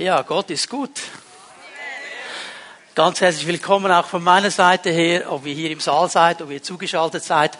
Ja, 0.00 0.22
Gott 0.22 0.48
ist 0.48 0.70
gut. 0.70 0.98
Ganz 2.94 3.20
herzlich 3.20 3.46
willkommen 3.46 3.92
auch 3.92 4.06
von 4.06 4.24
meiner 4.24 4.50
Seite 4.50 4.88
her, 4.88 5.30
ob 5.30 5.44
ihr 5.44 5.52
hier 5.52 5.70
im 5.70 5.80
Saal 5.80 6.08
seid, 6.08 6.40
ob 6.40 6.50
ihr 6.50 6.62
zugeschaltet 6.62 7.22
seid, 7.22 7.58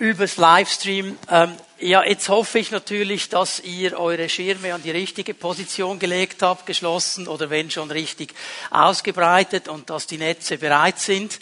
übers 0.00 0.38
Livestream. 0.38 1.16
Ähm, 1.30 1.54
ja, 1.78 2.02
jetzt 2.02 2.28
hoffe 2.30 2.58
ich 2.58 2.72
natürlich, 2.72 3.28
dass 3.28 3.60
ihr 3.60 3.96
eure 3.96 4.28
Schirme 4.28 4.74
an 4.74 4.82
die 4.82 4.90
richtige 4.90 5.34
Position 5.34 6.00
gelegt 6.00 6.42
habt, 6.42 6.66
geschlossen 6.66 7.28
oder 7.28 7.48
wenn 7.48 7.70
schon 7.70 7.92
richtig 7.92 8.34
ausgebreitet 8.70 9.68
und 9.68 9.88
dass 9.88 10.08
die 10.08 10.18
Netze 10.18 10.58
bereit 10.58 10.98
sind, 10.98 11.38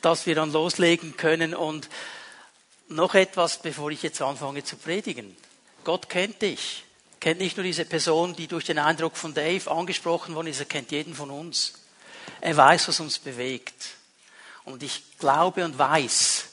dass 0.00 0.26
wir 0.26 0.36
dann 0.36 0.52
loslegen 0.52 1.16
können. 1.16 1.56
Und 1.56 1.88
noch 2.86 3.16
etwas, 3.16 3.58
bevor 3.58 3.90
ich 3.90 4.04
jetzt 4.04 4.22
anfange 4.22 4.62
zu 4.62 4.76
predigen. 4.76 5.36
Gott 5.82 6.08
kennt 6.08 6.40
dich 6.40 6.84
kennt 7.22 7.40
nicht 7.40 7.56
nur 7.56 7.62
diese 7.62 7.84
Person, 7.84 8.34
die 8.34 8.48
durch 8.48 8.64
den 8.64 8.80
Eindruck 8.80 9.16
von 9.16 9.32
Dave 9.32 9.70
angesprochen 9.70 10.34
worden 10.34 10.48
ist, 10.48 10.58
er 10.58 10.66
kennt 10.66 10.90
jeden 10.90 11.14
von 11.14 11.30
uns. 11.30 11.74
Er 12.40 12.56
weiß, 12.56 12.88
was 12.88 12.98
uns 12.98 13.20
bewegt. 13.20 13.90
Und 14.64 14.82
ich 14.82 15.04
glaube 15.18 15.64
und 15.64 15.78
weiß, 15.78 16.48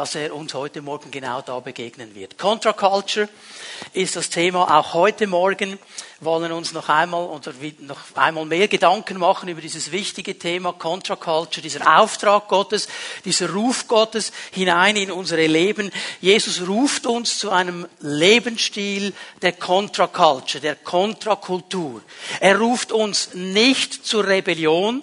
dass 0.00 0.14
er 0.14 0.34
uns 0.34 0.54
heute 0.54 0.80
Morgen 0.80 1.10
genau 1.10 1.42
da 1.42 1.60
begegnen 1.60 2.14
wird. 2.14 2.38
Contra 2.38 2.72
Culture 2.72 3.28
ist 3.92 4.16
das 4.16 4.30
Thema. 4.30 4.78
Auch 4.78 4.94
heute 4.94 5.26
Morgen 5.26 5.78
wollen 6.20 6.52
uns 6.52 6.72
noch 6.72 6.88
einmal 6.88 7.26
oder 7.26 7.52
noch 7.80 7.98
einmal 8.14 8.46
mehr 8.46 8.66
Gedanken 8.66 9.18
machen 9.18 9.50
über 9.50 9.60
dieses 9.60 9.92
wichtige 9.92 10.38
Thema 10.38 10.72
Contra 10.72 11.16
Culture, 11.16 11.60
dieser 11.60 12.00
Auftrag 12.00 12.48
Gottes, 12.48 12.88
dieser 13.26 13.50
Ruf 13.50 13.88
Gottes 13.88 14.32
hinein 14.52 14.96
in 14.96 15.10
unsere 15.10 15.46
Leben. 15.46 15.90
Jesus 16.22 16.66
ruft 16.66 17.04
uns 17.04 17.36
zu 17.36 17.50
einem 17.50 17.86
Lebensstil 18.00 19.12
der 19.42 19.52
Contra 19.52 20.06
Culture, 20.06 20.62
der 20.62 20.76
Kontrakultur. 20.76 22.00
Er 22.40 22.58
ruft 22.58 22.90
uns 22.90 23.34
nicht 23.34 24.06
zur 24.06 24.26
Rebellion, 24.26 25.02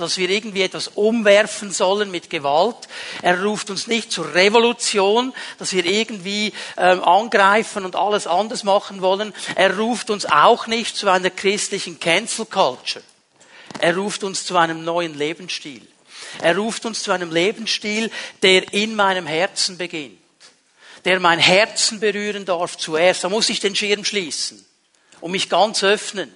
dass 0.00 0.16
wir 0.16 0.30
irgendwie 0.30 0.62
etwas 0.62 0.88
umwerfen 0.88 1.70
sollen 1.72 2.10
mit 2.10 2.30
Gewalt. 2.30 2.88
Er 3.22 3.42
ruft 3.42 3.70
uns 3.70 3.86
nicht 3.86 4.10
zur 4.10 4.34
Revolution, 4.34 5.32
dass 5.58 5.72
wir 5.72 5.84
irgendwie 5.84 6.52
ähm, 6.76 7.02
angreifen 7.04 7.84
und 7.84 7.96
alles 7.96 8.26
anders 8.26 8.64
machen 8.64 9.02
wollen. 9.02 9.32
Er 9.54 9.76
ruft 9.78 10.10
uns 10.10 10.26
auch 10.26 10.66
nicht 10.66 10.96
zu 10.96 11.08
einer 11.08 11.30
christlichen 11.30 12.00
Cancel 12.00 12.46
Culture. 12.46 13.04
Er 13.78 13.96
ruft 13.96 14.24
uns 14.24 14.44
zu 14.44 14.56
einem 14.56 14.84
neuen 14.84 15.16
Lebensstil. 15.16 15.86
Er 16.40 16.56
ruft 16.56 16.86
uns 16.86 17.02
zu 17.02 17.12
einem 17.12 17.30
Lebensstil, 17.30 18.10
der 18.42 18.72
in 18.72 18.94
meinem 18.94 19.26
Herzen 19.26 19.78
beginnt, 19.78 20.18
der 21.04 21.20
mein 21.20 21.38
Herzen 21.38 22.00
berühren 22.00 22.44
darf 22.44 22.76
zuerst. 22.76 23.24
Da 23.24 23.28
muss 23.28 23.48
ich 23.48 23.60
den 23.60 23.74
Schirm 23.74 24.04
schließen 24.04 24.64
und 25.20 25.32
mich 25.32 25.48
ganz 25.48 25.82
öffnen 25.82 26.34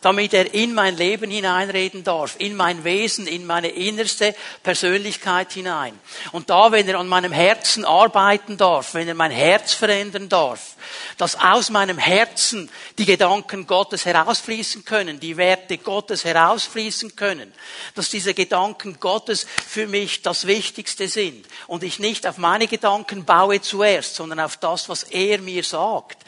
damit 0.00 0.34
er 0.34 0.54
in 0.54 0.74
mein 0.74 0.96
Leben 0.96 1.30
hineinreden 1.30 2.04
darf, 2.04 2.36
in 2.38 2.56
mein 2.56 2.84
Wesen, 2.84 3.26
in 3.26 3.46
meine 3.46 3.68
innerste 3.68 4.34
Persönlichkeit 4.62 5.52
hinein. 5.52 5.98
Und 6.32 6.50
da, 6.50 6.72
wenn 6.72 6.88
er 6.88 6.98
an 6.98 7.08
meinem 7.08 7.32
Herzen 7.32 7.84
arbeiten 7.84 8.56
darf, 8.56 8.94
wenn 8.94 9.08
er 9.08 9.14
mein 9.14 9.30
Herz 9.30 9.72
verändern 9.72 10.28
darf, 10.28 10.76
dass 11.16 11.36
aus 11.36 11.70
meinem 11.70 11.98
Herzen 11.98 12.70
die 12.98 13.04
Gedanken 13.04 13.66
Gottes 13.66 14.04
herausfließen 14.04 14.84
können, 14.84 15.20
die 15.20 15.36
Werte 15.36 15.78
Gottes 15.78 16.24
herausfließen 16.24 17.16
können, 17.16 17.52
dass 17.94 18.10
diese 18.10 18.34
Gedanken 18.34 18.98
Gottes 19.00 19.46
für 19.66 19.86
mich 19.86 20.22
das 20.22 20.46
Wichtigste 20.46 21.08
sind 21.08 21.46
und 21.66 21.82
ich 21.82 21.98
nicht 21.98 22.26
auf 22.26 22.38
meine 22.38 22.66
Gedanken 22.66 23.24
baue 23.24 23.60
zuerst, 23.60 24.14
sondern 24.14 24.40
auf 24.40 24.56
das, 24.56 24.88
was 24.88 25.02
er 25.04 25.38
mir 25.38 25.64
sagt, 25.64 26.18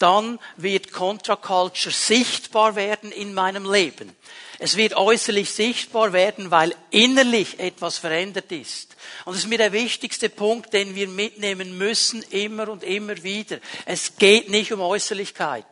dann 0.00 0.38
wird 0.56 0.92
Contra-Culture 0.92 1.94
sichtbar 1.94 2.74
werden 2.74 3.12
in 3.12 3.34
meinem 3.34 3.70
Leben. 3.70 4.16
Es 4.58 4.76
wird 4.76 4.94
äußerlich 4.94 5.50
sichtbar 5.50 6.12
werden, 6.12 6.50
weil 6.50 6.74
innerlich 6.90 7.60
etwas 7.60 7.98
verändert 7.98 8.50
ist. 8.52 8.96
Und 9.24 9.34
das 9.34 9.44
ist 9.44 9.48
mir 9.48 9.58
der 9.58 9.72
wichtigste 9.72 10.28
Punkt, 10.28 10.72
den 10.72 10.94
wir 10.94 11.08
mitnehmen 11.08 11.78
müssen, 11.78 12.22
immer 12.30 12.68
und 12.68 12.82
immer 12.82 13.22
wieder. 13.22 13.58
Es 13.86 14.16
geht 14.16 14.48
nicht 14.48 14.72
um 14.72 14.80
Äußerlichkeiten. 14.80 15.68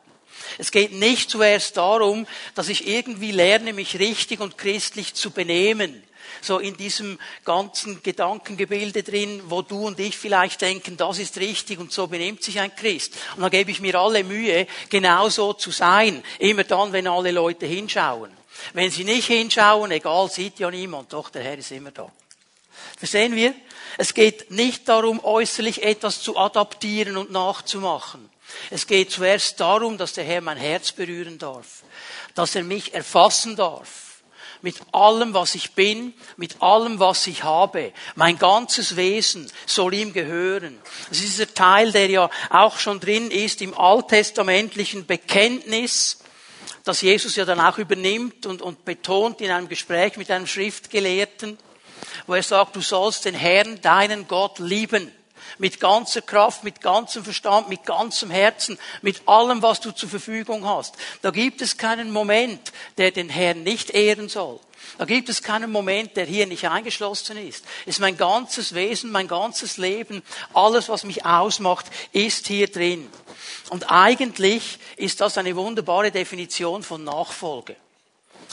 Es 0.56 0.70
geht 0.70 0.92
nicht 0.92 1.30
zuerst 1.30 1.76
darum, 1.76 2.26
dass 2.54 2.68
ich 2.68 2.86
irgendwie 2.86 3.32
lerne, 3.32 3.72
mich 3.72 3.98
richtig 3.98 4.40
und 4.40 4.56
christlich 4.56 5.14
zu 5.14 5.30
benehmen 5.30 6.02
so 6.40 6.58
in 6.58 6.76
diesem 6.76 7.18
ganzen 7.44 8.02
Gedankengebilde 8.02 9.02
drin, 9.02 9.42
wo 9.46 9.62
du 9.62 9.86
und 9.86 9.98
ich 10.00 10.16
vielleicht 10.16 10.60
denken, 10.60 10.96
das 10.96 11.18
ist 11.18 11.38
richtig 11.38 11.78
und 11.78 11.92
so 11.92 12.06
benimmt 12.06 12.42
sich 12.42 12.60
ein 12.60 12.74
Christ. 12.74 13.14
Und 13.36 13.42
da 13.42 13.48
gebe 13.48 13.70
ich 13.70 13.80
mir 13.80 13.94
alle 13.96 14.24
Mühe, 14.24 14.66
genauso 14.88 15.52
zu 15.52 15.70
sein, 15.70 16.22
immer 16.38 16.64
dann, 16.64 16.92
wenn 16.92 17.06
alle 17.06 17.30
Leute 17.30 17.66
hinschauen. 17.66 18.30
Wenn 18.72 18.90
sie 18.90 19.04
nicht 19.04 19.26
hinschauen, 19.26 19.90
egal, 19.90 20.30
sieht 20.30 20.58
ja 20.58 20.70
niemand, 20.70 21.12
doch 21.12 21.30
der 21.30 21.42
Herr 21.42 21.58
ist 21.58 21.70
immer 21.70 21.90
da. 21.90 22.10
Verstehen 22.96 23.36
wir? 23.36 23.54
Es 23.96 24.14
geht 24.14 24.50
nicht 24.50 24.88
darum, 24.88 25.22
äußerlich 25.24 25.82
etwas 25.82 26.22
zu 26.22 26.36
adaptieren 26.36 27.16
und 27.16 27.30
nachzumachen. 27.30 28.28
Es 28.70 28.86
geht 28.86 29.10
zuerst 29.10 29.60
darum, 29.60 29.98
dass 29.98 30.14
der 30.14 30.24
Herr 30.24 30.40
mein 30.40 30.56
Herz 30.56 30.92
berühren 30.92 31.38
darf, 31.38 31.82
dass 32.34 32.54
er 32.54 32.64
mich 32.64 32.94
erfassen 32.94 33.56
darf, 33.56 34.07
mit 34.62 34.76
allem, 34.92 35.34
was 35.34 35.54
ich 35.54 35.72
bin, 35.72 36.14
mit 36.36 36.60
allem, 36.62 36.98
was 36.98 37.26
ich 37.26 37.44
habe. 37.44 37.92
Mein 38.14 38.38
ganzes 38.38 38.96
Wesen 38.96 39.50
soll 39.66 39.94
ihm 39.94 40.12
gehören. 40.12 40.78
Das 41.08 41.18
ist 41.18 41.38
dieser 41.38 41.54
Teil, 41.54 41.92
der 41.92 42.08
ja 42.08 42.30
auch 42.50 42.78
schon 42.78 43.00
drin 43.00 43.30
ist 43.30 43.62
im 43.62 43.78
alttestamentlichen 43.78 45.06
Bekenntnis, 45.06 46.18
das 46.84 47.02
Jesus 47.02 47.36
ja 47.36 47.44
dann 47.44 47.60
auch 47.60 47.78
übernimmt 47.78 48.46
und, 48.46 48.62
und 48.62 48.84
betont 48.84 49.40
in 49.40 49.50
einem 49.50 49.68
Gespräch 49.68 50.16
mit 50.16 50.30
einem 50.30 50.46
Schriftgelehrten, 50.46 51.58
wo 52.26 52.34
er 52.34 52.42
sagt, 52.42 52.76
du 52.76 52.80
sollst 52.80 53.24
den 53.26 53.34
Herrn, 53.34 53.80
deinen 53.82 54.26
Gott 54.26 54.58
lieben 54.58 55.12
mit 55.58 55.80
ganzer 55.80 56.22
Kraft, 56.22 56.64
mit 56.64 56.80
ganzem 56.80 57.24
Verstand, 57.24 57.68
mit 57.68 57.84
ganzem 57.84 58.30
Herzen, 58.30 58.78
mit 59.02 59.26
allem, 59.26 59.62
was 59.62 59.80
du 59.80 59.90
zur 59.90 60.08
Verfügung 60.08 60.66
hast. 60.66 60.94
Da 61.22 61.30
gibt 61.30 61.62
es 61.62 61.76
keinen 61.76 62.10
Moment, 62.10 62.72
der 62.96 63.10
den 63.10 63.28
Herrn 63.28 63.62
nicht 63.62 63.90
ehren 63.90 64.28
soll. 64.28 64.60
Da 64.96 65.04
gibt 65.04 65.28
es 65.28 65.42
keinen 65.42 65.70
Moment, 65.70 66.16
der 66.16 66.24
hier 66.24 66.46
nicht 66.46 66.64
eingeschlossen 66.68 67.36
ist. 67.36 67.64
Ist 67.86 68.00
mein 68.00 68.16
ganzes 68.16 68.74
Wesen, 68.74 69.12
mein 69.12 69.28
ganzes 69.28 69.76
Leben, 69.76 70.22
alles, 70.54 70.88
was 70.88 71.04
mich 71.04 71.24
ausmacht, 71.24 71.86
ist 72.12 72.48
hier 72.48 72.68
drin. 72.68 73.08
Und 73.70 73.90
eigentlich 73.90 74.78
ist 74.96 75.20
das 75.20 75.38
eine 75.38 75.54
wunderbare 75.54 76.10
Definition 76.10 76.82
von 76.82 77.04
Nachfolge. 77.04 77.76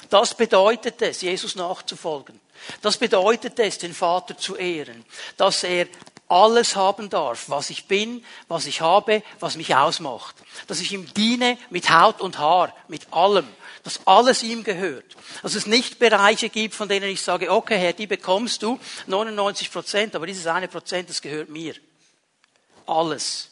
Das 0.09 0.35
bedeutet 0.35 1.01
es, 1.01 1.21
Jesus 1.21 1.55
nachzufolgen. 1.55 2.39
Das 2.81 2.97
bedeutet 2.97 3.59
es, 3.59 3.77
den 3.77 3.93
Vater 3.93 4.37
zu 4.37 4.55
ehren, 4.55 5.05
dass 5.37 5.63
er 5.63 5.87
alles 6.27 6.75
haben 6.75 7.09
darf, 7.09 7.49
was 7.49 7.69
ich 7.69 7.85
bin, 7.85 8.23
was 8.47 8.65
ich 8.65 8.81
habe, 8.81 9.21
was 9.39 9.57
mich 9.57 9.75
ausmacht. 9.75 10.35
Dass 10.67 10.79
ich 10.79 10.91
ihm 10.91 11.11
diene 11.13 11.57
mit 11.69 11.89
Haut 11.89 12.19
und 12.21 12.39
Haar, 12.39 12.75
mit 12.87 13.13
allem. 13.13 13.47
Dass 13.83 14.05
alles 14.07 14.41
ihm 14.41 14.63
gehört. 14.63 15.15
Dass 15.43 15.53
es 15.53 15.67
nicht 15.67 15.99
Bereiche 15.99 16.49
gibt, 16.49 16.73
von 16.73 16.89
denen 16.89 17.09
ich 17.09 17.21
sage, 17.21 17.51
okay 17.51 17.77
Herr, 17.77 17.93
die 17.93 18.07
bekommst 18.07 18.63
du, 18.63 18.79
99 19.05 19.71
Prozent, 19.71 20.15
aber 20.15 20.25
dieses 20.25 20.47
eine 20.47 20.67
Prozent, 20.67 21.09
das 21.09 21.21
gehört 21.21 21.49
mir. 21.49 21.75
Alles. 22.87 23.51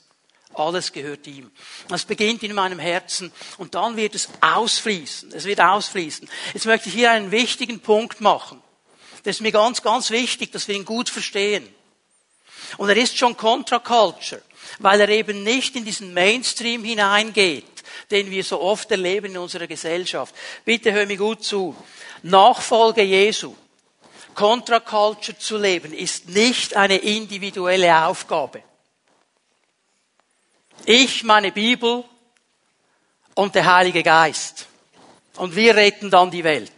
Alles 0.55 0.91
gehört 0.91 1.25
ihm. 1.27 1.51
Das 1.87 2.05
beginnt 2.05 2.43
in 2.43 2.53
meinem 2.53 2.79
Herzen 2.79 3.31
und 3.57 3.75
dann 3.75 3.95
wird 3.97 4.15
es 4.15 4.29
ausfließen. 4.41 5.31
Es 5.33 5.45
wird 5.45 5.61
ausfließen. 5.61 6.29
Jetzt 6.53 6.65
möchte 6.65 6.89
ich 6.89 6.95
hier 6.95 7.11
einen 7.11 7.31
wichtigen 7.31 7.79
Punkt 7.79 8.21
machen. 8.21 8.61
Das 9.23 9.37
ist 9.37 9.41
mir 9.41 9.51
ganz, 9.51 9.81
ganz 9.81 10.09
wichtig, 10.09 10.51
dass 10.51 10.67
wir 10.67 10.75
ihn 10.75 10.85
gut 10.85 11.09
verstehen. 11.09 11.67
Und 12.77 12.89
er 12.89 12.97
ist 12.97 13.17
schon 13.17 13.37
Contra-Culture, 13.37 14.41
weil 14.79 15.01
er 15.01 15.09
eben 15.09 15.43
nicht 15.43 15.75
in 15.75 15.85
diesen 15.85 16.13
Mainstream 16.13 16.83
hineingeht, 16.83 17.83
den 18.11 18.29
wir 18.29 18.43
so 18.43 18.61
oft 18.61 18.89
erleben 18.91 19.31
in 19.31 19.37
unserer 19.37 19.67
Gesellschaft. 19.67 20.33
Bitte 20.65 20.91
hör 20.91 21.05
mir 21.05 21.17
gut 21.17 21.43
zu. 21.43 21.75
Nachfolge 22.23 23.03
Jesu, 23.03 23.55
Contra-Culture 24.35 25.37
zu 25.37 25.57
leben, 25.57 25.93
ist 25.93 26.29
nicht 26.29 26.75
eine 26.75 26.97
individuelle 26.97 28.05
Aufgabe. 28.05 28.63
Ich, 30.85 31.23
meine 31.23 31.51
Bibel 31.51 32.03
und 33.35 33.55
der 33.55 33.73
Heilige 33.73 34.03
Geist. 34.03 34.67
Und 35.37 35.55
wir 35.55 35.75
retten 35.75 36.09
dann 36.09 36.29
die 36.29 36.43
Welt. 36.43 36.71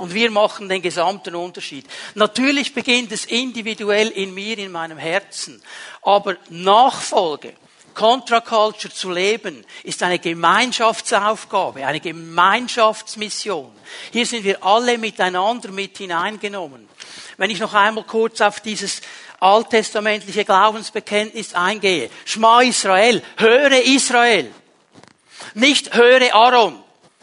Und 0.00 0.14
wir 0.14 0.30
machen 0.30 0.70
den 0.70 0.80
gesamten 0.80 1.34
Unterschied. 1.34 1.84
Natürlich 2.14 2.72
beginnt 2.72 3.12
es 3.12 3.26
individuell 3.26 4.08
in 4.08 4.32
mir, 4.32 4.56
in 4.56 4.72
meinem 4.72 4.96
Herzen. 4.96 5.62
Aber 6.00 6.38
Nachfolge, 6.48 7.52
Contra-Culture 7.92 8.94
zu 8.94 9.10
leben, 9.10 9.62
ist 9.82 10.02
eine 10.02 10.18
Gemeinschaftsaufgabe, 10.18 11.84
eine 11.84 12.00
Gemeinschaftsmission. 12.00 13.70
Hier 14.10 14.24
sind 14.24 14.44
wir 14.44 14.64
alle 14.64 14.96
miteinander 14.96 15.70
mit 15.70 15.98
hineingenommen. 15.98 16.88
Wenn 17.36 17.50
ich 17.50 17.60
noch 17.60 17.74
einmal 17.74 18.04
kurz 18.04 18.40
auf 18.40 18.60
dieses 18.60 19.02
alttestamentliche 19.38 20.46
Glaubensbekenntnis 20.46 21.52
eingehe. 21.52 22.08
Schma 22.24 22.62
Israel, 22.62 23.22
höre 23.36 23.84
Israel. 23.84 24.50
Nicht 25.52 25.94
höre 25.94 26.34
Aaron. 26.34 26.82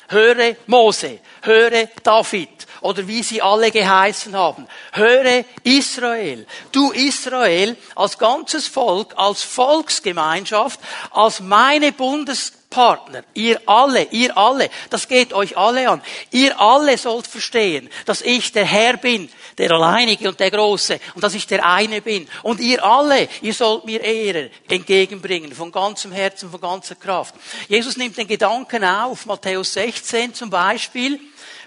Höre 0.09 0.55
Mose, 0.67 1.19
höre 1.41 1.89
David 2.01 2.56
oder 2.81 3.07
wie 3.07 3.23
sie 3.23 3.41
alle 3.41 3.71
geheißen 3.71 4.35
haben. 4.35 4.67
Höre 4.91 5.45
Israel. 5.63 6.45
Du 6.71 6.91
Israel 6.91 7.77
als 7.95 8.17
ganzes 8.17 8.67
Volk, 8.67 9.13
als 9.17 9.43
Volksgemeinschaft, 9.43 10.79
als 11.11 11.39
meine 11.39 11.91
Bundespartner, 11.91 13.23
ihr 13.33 13.61
alle, 13.65 14.03
ihr 14.11 14.37
alle, 14.37 14.69
das 14.89 15.07
geht 15.07 15.33
euch 15.33 15.57
alle 15.57 15.89
an. 15.89 16.01
Ihr 16.31 16.59
alle 16.59 16.97
sollt 16.97 17.27
verstehen, 17.27 17.89
dass 18.05 18.21
ich 18.21 18.51
der 18.51 18.65
Herr 18.65 18.97
bin, 18.97 19.29
der 19.57 19.71
Alleinige 19.71 20.29
und 20.29 20.39
der 20.39 20.51
Große 20.51 20.99
und 21.15 21.23
dass 21.23 21.33
ich 21.33 21.47
der 21.47 21.65
eine 21.65 22.01
bin. 22.01 22.27
Und 22.43 22.59
ihr 22.59 22.83
alle, 22.83 23.27
ihr 23.41 23.53
sollt 23.53 23.85
mir 23.85 24.01
Ehre 24.01 24.51
entgegenbringen, 24.69 25.53
von 25.53 25.71
ganzem 25.71 26.11
Herzen, 26.11 26.51
von 26.51 26.61
ganzer 26.61 26.95
Kraft. 26.95 27.35
Jesus 27.67 27.97
nimmt 27.97 28.17
den 28.17 28.27
Gedanken 28.27 28.83
auf, 28.83 29.25
Matthäus 29.25 29.73
16 29.73 30.33
zum 30.33 30.49
Beispiel, 30.49 31.19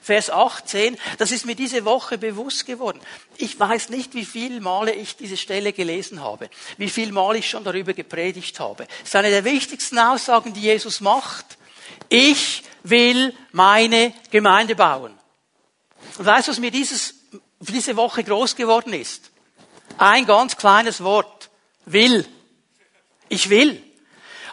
Vers 0.02 0.30
18, 0.30 0.96
das 1.18 1.30
ist 1.30 1.46
mir 1.46 1.54
diese 1.54 1.84
Woche 1.84 2.18
bewusst 2.18 2.66
geworden. 2.66 3.00
Ich 3.36 3.58
weiß 3.58 3.90
nicht, 3.90 4.14
wie 4.14 4.24
viele 4.24 4.60
Male 4.60 4.92
ich 4.92 5.16
diese 5.16 5.36
Stelle 5.36 5.72
gelesen 5.72 6.22
habe, 6.22 6.48
wie 6.78 6.88
viele 6.88 7.12
Mal 7.12 7.36
ich 7.36 7.48
schon 7.48 7.64
darüber 7.64 7.92
gepredigt 7.92 8.60
habe. 8.60 8.86
Das 8.86 9.08
ist 9.08 9.16
eine 9.16 9.30
der 9.30 9.44
wichtigsten 9.44 9.98
Aussagen, 9.98 10.54
die 10.54 10.62
Jesus 10.62 11.00
macht. 11.00 11.58
Ich 12.08 12.62
will 12.82 13.34
meine 13.52 14.14
Gemeinde 14.30 14.74
bauen. 14.74 15.12
Und 16.18 16.26
weißt 16.26 16.48
du, 16.48 16.52
was 16.52 16.58
mir 16.58 16.70
dieses 16.70 17.14
diese 17.60 17.96
Woche 17.96 18.24
groß 18.24 18.56
geworden 18.56 18.92
ist. 18.92 19.30
Ein 19.98 20.26
ganz 20.26 20.56
kleines 20.56 21.02
Wort. 21.02 21.50
Will. 21.84 22.26
Ich 23.28 23.50
will. 23.50 23.82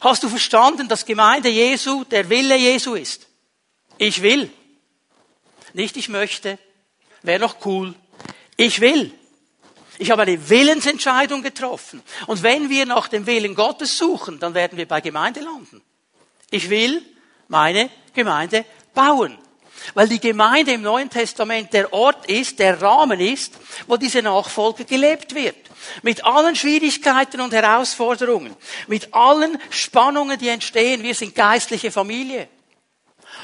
Hast 0.01 0.23
du 0.23 0.29
verstanden, 0.29 0.87
dass 0.87 1.05
Gemeinde 1.05 1.49
Jesu 1.49 2.03
der 2.03 2.29
Wille 2.29 2.57
Jesu 2.57 2.95
ist? 2.95 3.27
Ich 3.97 4.21
will. 4.21 4.51
Nicht 5.77 5.95
ich 5.95 6.09
möchte. 6.09 6.57
Wäre 7.21 7.39
noch 7.39 7.63
cool. 7.63 7.93
Ich 8.55 8.81
will. 8.81 9.13
Ich 9.99 10.09
habe 10.09 10.23
eine 10.23 10.49
Willensentscheidung 10.49 11.43
getroffen. 11.43 12.01
Und 12.25 12.41
wenn 12.41 12.71
wir 12.71 12.87
nach 12.87 13.07
dem 13.07 13.27
Willen 13.27 13.53
Gottes 13.53 13.95
suchen, 13.95 14.39
dann 14.39 14.55
werden 14.55 14.79
wir 14.79 14.87
bei 14.87 15.01
Gemeinde 15.01 15.41
landen. 15.41 15.83
Ich 16.49 16.71
will 16.71 17.03
meine 17.47 17.91
Gemeinde 18.15 18.65
bauen. 18.95 19.37
Weil 19.93 20.09
die 20.09 20.19
Gemeinde 20.19 20.71
im 20.71 20.81
Neuen 20.81 21.11
Testament 21.11 21.71
der 21.73 21.93
Ort 21.93 22.25
ist, 22.25 22.57
der 22.57 22.81
Rahmen 22.81 23.19
ist, 23.19 23.53
wo 23.85 23.97
diese 23.97 24.23
Nachfolge 24.23 24.83
gelebt 24.83 25.35
wird. 25.35 25.57
Mit 26.01 26.25
allen 26.25 26.55
Schwierigkeiten 26.55 27.39
und 27.39 27.53
Herausforderungen, 27.53 28.55
mit 28.87 29.13
allen 29.13 29.61
Spannungen, 29.69 30.39
die 30.39 30.49
entstehen. 30.49 31.03
Wir 31.03 31.13
sind 31.13 31.35
geistliche 31.35 31.91
Familie. 31.91 32.49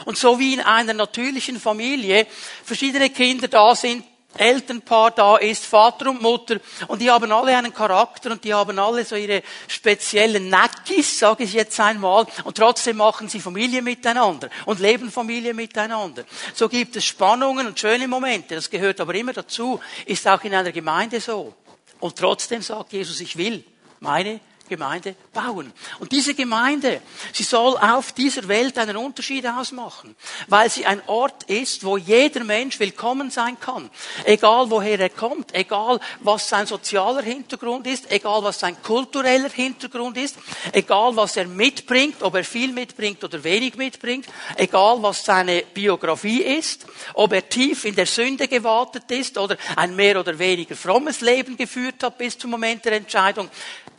Und 0.06 0.18
so 0.18 0.40
wie 0.40 0.54
in 0.54 0.62
einer 0.62 0.94
natürlichen 0.94 1.60
Familie 1.60 2.28
verschiedene 2.64 3.10
Kinder 3.10 3.48
da 3.48 3.76
sind, 3.76 4.04
Elternpaar 4.36 5.12
da 5.12 5.38
ist, 5.38 5.66
Vater 5.66 6.10
und 6.10 6.22
Mutter, 6.22 6.60
und 6.88 7.02
die 7.02 7.12
haben 7.12 7.32
alle 7.32 7.56
einen 7.56 7.74
Charakter 7.74 8.32
und 8.32 8.44
die 8.44 8.54
haben 8.54 8.80
alle 8.80 9.06
so 9.06 9.16
ihre 9.16 9.44
speziellen 9.68 10.50
Nackis, 10.50 11.20
sage 11.20 11.44
ich 11.44 11.54
jetzt 11.54 11.80
einmal, 11.80 12.26
und 12.44 12.58
trotzdem 12.58 12.98
machen 12.98 13.30
sie 13.30 13.40
Familie 13.40 13.82
miteinander 13.82 14.50
und 14.66 14.80
leben 14.80 15.12
Familie 15.12 15.54
miteinander. 15.54 16.24
So 16.56 16.68
gibt 16.68 16.96
es 16.96 17.06
Spannungen 17.06 17.68
und 17.68 17.80
schöne 17.80 18.08
Momente, 18.08 18.56
das 18.56 18.70
gehört 18.70 19.00
aber 19.02 19.14
immer 19.14 19.34
dazu, 19.34 19.80
ist 20.06 20.28
auch 20.28 20.44
in 20.44 20.56
einer 20.56 20.72
Gemeinde 20.72 21.22
so. 21.22 21.54
Und 22.00 22.16
trotzdem 22.18 22.62
sagt 22.62 22.92
Jesus, 22.94 23.22
ich 23.22 23.38
will 23.38 23.64
meine 24.00 24.40
Gemeinde 24.74 25.16
bauen. 25.34 25.72
Und 26.00 26.12
diese 26.12 26.34
Gemeinde, 26.34 27.00
sie 27.32 27.44
soll 27.44 27.78
auf 27.78 28.12
dieser 28.12 28.48
Welt 28.48 28.80
einen 28.80 28.98
Unterschied 28.98 29.46
ausmachen, 29.46 30.16
weil 30.48 30.68
sie 30.72 30.88
ein 30.88 31.00
Ort 31.06 31.44
ist, 31.44 31.84
wo 31.84 31.96
jeder 31.96 32.44
Mensch 32.44 32.80
willkommen 32.80 33.30
sein 33.30 33.60
kann. 33.60 33.92
Egal 34.26 34.72
woher 34.72 35.00
er 35.00 35.10
kommt, 35.10 35.54
egal 35.54 36.00
was 36.22 36.50
sein 36.50 36.66
sozialer 36.66 37.22
Hintergrund 37.22 37.86
ist, 37.86 38.12
egal 38.12 38.44
was 38.44 38.60
sein 38.60 38.82
kultureller 38.82 39.50
Hintergrund 39.50 40.18
ist, 40.18 40.38
egal 40.72 41.16
was 41.16 41.38
er 41.38 41.46
mitbringt, 41.46 42.24
ob 42.24 42.34
er 42.34 42.44
viel 42.44 42.74
mitbringt 42.74 43.24
oder 43.24 43.44
wenig 43.44 43.76
mitbringt, 43.76 44.26
egal 44.56 45.04
was 45.04 45.24
seine 45.24 45.64
Biografie 45.72 46.42
ist, 46.42 46.88
ob 47.14 47.34
er 47.34 47.48
tief 47.48 47.86
in 47.86 47.96
der 47.96 48.08
Sünde 48.08 48.48
gewartet 48.48 49.12
ist 49.12 49.38
oder 49.38 49.56
ein 49.76 49.96
mehr 49.96 50.20
oder 50.20 50.40
weniger 50.40 50.76
frommes 50.76 51.22
Leben 51.22 51.58
geführt 51.58 52.02
hat 52.02 52.18
bis 52.18 52.40
zum 52.40 52.50
Moment 52.50 52.84
der 52.86 52.94
Entscheidung. 52.94 53.50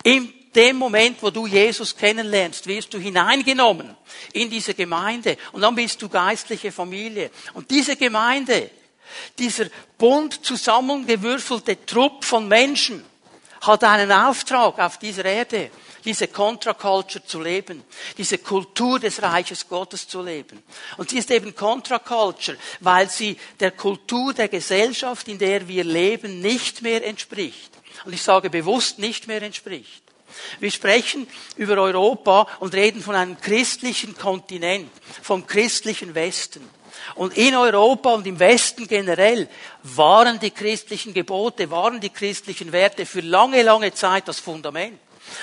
Im 0.02 0.32
dem 0.54 0.76
Moment, 0.76 1.22
wo 1.22 1.30
du 1.30 1.46
Jesus 1.46 1.96
kennenlernst, 1.96 2.66
wirst 2.66 2.92
du 2.94 2.98
hineingenommen 2.98 3.96
in 4.32 4.50
diese 4.50 4.74
Gemeinde 4.74 5.36
und 5.52 5.62
dann 5.62 5.74
bist 5.74 6.00
du 6.00 6.08
geistliche 6.08 6.72
Familie. 6.72 7.30
Und 7.54 7.70
diese 7.70 7.96
Gemeinde, 7.96 8.70
dieser 9.38 9.66
bunt 9.98 10.44
zusammengewürfelte 10.44 11.84
Trupp 11.84 12.24
von 12.24 12.48
Menschen 12.48 13.04
hat 13.60 13.84
einen 13.84 14.12
Auftrag 14.12 14.78
auf 14.78 14.98
dieser 14.98 15.24
Erde, 15.24 15.70
diese 16.04 16.28
Contra-Culture 16.28 17.24
zu 17.24 17.40
leben, 17.40 17.82
diese 18.18 18.38
Kultur 18.38 19.00
des 19.00 19.22
Reiches 19.22 19.66
Gottes 19.68 20.06
zu 20.06 20.22
leben. 20.22 20.62
Und 20.98 21.10
sie 21.10 21.18
ist 21.18 21.30
eben 21.30 21.54
Contra-Culture, 21.54 22.58
weil 22.80 23.08
sie 23.08 23.38
der 23.60 23.70
Kultur 23.70 24.34
der 24.34 24.48
Gesellschaft, 24.48 25.28
in 25.28 25.38
der 25.38 25.66
wir 25.66 25.84
leben, 25.84 26.40
nicht 26.40 26.82
mehr 26.82 27.06
entspricht. 27.06 27.70
Und 28.04 28.12
ich 28.12 28.22
sage 28.22 28.50
bewusst 28.50 28.98
nicht 28.98 29.26
mehr 29.26 29.40
entspricht. 29.42 30.03
Wir 30.60 30.70
sprechen 30.70 31.26
über 31.56 31.76
Europa 31.78 32.46
und 32.60 32.74
reden 32.74 33.02
von 33.02 33.14
einem 33.14 33.40
christlichen 33.40 34.16
Kontinent, 34.16 34.90
vom 35.22 35.46
christlichen 35.46 36.14
Westen. 36.14 36.68
Und 37.16 37.36
in 37.36 37.54
Europa 37.54 38.14
und 38.14 38.26
im 38.26 38.38
Westen 38.38 38.86
generell 38.86 39.48
waren 39.82 40.38
die 40.40 40.50
christlichen 40.50 41.12
Gebote, 41.12 41.70
waren 41.70 42.00
die 42.00 42.10
christlichen 42.10 42.72
Werte 42.72 43.04
für 43.04 43.20
lange, 43.20 43.62
lange 43.62 43.92
Zeit 43.92 44.28
das 44.28 44.40
Fundament. 44.40 44.98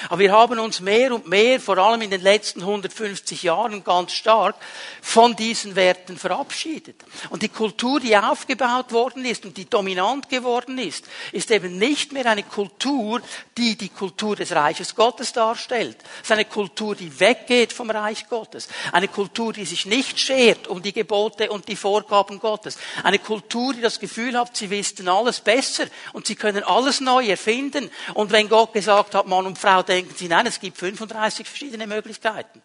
Aber 0.09 0.19
wir 0.19 0.31
haben 0.31 0.59
uns 0.59 0.79
mehr 0.79 1.13
und 1.13 1.27
mehr, 1.27 1.59
vor 1.59 1.77
allem 1.77 2.01
in 2.01 2.09
den 2.09 2.21
letzten 2.21 2.61
150 2.61 3.43
Jahren 3.43 3.83
ganz 3.83 4.11
stark, 4.13 4.55
von 5.01 5.35
diesen 5.35 5.75
Werten 5.75 6.17
verabschiedet. 6.17 6.95
Und 7.29 7.41
die 7.41 7.49
Kultur, 7.49 7.99
die 7.99 8.15
aufgebaut 8.15 8.91
worden 8.91 9.25
ist 9.25 9.45
und 9.45 9.57
die 9.57 9.69
dominant 9.69 10.29
geworden 10.29 10.77
ist, 10.77 11.05
ist 11.31 11.51
eben 11.51 11.77
nicht 11.77 12.11
mehr 12.11 12.25
eine 12.25 12.43
Kultur, 12.43 13.21
die 13.57 13.75
die 13.75 13.89
Kultur 13.89 14.35
des 14.35 14.51
Reiches 14.51 14.95
Gottes 14.95 15.33
darstellt. 15.33 15.97
Es 16.17 16.23
ist 16.23 16.31
eine 16.31 16.45
Kultur, 16.45 16.95
die 16.95 17.19
weggeht 17.19 17.73
vom 17.73 17.89
Reich 17.89 18.27
Gottes. 18.29 18.67
Eine 18.91 19.07
Kultur, 19.07 19.53
die 19.53 19.65
sich 19.65 19.85
nicht 19.85 20.19
schert 20.19 20.67
um 20.67 20.81
die 20.81 20.93
Gebote 20.93 21.49
und 21.49 21.67
die 21.67 21.75
Vorgaben 21.75 22.39
Gottes. 22.39 22.77
Eine 23.03 23.19
Kultur, 23.19 23.73
die 23.73 23.81
das 23.81 23.99
Gefühl 23.99 24.37
hat, 24.37 24.55
sie 24.55 24.69
wissen 24.69 25.07
alles 25.07 25.39
besser 25.39 25.85
und 26.13 26.27
sie 26.27 26.35
können 26.35 26.63
alles 26.63 27.01
neu 27.01 27.25
erfinden. 27.27 27.89
Und 28.13 28.31
wenn 28.31 28.49
Gott 28.49 28.73
gesagt 28.73 29.15
hat, 29.15 29.27
Mann 29.27 29.45
und 29.45 29.57
Frau, 29.57 29.70
Frau 29.71 29.83
denken 29.83 30.13
sie, 30.17 30.27
nein, 30.27 30.45
es 30.47 30.59
gibt 30.59 30.77
35 30.77 31.47
verschiedene 31.47 31.87
Möglichkeiten. 31.87 32.61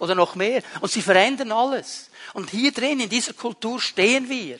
Oder 0.00 0.16
noch 0.16 0.34
mehr. 0.34 0.62
Und 0.80 0.90
sie 0.90 1.02
verändern 1.02 1.52
alles. 1.52 2.10
Und 2.34 2.50
hier 2.50 2.72
drin, 2.72 2.98
in 2.98 3.08
dieser 3.08 3.32
Kultur 3.32 3.80
stehen 3.80 4.28
wir. 4.28 4.58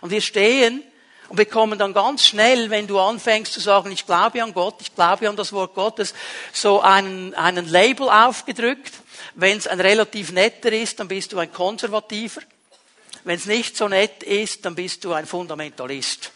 Und 0.00 0.10
wir 0.10 0.20
stehen 0.20 0.82
und 1.28 1.36
bekommen 1.36 1.78
dann 1.78 1.94
ganz 1.94 2.26
schnell, 2.26 2.70
wenn 2.70 2.88
du 2.88 2.98
anfängst 2.98 3.52
zu 3.52 3.60
sagen, 3.60 3.92
ich 3.92 4.06
glaube 4.06 4.42
an 4.42 4.54
Gott, 4.54 4.76
ich 4.80 4.92
glaube 4.92 5.28
an 5.28 5.36
das 5.36 5.52
Wort 5.52 5.74
Gottes, 5.74 6.14
so 6.52 6.80
einen, 6.80 7.32
einen 7.34 7.68
Label 7.68 8.08
aufgedrückt. 8.08 8.94
Wenn 9.36 9.58
es 9.58 9.68
ein 9.68 9.80
relativ 9.80 10.32
netter 10.32 10.72
ist, 10.72 10.98
dann 10.98 11.06
bist 11.06 11.32
du 11.32 11.38
ein 11.38 11.52
Konservativer. 11.52 12.40
Wenn 13.22 13.36
es 13.36 13.46
nicht 13.46 13.76
so 13.76 13.86
nett 13.86 14.24
ist, 14.24 14.64
dann 14.64 14.74
bist 14.74 15.04
du 15.04 15.12
ein 15.12 15.26
Fundamentalist. 15.26 16.32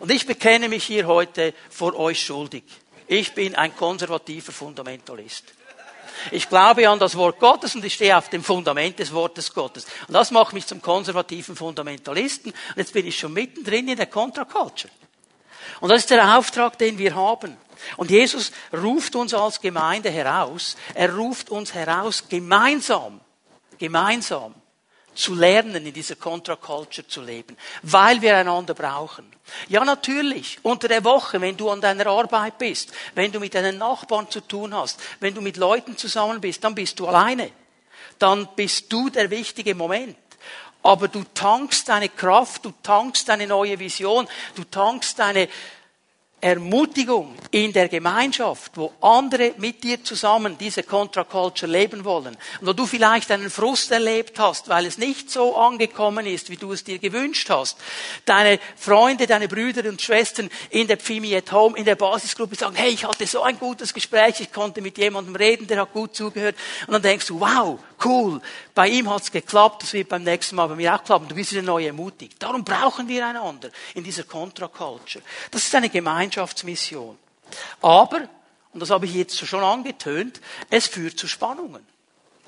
Und 0.00 0.10
ich 0.10 0.26
bekenne 0.26 0.68
mich 0.68 0.84
hier 0.84 1.06
heute 1.06 1.54
vor 1.70 1.94
euch 1.94 2.22
schuldig. 2.22 2.64
Ich 3.12 3.34
bin 3.34 3.54
ein 3.56 3.76
konservativer 3.76 4.52
Fundamentalist. 4.52 5.44
Ich 6.30 6.48
glaube 6.48 6.88
an 6.88 6.98
das 6.98 7.14
Wort 7.14 7.38
Gottes 7.40 7.74
und 7.74 7.84
ich 7.84 7.92
stehe 7.92 8.16
auf 8.16 8.30
dem 8.30 8.42
Fundament 8.42 8.98
des 8.98 9.12
Wortes 9.12 9.52
Gottes. 9.52 9.84
Und 10.08 10.14
das 10.14 10.30
macht 10.30 10.54
mich 10.54 10.66
zum 10.66 10.80
konservativen 10.80 11.54
Fundamentalisten. 11.54 12.52
Und 12.52 12.76
jetzt 12.76 12.94
bin 12.94 13.06
ich 13.06 13.18
schon 13.18 13.34
mittendrin 13.34 13.86
in 13.86 13.98
der 13.98 14.06
Contra-Culture. 14.06 14.90
Und 15.80 15.90
das 15.90 15.98
ist 15.98 16.10
der 16.10 16.38
Auftrag, 16.38 16.78
den 16.78 16.96
wir 16.96 17.14
haben. 17.14 17.58
Und 17.98 18.10
Jesus 18.10 18.50
ruft 18.72 19.14
uns 19.14 19.34
als 19.34 19.60
Gemeinde 19.60 20.10
heraus. 20.10 20.78
Er 20.94 21.14
ruft 21.14 21.50
uns 21.50 21.74
heraus, 21.74 22.30
gemeinsam, 22.30 23.20
gemeinsam 23.78 24.54
zu 25.14 25.34
lernen, 25.34 25.86
in 25.86 25.92
dieser 25.92 26.16
Contra-Culture 26.16 27.06
zu 27.06 27.22
leben, 27.22 27.56
weil 27.82 28.20
wir 28.22 28.36
einander 28.36 28.74
brauchen. 28.74 29.30
Ja, 29.68 29.84
natürlich, 29.84 30.58
unter 30.62 30.88
der 30.88 31.04
Woche, 31.04 31.40
wenn 31.40 31.56
du 31.56 31.70
an 31.70 31.80
deiner 31.80 32.06
Arbeit 32.06 32.58
bist, 32.58 32.92
wenn 33.14 33.32
du 33.32 33.40
mit 33.40 33.54
deinen 33.54 33.78
Nachbarn 33.78 34.30
zu 34.30 34.40
tun 34.40 34.74
hast, 34.74 35.00
wenn 35.20 35.34
du 35.34 35.40
mit 35.40 35.56
Leuten 35.56 35.96
zusammen 35.96 36.40
bist, 36.40 36.64
dann 36.64 36.74
bist 36.74 36.98
du 36.98 37.06
alleine. 37.06 37.50
Dann 38.18 38.48
bist 38.54 38.92
du 38.92 39.10
der 39.10 39.30
wichtige 39.30 39.74
Moment. 39.74 40.16
Aber 40.82 41.08
du 41.08 41.24
tankst 41.34 41.88
deine 41.88 42.08
Kraft, 42.08 42.64
du 42.64 42.72
tankst 42.82 43.28
deine 43.28 43.46
neue 43.46 43.78
Vision, 43.78 44.26
du 44.56 44.64
tankst 44.64 45.18
deine 45.18 45.48
Ermutigung 46.42 47.36
in 47.52 47.72
der 47.72 47.88
Gemeinschaft, 47.88 48.72
wo 48.74 48.92
andere 49.00 49.54
mit 49.58 49.84
dir 49.84 50.02
zusammen 50.02 50.58
diese 50.58 50.82
Contra-Culture 50.82 51.70
leben 51.70 52.04
wollen 52.04 52.36
und 52.60 52.66
wo 52.66 52.72
du 52.72 52.84
vielleicht 52.84 53.30
einen 53.30 53.48
Frust 53.48 53.92
erlebt 53.92 54.40
hast, 54.40 54.68
weil 54.68 54.86
es 54.86 54.98
nicht 54.98 55.30
so 55.30 55.56
angekommen 55.56 56.26
ist, 56.26 56.50
wie 56.50 56.56
du 56.56 56.72
es 56.72 56.82
dir 56.82 56.98
gewünscht 56.98 57.48
hast. 57.48 57.78
Deine 58.24 58.58
Freunde, 58.74 59.28
deine 59.28 59.46
Brüder 59.46 59.88
und 59.88 60.02
Schwestern 60.02 60.50
in 60.70 60.88
der 60.88 60.96
Pfimi 60.96 61.36
at 61.36 61.52
Home, 61.52 61.78
in 61.78 61.84
der 61.84 61.94
Basisgruppe 61.94 62.56
sagen, 62.56 62.74
hey, 62.74 62.90
ich 62.90 63.04
hatte 63.04 63.24
so 63.24 63.42
ein 63.42 63.56
gutes 63.60 63.94
Gespräch, 63.94 64.40
ich 64.40 64.52
konnte 64.52 64.82
mit 64.82 64.98
jemandem 64.98 65.36
reden, 65.36 65.68
der 65.68 65.82
hat 65.82 65.92
gut 65.92 66.16
zugehört. 66.16 66.56
Und 66.88 66.94
dann 66.94 67.02
denkst 67.02 67.28
du, 67.28 67.38
wow, 67.38 67.78
cool, 68.04 68.40
bei 68.74 68.88
ihm 68.88 69.08
hat's 69.08 69.30
geklappt, 69.30 69.84
das 69.84 69.92
wird 69.92 70.08
beim 70.08 70.24
nächsten 70.24 70.56
Mal 70.56 70.66
bei 70.66 70.74
mir 70.74 70.92
auch 70.92 71.04
klappen. 71.04 71.28
Du 71.28 71.36
bist 71.36 71.52
wieder 71.52 71.62
neu 71.62 71.86
ermutigt. 71.86 72.42
Darum 72.42 72.64
brauchen 72.64 73.06
wir 73.06 73.24
einander 73.24 73.70
in 73.94 74.02
dieser 74.02 74.24
Contra-Culture. 74.24 75.22
Das 75.52 75.62
ist 75.62 75.74
eine 75.76 75.88
Gemeinschaftsmission. 76.32 77.18
Aber, 77.80 78.28
und 78.72 78.80
das 78.80 78.90
habe 78.90 79.06
ich 79.06 79.14
jetzt 79.14 79.46
schon 79.46 79.62
angetönt, 79.62 80.40
es 80.70 80.86
führt 80.86 81.18
zu 81.18 81.28
Spannungen. 81.28 81.86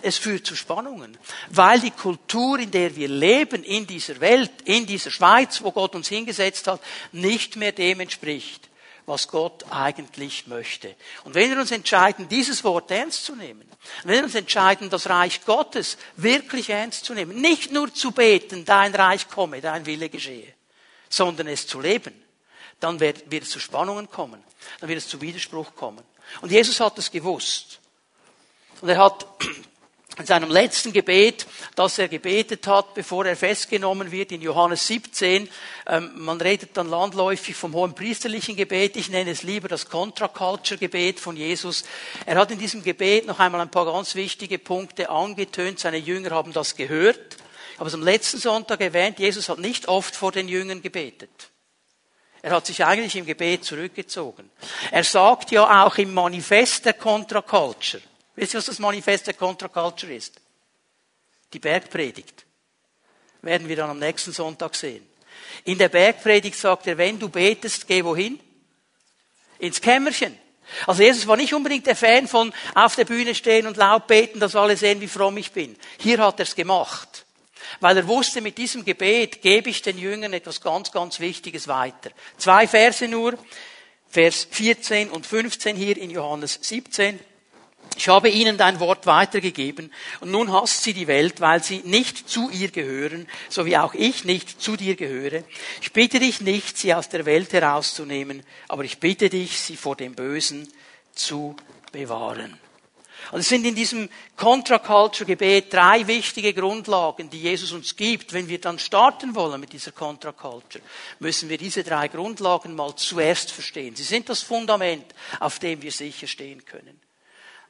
Es 0.03 0.19
führt 0.19 0.47
zu 0.47 0.55
Spannungen, 0.55 1.17
weil 1.49 1.81
die 1.81 1.91
Kultur, 1.91 2.59
in 2.59 2.71
der 2.71 2.95
wir 2.95 3.09
leben, 3.09 3.65
in 3.65 3.87
dieser 3.87 4.21
Welt, 4.21 4.51
in 4.67 4.85
dieser 4.85 5.11
Schweiz, 5.11 5.63
wo 5.63 5.73
Gott 5.73 5.95
uns 5.95 6.09
hingesetzt 6.09 6.67
hat, 6.67 6.83
nicht 7.13 7.57
mehr 7.57 7.73
dem 7.73 8.01
entspricht, 8.01 8.69
was 9.07 9.29
Gott 9.29 9.65
eigentlich 9.71 10.47
möchte. 10.47 10.95
Und 11.25 11.35
wenn 11.35 11.51
wir 11.51 11.59
uns 11.59 11.71
entscheiden, 11.71 12.29
dieses 12.29 12.65
Wort 12.65 12.91
ernst 12.91 13.25
zu 13.25 13.35
nehmen, 13.35 13.67
wenn 14.03 14.17
wir 14.17 14.25
uns 14.25 14.35
entscheiden, 14.35 14.91
das 14.91 15.09
Reich 15.09 15.43
Gottes 15.47 15.97
wirklich 16.17 16.69
ernst 16.69 17.07
zu 17.07 17.15
nehmen, 17.15 17.41
nicht 17.41 17.73
nur 17.73 17.93
zu 17.95 18.13
beten, 18.13 18.67
dein 18.67 18.95
Reich 18.95 19.31
komme, 19.31 19.63
dein 19.63 19.87
Wille 19.87 20.11
geschehe, 20.11 20.53
sondern 21.09 21.47
es 21.47 21.67
zu 21.67 21.81
leben, 21.81 22.13
dann 22.81 23.01
wird, 23.01 23.31
wird 23.31 23.45
es 23.45 23.51
zu 23.51 23.61
Spannungen 23.61 24.11
kommen, 24.11 24.43
dann 24.81 24.89
wird 24.89 24.99
es 24.99 25.09
zu 25.09 25.21
Widerspruch 25.21 25.75
kommen. 25.75 26.03
Und 26.41 26.51
Jesus 26.51 26.81
hat 26.81 26.99
es 26.99 27.11
gewusst. 27.11 27.81
Und 28.81 28.89
er 28.89 28.99
hat 28.99 29.27
in 30.19 30.27
seinem 30.27 30.51
letzten 30.51 30.93
Gebet, 30.93 31.47
das 31.75 31.99
er 31.99 32.09
gebetet 32.09 32.67
hat, 32.67 32.95
bevor 32.95 33.27
er 33.27 33.37
festgenommen 33.37 34.13
wird, 34.13 34.31
in 34.31 34.43
Johannes 34.43 34.87
17. 34.87 35.49
Ähm, 35.87 36.13
man 36.17 36.41
redet 36.41 36.77
dann 36.77 36.89
landläufig 36.89 37.57
vom 37.57 37.75
hohen 37.75 37.95
priesterlichen 37.95 38.57
Gebet. 38.57 38.97
Ich 38.97 39.09
nenne 39.09 39.31
es 39.31 39.43
lieber 39.43 39.69
das 39.69 39.89
Contra-Culture-Gebet 39.89 41.19
von 41.19 41.37
Jesus. 41.37 41.85
Er 42.27 42.37
hat 42.37 42.51
in 42.51 42.59
diesem 42.59 42.83
Gebet 42.83 43.27
noch 43.27 43.41
einmal 43.41 43.61
ein 43.61 43.71
paar 43.71 43.87
ganz 43.87 44.15
wichtige 44.15 44.59
Punkte 44.59 45.11
angetönt. 45.11 45.81
Seine 45.81 45.99
Jünger 45.99 46.31
haben 46.31 46.53
das 46.53 46.77
gehört. 46.77 47.37
Ich 47.73 47.81
habe 47.81 47.89
es 47.89 47.95
am 47.95 48.03
letzten 48.03 48.39
Sonntag 48.39 48.81
erwähnt. 48.81 49.19
Jesus 49.19 49.49
hat 49.49 49.59
nicht 49.59 49.89
oft 49.89 50.15
vor 50.15 50.31
den 50.31 50.47
Jüngern 50.47 50.81
gebetet. 50.81 51.51
Er 52.45 52.51
hat 52.51 52.67
sich 52.67 52.85
eigentlich 52.85 53.17
im 53.17 53.25
Gebet 53.25 53.65
zurückgezogen. 53.65 54.51
Er 54.91 55.03
sagt 55.03 55.51
ja 55.51 55.83
auch 55.83 55.97
im 55.97 56.13
Manifest 56.13 56.85
der 56.85 56.93
Contra-Culture, 56.93 58.03
Wisst 58.37 58.53
ihr, 58.53 58.59
was 58.59 58.67
das 58.67 58.79
Manifest 58.79 59.29
der 59.29 59.33
Contra-Culture 59.33 60.13
ist? 60.13 60.43
Die 61.55 61.59
Bergpredigt. 61.59 62.45
Werden 63.41 63.67
wir 63.67 63.77
dann 63.77 63.89
am 63.89 63.99
nächsten 63.99 64.33
Sonntag 64.33 64.75
sehen. 64.75 65.09
In 65.65 65.79
der 65.79 65.89
Bergpredigt 65.89 66.59
sagt 66.59 66.87
er, 66.87 66.99
wenn 66.99 67.19
du 67.19 67.31
betest, 67.31 67.89
geh 67.89 68.05
wohin? 68.05 68.39
Ins 69.59 69.81
Kämmerchen. 69.81 70.39
Also 70.87 71.03
Jesus 71.03 71.27
war 71.27 71.39
nicht 71.39 71.55
unbedingt 71.55 71.87
der 71.87 71.97
Fan 71.97 72.29
von 72.29 72.53
auf 72.75 72.95
der 72.95 73.07
Bühne 73.07 73.35
stehen 73.35 73.67
und 73.67 73.79
laut 73.79 74.07
beten, 74.07 74.39
dass 74.39 74.55
alle 74.55 74.77
sehen, 74.77 75.01
wie 75.01 75.09
fromm 75.09 75.39
ich 75.39 75.51
bin. 75.51 75.79
Hier 75.99 76.19
hat 76.19 76.41
er 76.41 76.43
es 76.43 76.55
gemacht. 76.55 77.24
Weil 77.81 77.99
er 77.99 78.09
wusste, 78.09 78.41
mit 78.41 78.59
diesem 78.59 78.85
Gebet 78.85 79.43
gebe 79.43 79.71
ich 79.71 79.83
den 79.83 79.99
Jüngern 79.99 80.33
etwas 80.33 80.61
ganz, 80.61 80.93
ganz 80.93 81.21
Wichtiges 81.21 81.69
weiter. 81.69 82.11
Zwei 82.39 82.67
Verse 82.67 83.07
nur, 83.09 83.39
Vers 84.09 84.47
14 84.51 85.11
und 85.11 85.27
15 85.27 85.77
hier 85.77 85.97
in 85.97 86.11
Johannes 86.11 86.59
17. 86.63 87.19
Ich 87.97 88.09
habe 88.09 88.29
ihnen 88.29 88.57
dein 88.57 88.81
Wort 88.81 89.07
weitergegeben 89.07 89.93
und 90.21 90.31
nun 90.31 90.53
hasst 90.53 90.83
sie 90.83 90.95
die 90.95 91.07
Welt, 91.07 91.41
weil 91.41 91.63
sie 91.63 91.79
nicht 91.85 92.29
zu 92.29 92.51
ihr 92.51 92.71
gehören, 92.71 93.29
so 93.49 93.67
wie 93.67 93.77
auch 93.77 93.95
ich 93.95 94.25
nicht 94.25 94.61
zu 94.61 94.77
dir 94.77 94.97
gehöre. 94.97 95.45
Ich 95.81 95.93
bitte 95.93 96.19
dich 96.19 96.41
nicht, 96.41 96.77
sie 96.77 96.95
aus 96.95 97.09
der 97.09 97.25
Welt 97.25 97.53
herauszunehmen, 97.53 98.43
aber 98.69 98.85
ich 98.85 98.99
bitte 98.99 99.29
dich, 99.29 99.61
sie 99.61 99.77
vor 99.77 99.97
dem 99.97 100.15
Bösen 100.15 100.69
zu 101.15 101.55
bewahren. 101.93 102.59
Und 103.33 103.41
es 103.41 103.49
sind 103.49 103.65
in 103.65 103.75
diesem 103.75 104.09
Contra-Culture-Gebet 104.37 105.73
drei 105.73 106.07
wichtige 106.07 106.53
Grundlagen, 106.53 107.31
die 107.31 107.41
Jesus 107.41 107.73
uns 107.73 107.97
gibt. 107.97 108.33
Wenn 108.33 108.49
wir 108.49 108.61
dann 108.61 108.79
starten 108.79 109.35
wollen 109.35 109.61
mit 109.61 109.73
dieser 109.73 109.93
Contra-Culture, 109.93 110.85
müssen 111.19 111.49
wir 111.49 111.59
diese 111.59 111.83
drei 111.83 112.09
Grundlagen 112.09 112.75
mal 112.75 112.95
zuerst 112.97 113.51
verstehen. 113.51 113.97
Sie 113.97 114.03
sind 114.03 114.29
das 114.29 114.43
Fundament, 114.43 115.15
auf 115.41 115.59
dem 115.59 115.83
wir 115.83 115.93
sicher 115.93 116.27
stehen 116.27 116.65
können. 116.65 117.01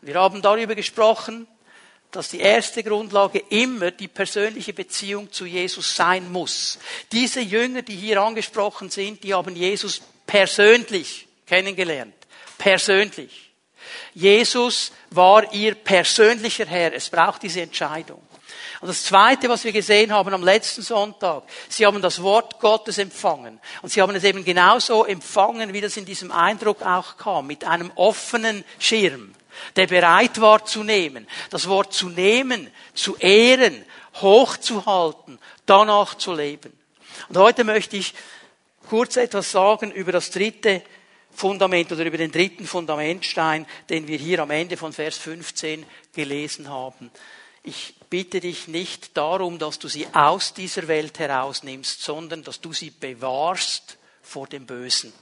Wir 0.01 0.17
haben 0.17 0.43
darüber 0.43 0.75
gesprochen, 0.75 1.47
dass 2.11 2.29
die 2.29 2.41
erste 2.41 2.85
Grundlage 2.85 3.43
immer 3.49 3.91
die 3.91 4.09
persönliche 4.09 4.73
Beziehung 4.73 5.33
zu 5.33 5.47
Jesus 5.47 5.97
sein 5.97 6.31
muss. 6.31 6.79
Diese 7.11 7.41
Jünger, 7.41 7.83
die 7.83 7.97
hier 7.97 8.23
angesprochen 8.23 8.89
sind, 8.91 9.25
die 9.25 9.35
haben 9.35 9.57
Jesus 9.57 10.01
persönlich 10.27 11.27
kennengelernt. 11.47 12.15
Persönlich. 12.57 13.54
Jesus 14.15 14.93
war 15.11 15.53
ihr 15.53 15.75
persönlicher 15.75 16.67
Herr. 16.67 16.93
Es 16.95 17.11
braucht 17.11 17.43
diese 17.43 17.63
Entscheidung. 17.63 18.23
Und 18.81 18.89
das 18.89 19.05
Zweite, 19.05 19.49
was 19.49 19.65
wir 19.65 19.73
gesehen 19.73 20.13
haben 20.13 20.35
am 20.35 20.43
letzten 20.43 20.83
Sonntag, 20.83 21.45
sie 21.69 21.87
haben 21.87 22.03
das 22.03 22.23
Wort 22.23 22.61
Gottes 22.61 22.99
empfangen. 22.99 23.59
Und 23.83 23.91
sie 23.91 24.03
haben 24.03 24.15
es 24.15 24.25
eben 24.25 24.45
genauso 24.45 25.05
empfangen, 25.05 25.73
wie 25.73 25.81
das 25.81 25.97
in 25.97 26.05
diesem 26.05 26.31
Eindruck 26.31 26.83
auch 26.83 27.17
kam, 27.17 27.47
mit 27.47 27.65
einem 27.65 27.91
offenen 27.95 28.65
Schirm 28.79 29.35
der 29.77 29.87
bereit 29.87 30.41
war 30.41 30.65
zu 30.65 30.83
nehmen. 30.83 31.27
Das 31.51 31.69
Wort 31.69 31.93
zu 31.93 32.09
nehmen, 32.09 32.71
zu 32.95 33.17
ehren, 33.17 33.85
hochzuhalten, 34.21 35.39
danach 35.67 36.15
zu 36.15 36.33
leben. 36.33 36.73
Und 37.29 37.37
heute 37.37 37.65
möchte 37.65 37.97
ich 37.97 38.15
kurz 38.89 39.17
etwas 39.17 39.51
sagen 39.51 39.91
über 39.91 40.13
das 40.13 40.31
dritte 40.31 40.83
Fundament 41.35 41.91
oder 41.93 42.05
über 42.05 42.19
den 42.19 42.33
dritten 42.33 42.67
Fundamentstein, 42.67 43.67
den 43.89 44.07
wir 44.07 44.19
hier 44.19 44.41
am 44.41 44.51
Ende 44.51 44.77
von 44.77 44.93
Vers 44.93 45.19
15 45.19 45.85
gelesen 46.15 46.69
haben. 46.69 47.11
Ich 47.63 47.95
bitte 48.11 48.41
dich 48.41 48.69
nicht 48.69 49.17
darum, 49.17 49.59
dass 49.59 49.79
du 49.79 49.89
sie 49.89 50.07
aus 50.13 50.55
dieser 50.55 50.87
Welt 50.87 51.19
herausnimmst, 51.19 52.03
sondern 52.03 52.43
dass 52.43 52.61
du 52.61 52.73
sie 52.73 52.91
bewahrst 52.91 53.97
vor 54.23 54.47
dem 54.47 54.67
Bösen. 54.67 55.13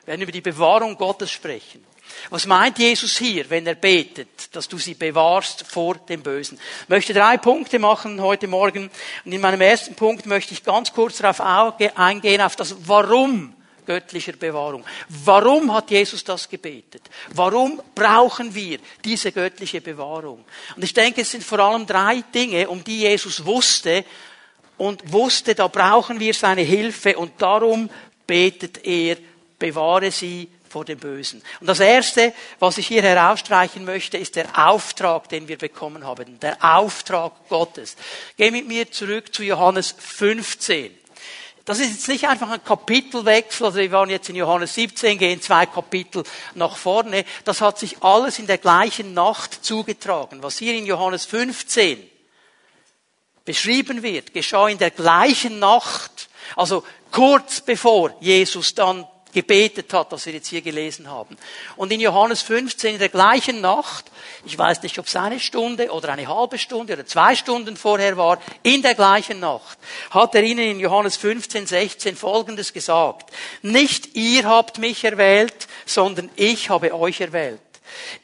Wir 0.00 0.08
werden 0.08 0.22
über 0.22 0.32
die 0.32 0.40
Bewahrung 0.40 0.96
Gottes 0.96 1.30
sprechen. 1.30 1.84
Was 2.30 2.46
meint 2.46 2.78
Jesus 2.78 3.18
hier, 3.18 3.48
wenn 3.50 3.66
er 3.66 3.74
betet, 3.74 4.54
dass 4.56 4.66
du 4.66 4.78
sie 4.78 4.94
bewahrst 4.94 5.64
vor 5.68 5.94
dem 5.96 6.22
Bösen? 6.22 6.58
Ich 6.82 6.88
möchte 6.88 7.14
drei 7.14 7.36
Punkte 7.36 7.78
machen 7.78 8.20
heute 8.20 8.48
Morgen. 8.48 8.90
Und 9.24 9.32
in 9.32 9.40
meinem 9.40 9.60
ersten 9.60 9.94
Punkt 9.94 10.26
möchte 10.26 10.54
ich 10.54 10.64
ganz 10.64 10.92
kurz 10.92 11.18
darauf 11.18 11.40
eingehen, 11.40 12.40
auf 12.40 12.56
das 12.56 12.74
Warum 12.88 13.54
göttlicher 13.90 14.34
Bewahrung. 14.34 14.84
Warum 15.08 15.74
hat 15.74 15.90
Jesus 15.90 16.22
das 16.22 16.48
gebetet? 16.48 17.02
Warum 17.34 17.82
brauchen 17.92 18.54
wir 18.54 18.78
diese 19.04 19.32
göttliche 19.32 19.80
Bewahrung? 19.80 20.44
Und 20.76 20.84
ich 20.84 20.94
denke, 20.94 21.22
es 21.22 21.32
sind 21.32 21.42
vor 21.42 21.58
allem 21.58 21.86
drei 21.86 22.22
Dinge, 22.32 22.68
um 22.68 22.84
die 22.84 23.00
Jesus 23.00 23.44
wusste 23.44 24.04
und 24.78 25.12
wusste, 25.12 25.56
da 25.56 25.66
brauchen 25.66 26.20
wir 26.20 26.32
seine 26.34 26.60
Hilfe 26.62 27.18
und 27.18 27.32
darum 27.42 27.90
betet 28.28 28.86
er, 28.86 29.16
bewahre 29.58 30.12
sie 30.12 30.48
vor 30.68 30.84
dem 30.84 31.00
Bösen. 31.00 31.42
Und 31.58 31.66
das 31.66 31.80
Erste, 31.80 32.32
was 32.60 32.78
ich 32.78 32.86
hier 32.86 33.02
herausstreichen 33.02 33.84
möchte, 33.84 34.18
ist 34.18 34.36
der 34.36 34.68
Auftrag, 34.68 35.28
den 35.28 35.48
wir 35.48 35.58
bekommen 35.58 36.04
haben. 36.04 36.38
Der 36.38 36.56
Auftrag 36.60 37.32
Gottes. 37.48 37.96
Geh 38.36 38.52
mit 38.52 38.68
mir 38.68 38.88
zurück 38.92 39.34
zu 39.34 39.42
Johannes 39.42 39.96
15. 39.98 40.99
Das 41.70 41.78
ist 41.78 41.92
jetzt 41.92 42.08
nicht 42.08 42.26
einfach 42.26 42.50
ein 42.50 42.64
Kapitelwechsel, 42.64 43.66
also 43.66 43.78
wir 43.78 43.92
waren 43.92 44.10
jetzt 44.10 44.28
in 44.28 44.34
Johannes 44.34 44.74
17, 44.74 45.16
gehen 45.16 45.40
zwei 45.40 45.66
Kapitel 45.66 46.24
nach 46.56 46.76
vorne. 46.76 47.24
Das 47.44 47.60
hat 47.60 47.78
sich 47.78 48.02
alles 48.02 48.40
in 48.40 48.48
der 48.48 48.58
gleichen 48.58 49.14
Nacht 49.14 49.64
zugetragen. 49.64 50.42
Was 50.42 50.58
hier 50.58 50.74
in 50.74 50.84
Johannes 50.84 51.26
15 51.26 52.02
beschrieben 53.44 54.02
wird, 54.02 54.34
geschah 54.34 54.66
in 54.66 54.78
der 54.78 54.90
gleichen 54.90 55.60
Nacht, 55.60 56.28
also 56.56 56.82
kurz 57.12 57.60
bevor 57.60 58.16
Jesus 58.18 58.74
dann 58.74 59.06
gebetet 59.32 59.92
hat, 59.92 60.12
das 60.12 60.26
wir 60.26 60.32
jetzt 60.32 60.48
hier 60.48 60.62
gelesen 60.62 61.08
haben. 61.08 61.36
Und 61.76 61.92
in 61.92 62.00
Johannes 62.00 62.42
15, 62.42 62.94
in 62.94 62.98
der 62.98 63.08
gleichen 63.08 63.60
Nacht, 63.60 64.06
ich 64.44 64.56
weiß 64.56 64.82
nicht, 64.82 64.98
ob 64.98 65.06
es 65.06 65.16
eine 65.16 65.40
Stunde 65.40 65.90
oder 65.90 66.10
eine 66.10 66.26
halbe 66.26 66.58
Stunde 66.58 66.94
oder 66.94 67.06
zwei 67.06 67.34
Stunden 67.34 67.76
vorher 67.76 68.16
war, 68.16 68.40
in 68.62 68.82
der 68.82 68.94
gleichen 68.94 69.40
Nacht, 69.40 69.78
hat 70.10 70.34
er 70.34 70.42
ihnen 70.42 70.64
in 70.64 70.80
Johannes 70.80 71.16
15, 71.16 71.66
16 71.66 72.16
Folgendes 72.16 72.72
gesagt. 72.72 73.30
Nicht 73.62 74.16
ihr 74.16 74.44
habt 74.44 74.78
mich 74.78 75.04
erwählt, 75.04 75.68
sondern 75.86 76.30
ich 76.36 76.70
habe 76.70 76.94
euch 76.94 77.20
erwählt. 77.20 77.60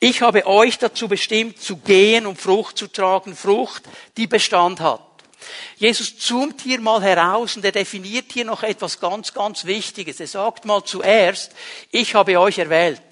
Ich 0.01 0.23
habe 0.23 0.47
euch 0.47 0.79
dazu 0.79 1.09
bestimmt, 1.09 1.61
zu 1.61 1.77
gehen 1.77 2.27
und 2.27 2.41
Frucht 2.41 2.79
zu 2.79 2.87
tragen, 2.87 3.35
Frucht, 3.35 3.83
die 4.17 4.27
Bestand 4.27 4.81
hat. 4.81 5.01
Jesus 5.76 6.19
zoomt 6.19 6.62
hier 6.62 6.81
mal 6.81 7.02
heraus 7.02 7.57
und 7.57 7.64
er 7.64 7.73
definiert 7.73 8.33
hier 8.33 8.45
noch 8.45 8.62
etwas 8.62 8.99
ganz, 8.99 9.35
ganz 9.35 9.64
Wichtiges. 9.64 10.21
Er 10.21 10.26
sagt 10.26 10.64
mal 10.64 10.83
zuerst, 10.85 11.52
ich 11.90 12.14
habe 12.14 12.40
euch 12.40 12.59
erwählt. 12.59 13.02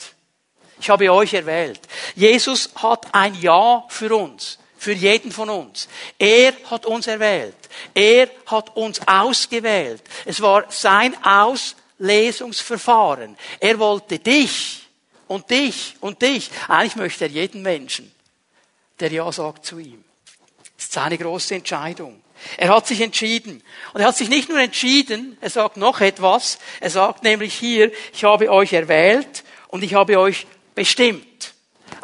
Ich 0.80 0.90
habe 0.90 1.12
euch 1.12 1.34
erwählt. 1.34 1.80
Jesus 2.14 2.70
hat 2.74 3.06
ein 3.12 3.34
Ja 3.40 3.84
für 3.88 4.16
uns, 4.16 4.58
für 4.76 4.92
jeden 4.92 5.32
von 5.32 5.50
uns. 5.50 5.88
Er 6.18 6.52
hat 6.70 6.86
uns 6.86 7.06
erwählt. 7.06 7.54
Er 7.94 8.28
hat 8.46 8.74
uns 8.76 9.00
ausgewählt. 9.06 10.02
Es 10.24 10.40
war 10.40 10.64
sein 10.70 11.14
Auslesungsverfahren. 11.24 13.36
Er 13.60 13.78
wollte 13.78 14.18
dich 14.18 14.88
und 15.28 15.50
dich 15.50 15.94
und 16.00 16.22
dich. 16.22 16.50
Eigentlich 16.68 16.96
möchte 16.96 17.24
er 17.24 17.30
jeden 17.30 17.62
Menschen, 17.62 18.12
der 19.00 19.12
Ja 19.12 19.30
sagt 19.30 19.66
zu 19.66 19.78
ihm. 19.78 20.02
Das 20.84 20.88
ist 20.88 20.92
seine 20.92 21.16
große 21.16 21.54
Entscheidung. 21.54 22.20
Er 22.58 22.68
hat 22.68 22.86
sich 22.86 23.00
entschieden. 23.00 23.62
Und 23.94 24.02
er 24.02 24.08
hat 24.08 24.18
sich 24.18 24.28
nicht 24.28 24.50
nur 24.50 24.60
entschieden, 24.60 25.38
er 25.40 25.48
sagt 25.48 25.78
noch 25.78 26.02
etwas. 26.02 26.58
Er 26.78 26.90
sagt 26.90 27.22
nämlich 27.22 27.54
hier, 27.54 27.90
ich 28.12 28.24
habe 28.24 28.50
euch 28.50 28.74
erwählt 28.74 29.44
und 29.68 29.82
ich 29.82 29.94
habe 29.94 30.18
euch 30.18 30.46
bestimmt. 30.74 31.24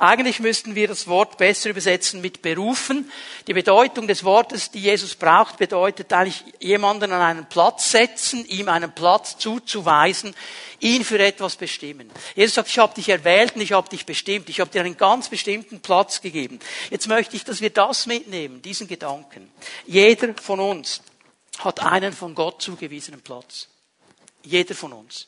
Eigentlich 0.01 0.41
müssten 0.41 0.75
wir 0.75 0.89
das 0.89 1.09
Wort 1.09 1.37
besser 1.37 1.69
übersetzen 1.69 2.23
mit 2.23 2.41
berufen. 2.41 3.13
Die 3.47 3.53
Bedeutung 3.53 4.09
des 4.09 4.25
Wortes, 4.25 4.71
die 4.71 4.81
Jesus 4.81 5.15
braucht, 5.15 5.59
bedeutet 5.59 6.11
eigentlich 6.15 6.43
jemanden 6.59 7.13
an 7.13 7.21
einen 7.21 7.47
Platz 7.51 7.91
setzen, 7.91 8.47
ihm 8.47 8.71
einen 8.71 8.93
Platz 8.93 9.37
zuzuweisen, 9.37 10.35
ihn 10.79 11.05
für 11.05 11.19
etwas 11.19 11.57
bestimmen. 11.57 12.11
Jesus 12.35 12.55
sagt, 12.55 12.69
ich 12.69 12.79
habe 12.79 12.95
dich 12.95 13.11
erwählt 13.11 13.57
und 13.57 13.61
ich 13.61 13.73
habe 13.73 13.91
dich 13.91 14.07
bestimmt. 14.07 14.49
Ich 14.49 14.61
habe 14.61 14.71
dir 14.71 14.81
einen 14.81 14.97
ganz 14.97 15.29
bestimmten 15.29 15.81
Platz 15.81 16.23
gegeben. 16.23 16.61
Jetzt 16.89 17.07
möchte 17.07 17.37
ich, 17.37 17.45
dass 17.45 17.61
wir 17.61 17.69
das 17.69 18.07
mitnehmen, 18.07 18.63
diesen 18.63 18.89
Gedanken. 18.89 19.53
Jeder 19.87 20.33
von 20.33 20.61
uns 20.61 21.03
hat 21.59 21.81
einen 21.81 22.15
von 22.15 22.35
Gott 22.35 22.63
zugewiesenen 22.63 23.21
Platz. 23.21 23.69
Jeder 24.45 24.75
von 24.75 24.95
uns. 24.95 25.27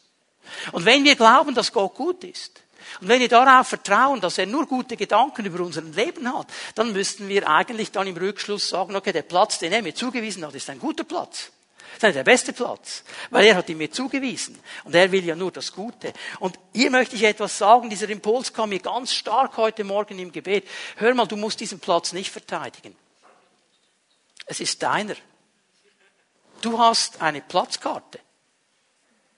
Und 0.72 0.86
wenn 0.86 1.04
wir 1.04 1.14
glauben, 1.14 1.54
dass 1.54 1.74
Gott 1.74 1.94
gut 1.94 2.24
ist, 2.24 2.62
und 3.00 3.08
wenn 3.08 3.20
wir 3.20 3.28
darauf 3.28 3.68
vertrauen, 3.68 4.20
dass 4.20 4.38
er 4.38 4.46
nur 4.46 4.66
gute 4.66 4.96
Gedanken 4.96 5.44
über 5.44 5.64
unser 5.64 5.82
Leben 5.82 6.32
hat, 6.32 6.46
dann 6.75 6.92
müssten 6.92 7.28
wir 7.28 7.49
eigentlich 7.49 7.90
dann 7.90 8.06
im 8.06 8.16
Rückschluss 8.16 8.68
sagen, 8.68 8.94
okay, 8.94 9.12
der 9.12 9.22
Platz, 9.22 9.58
den 9.58 9.72
er 9.72 9.82
mir 9.82 9.94
zugewiesen 9.94 10.46
hat, 10.46 10.54
ist 10.54 10.70
ein 10.70 10.78
guter 10.78 11.04
Platz. 11.04 11.50
Das 12.00 12.08
ist 12.08 12.16
der 12.16 12.25
beste 12.25 12.52
Platz, 12.52 13.04
weil 13.30 13.46
er 13.46 13.54
hat 13.54 13.68
ihn 13.68 13.78
mir 13.78 13.90
zugewiesen 13.90 14.58
und 14.84 14.94
er 14.94 15.12
will 15.12 15.25
ja 15.25 15.37
nur 15.37 15.52
das 15.52 15.72
Gute. 15.72 16.12
Und 16.40 16.58
hier 16.72 16.90
möchte 16.90 17.14
ich 17.14 17.22
etwas 17.22 17.58
sagen, 17.58 17.90
dieser 17.90 18.08
Impuls 18.08 18.52
kam 18.52 18.70
mir 18.70 18.80
ganz 18.80 19.12
stark 19.12 19.56
heute 19.56 19.84
Morgen 19.84 20.18
im 20.18 20.32
Gebet. 20.32 20.66
Hör 20.96 21.14
mal, 21.14 21.26
du 21.26 21.37
musst 21.37 21.61
diesen 21.61 21.78
Platz 21.80 22.12
nicht 22.12 22.30
verteidigen. 22.30 22.96
Es 24.46 24.61
ist 24.61 24.82
deiner. 24.82 25.14
Du 26.61 26.78
hast 26.78 27.20
eine 27.22 27.40
Platzkarte. 27.40 28.18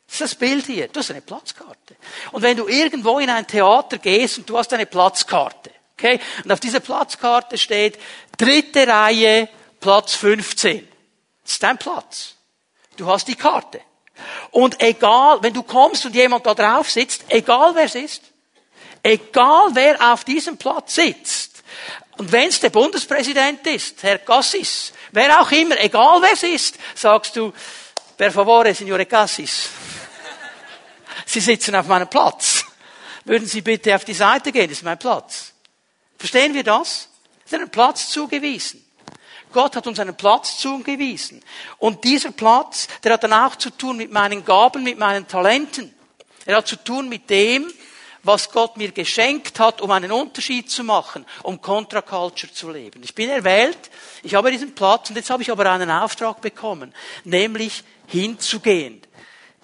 Das 0.07 0.15
ist 0.15 0.21
das 0.21 0.35
Bild 0.35 0.67
hier. 0.67 0.89
Du 0.89 1.01
hast 1.01 1.11
eine 1.11 1.21
Platzkarte. 1.21 1.97
Und 2.33 2.43
wenn 2.43 2.57
du 2.57 2.69
irgendwo 2.69 3.19
in 3.19 3.31
ein 3.31 3.47
Theater 3.47 3.99
gehst 3.99 4.39
und 4.39 4.49
du 4.49 4.57
hast 4.57 4.73
eine 4.73 4.87
Platzkarte, 4.87 5.71
okay, 5.97 6.21
und 6.45 6.53
auf 6.53 6.61
dieser 6.61 6.81
Platzkarte 6.81 7.59
steht 7.59 7.99
dritte 8.37 8.87
Reihe, 8.87 9.49
Platz 9.81 10.15
15. 10.15 10.89
Das 11.43 11.53
ist 11.53 11.63
dein 11.63 11.79
Platz. 11.79 12.35
Du 12.97 13.07
hast 13.07 13.29
die 13.29 13.35
Karte. 13.35 13.81
Und 14.51 14.81
egal, 14.81 15.43
wenn 15.43 15.53
du 15.53 15.63
kommst 15.63 16.07
und 16.07 16.15
jemand 16.15 16.47
da 16.47 16.55
drauf 16.55 16.91
sitzt, 16.91 17.25
egal 17.29 17.75
wer 17.75 17.85
es 17.85 17.95
ist, 17.95 18.23
egal 19.03 19.71
wer 19.73 20.13
auf 20.13 20.25
diesem 20.25 20.57
Platz 20.57 20.95
sitzt, 20.95 21.55
und 22.17 22.31
wenn 22.31 22.49
es 22.49 22.61
der 22.61 22.71
Bundespräsident 22.71 23.67
ist, 23.67 24.03
Herr 24.05 24.19
Cassis, 24.19 24.93
wer 25.11 25.41
auch 25.41 25.51
immer, 25.51 25.79
egal 25.81 26.23
wer 26.23 26.33
es 26.33 26.45
ist, 26.45 26.79
sagst 26.95 27.35
du, 27.35 27.53
per 28.17 28.31
favore, 28.31 28.73
signore 28.73 29.07
Cassis, 29.07 29.69
Sie 31.27 31.41
sitzen 31.41 31.75
auf 31.75 31.87
meinem 31.87 32.09
Platz. 32.09 32.65
Würden 33.25 33.47
Sie 33.47 33.63
bitte 33.63 33.95
auf 33.95 34.05
die 34.05 34.15
Seite 34.15 34.53
gehen, 34.53 34.69
das 34.69 34.79
ist 34.79 34.85
mein 34.85 34.99
Platz. 34.99 35.53
Verstehen 36.19 36.55
wir 36.55 36.65
das? 36.65 37.09
Es 37.45 37.53
ist 37.53 37.59
einen 37.59 37.71
Platz 37.71 38.09
zugewiesen. 38.09 38.85
Gott 39.53 39.77
hat 39.77 39.87
uns 39.87 40.01
einen 40.01 40.17
Platz 40.17 40.59
zugewiesen. 40.59 41.43
Und 41.79 42.05
dieser 42.05 42.33
Platz, 42.33 42.89
der 43.03 43.13
hat 43.15 43.23
dann 43.23 43.33
auch 43.33 43.57
zu 43.57 43.71
tun 43.71 43.97
mit 43.97 44.11
meinen 44.11 44.45
Gaben, 44.45 44.83
mit 44.83 44.99
meinen 44.99 45.29
Talenten. 45.29 45.95
Er 46.45 46.57
hat 46.57 46.67
zu 46.67 46.77
tun 46.77 47.09
mit 47.09 47.31
dem, 47.31 47.73
was 48.25 48.51
Gott 48.51 48.77
mir 48.77 48.91
geschenkt 48.91 49.61
hat, 49.61 49.81
um 49.81 49.91
einen 49.91 50.11
Unterschied 50.11 50.71
zu 50.71 50.83
machen, 50.83 51.25
um 51.43 51.61
Contra-Culture 51.61 52.53
zu 52.53 52.71
leben. 52.71 53.03
Ich 53.05 53.15
bin 53.15 53.31
erwählt, 53.31 53.79
ich 54.23 54.35
habe 54.35 54.51
diesen 54.51 54.75
Platz 54.75 55.11
und 55.11 55.17
jetzt 55.17 55.31
habe 55.31 55.43
ich 55.43 55.51
aber 55.51 55.71
einen 55.71 55.91
Auftrag 55.91 56.41
bekommen, 56.41 56.93
nämlich 57.25 57.85
hinzugehen. 58.07 59.03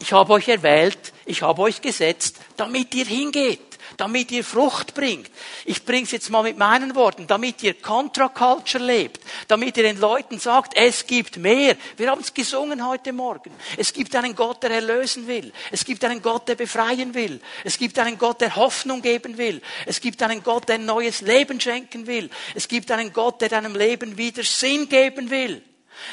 Ich 0.00 0.12
habe 0.12 0.32
euch 0.32 0.48
erwählt, 0.48 1.12
ich 1.26 1.42
habe 1.42 1.60
euch 1.62 1.82
gesetzt, 1.82 2.40
damit 2.56 2.94
ihr 2.94 3.04
hingeht, 3.04 3.60
damit 3.98 4.32
ihr 4.32 4.42
Frucht 4.42 4.94
bringt. 4.94 5.30
Ich 5.66 5.84
bringe 5.84 6.04
es 6.04 6.10
jetzt 6.10 6.30
mal 6.30 6.42
mit 6.42 6.56
meinen 6.56 6.94
Worten, 6.94 7.26
damit 7.26 7.62
ihr 7.62 7.74
Contra-Culture 7.74 8.82
lebt, 8.82 9.20
damit 9.46 9.76
ihr 9.76 9.82
den 9.82 10.00
Leuten 10.00 10.38
sagt, 10.38 10.74
es 10.74 11.06
gibt 11.06 11.36
mehr. 11.36 11.76
Wir 11.98 12.10
haben 12.10 12.22
es 12.22 12.32
gesungen 12.32 12.86
heute 12.86 13.12
Morgen. 13.12 13.50
Es 13.76 13.92
gibt 13.92 14.16
einen 14.16 14.34
Gott, 14.34 14.62
der 14.62 14.70
erlösen 14.70 15.26
will. 15.26 15.52
Es 15.70 15.84
gibt 15.84 16.02
einen 16.02 16.22
Gott, 16.22 16.48
der 16.48 16.54
befreien 16.54 17.12
will. 17.12 17.38
Es 17.64 17.76
gibt 17.76 17.98
einen 17.98 18.16
Gott, 18.16 18.40
der 18.40 18.56
Hoffnung 18.56 19.02
geben 19.02 19.36
will. 19.36 19.60
Es 19.84 20.00
gibt 20.00 20.22
einen 20.22 20.42
Gott, 20.42 20.70
der 20.70 20.76
ein 20.76 20.86
neues 20.86 21.20
Leben 21.20 21.60
schenken 21.60 22.06
will. 22.06 22.30
Es 22.54 22.68
gibt 22.68 22.90
einen 22.90 23.12
Gott, 23.12 23.42
der 23.42 23.50
deinem 23.50 23.76
Leben 23.76 24.16
wieder 24.16 24.44
Sinn 24.44 24.88
geben 24.88 25.28
will. 25.28 25.62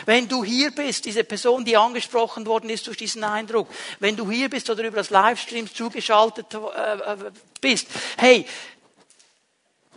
Wenn 0.05 0.27
du 0.27 0.43
hier 0.43 0.71
bist, 0.71 1.05
diese 1.05 1.23
Person, 1.23 1.65
die 1.65 1.77
angesprochen 1.77 2.45
worden 2.45 2.69
ist 2.69 2.87
durch 2.87 2.97
diesen 2.97 3.23
Eindruck, 3.23 3.69
wenn 3.99 4.15
du 4.15 4.29
hier 4.29 4.49
bist 4.49 4.69
oder 4.69 4.83
über 4.83 4.97
das 4.97 5.09
Livestream 5.09 5.73
zugeschaltet 5.73 6.53
äh, 6.53 7.15
bist, 7.61 7.87
hey, 8.17 8.45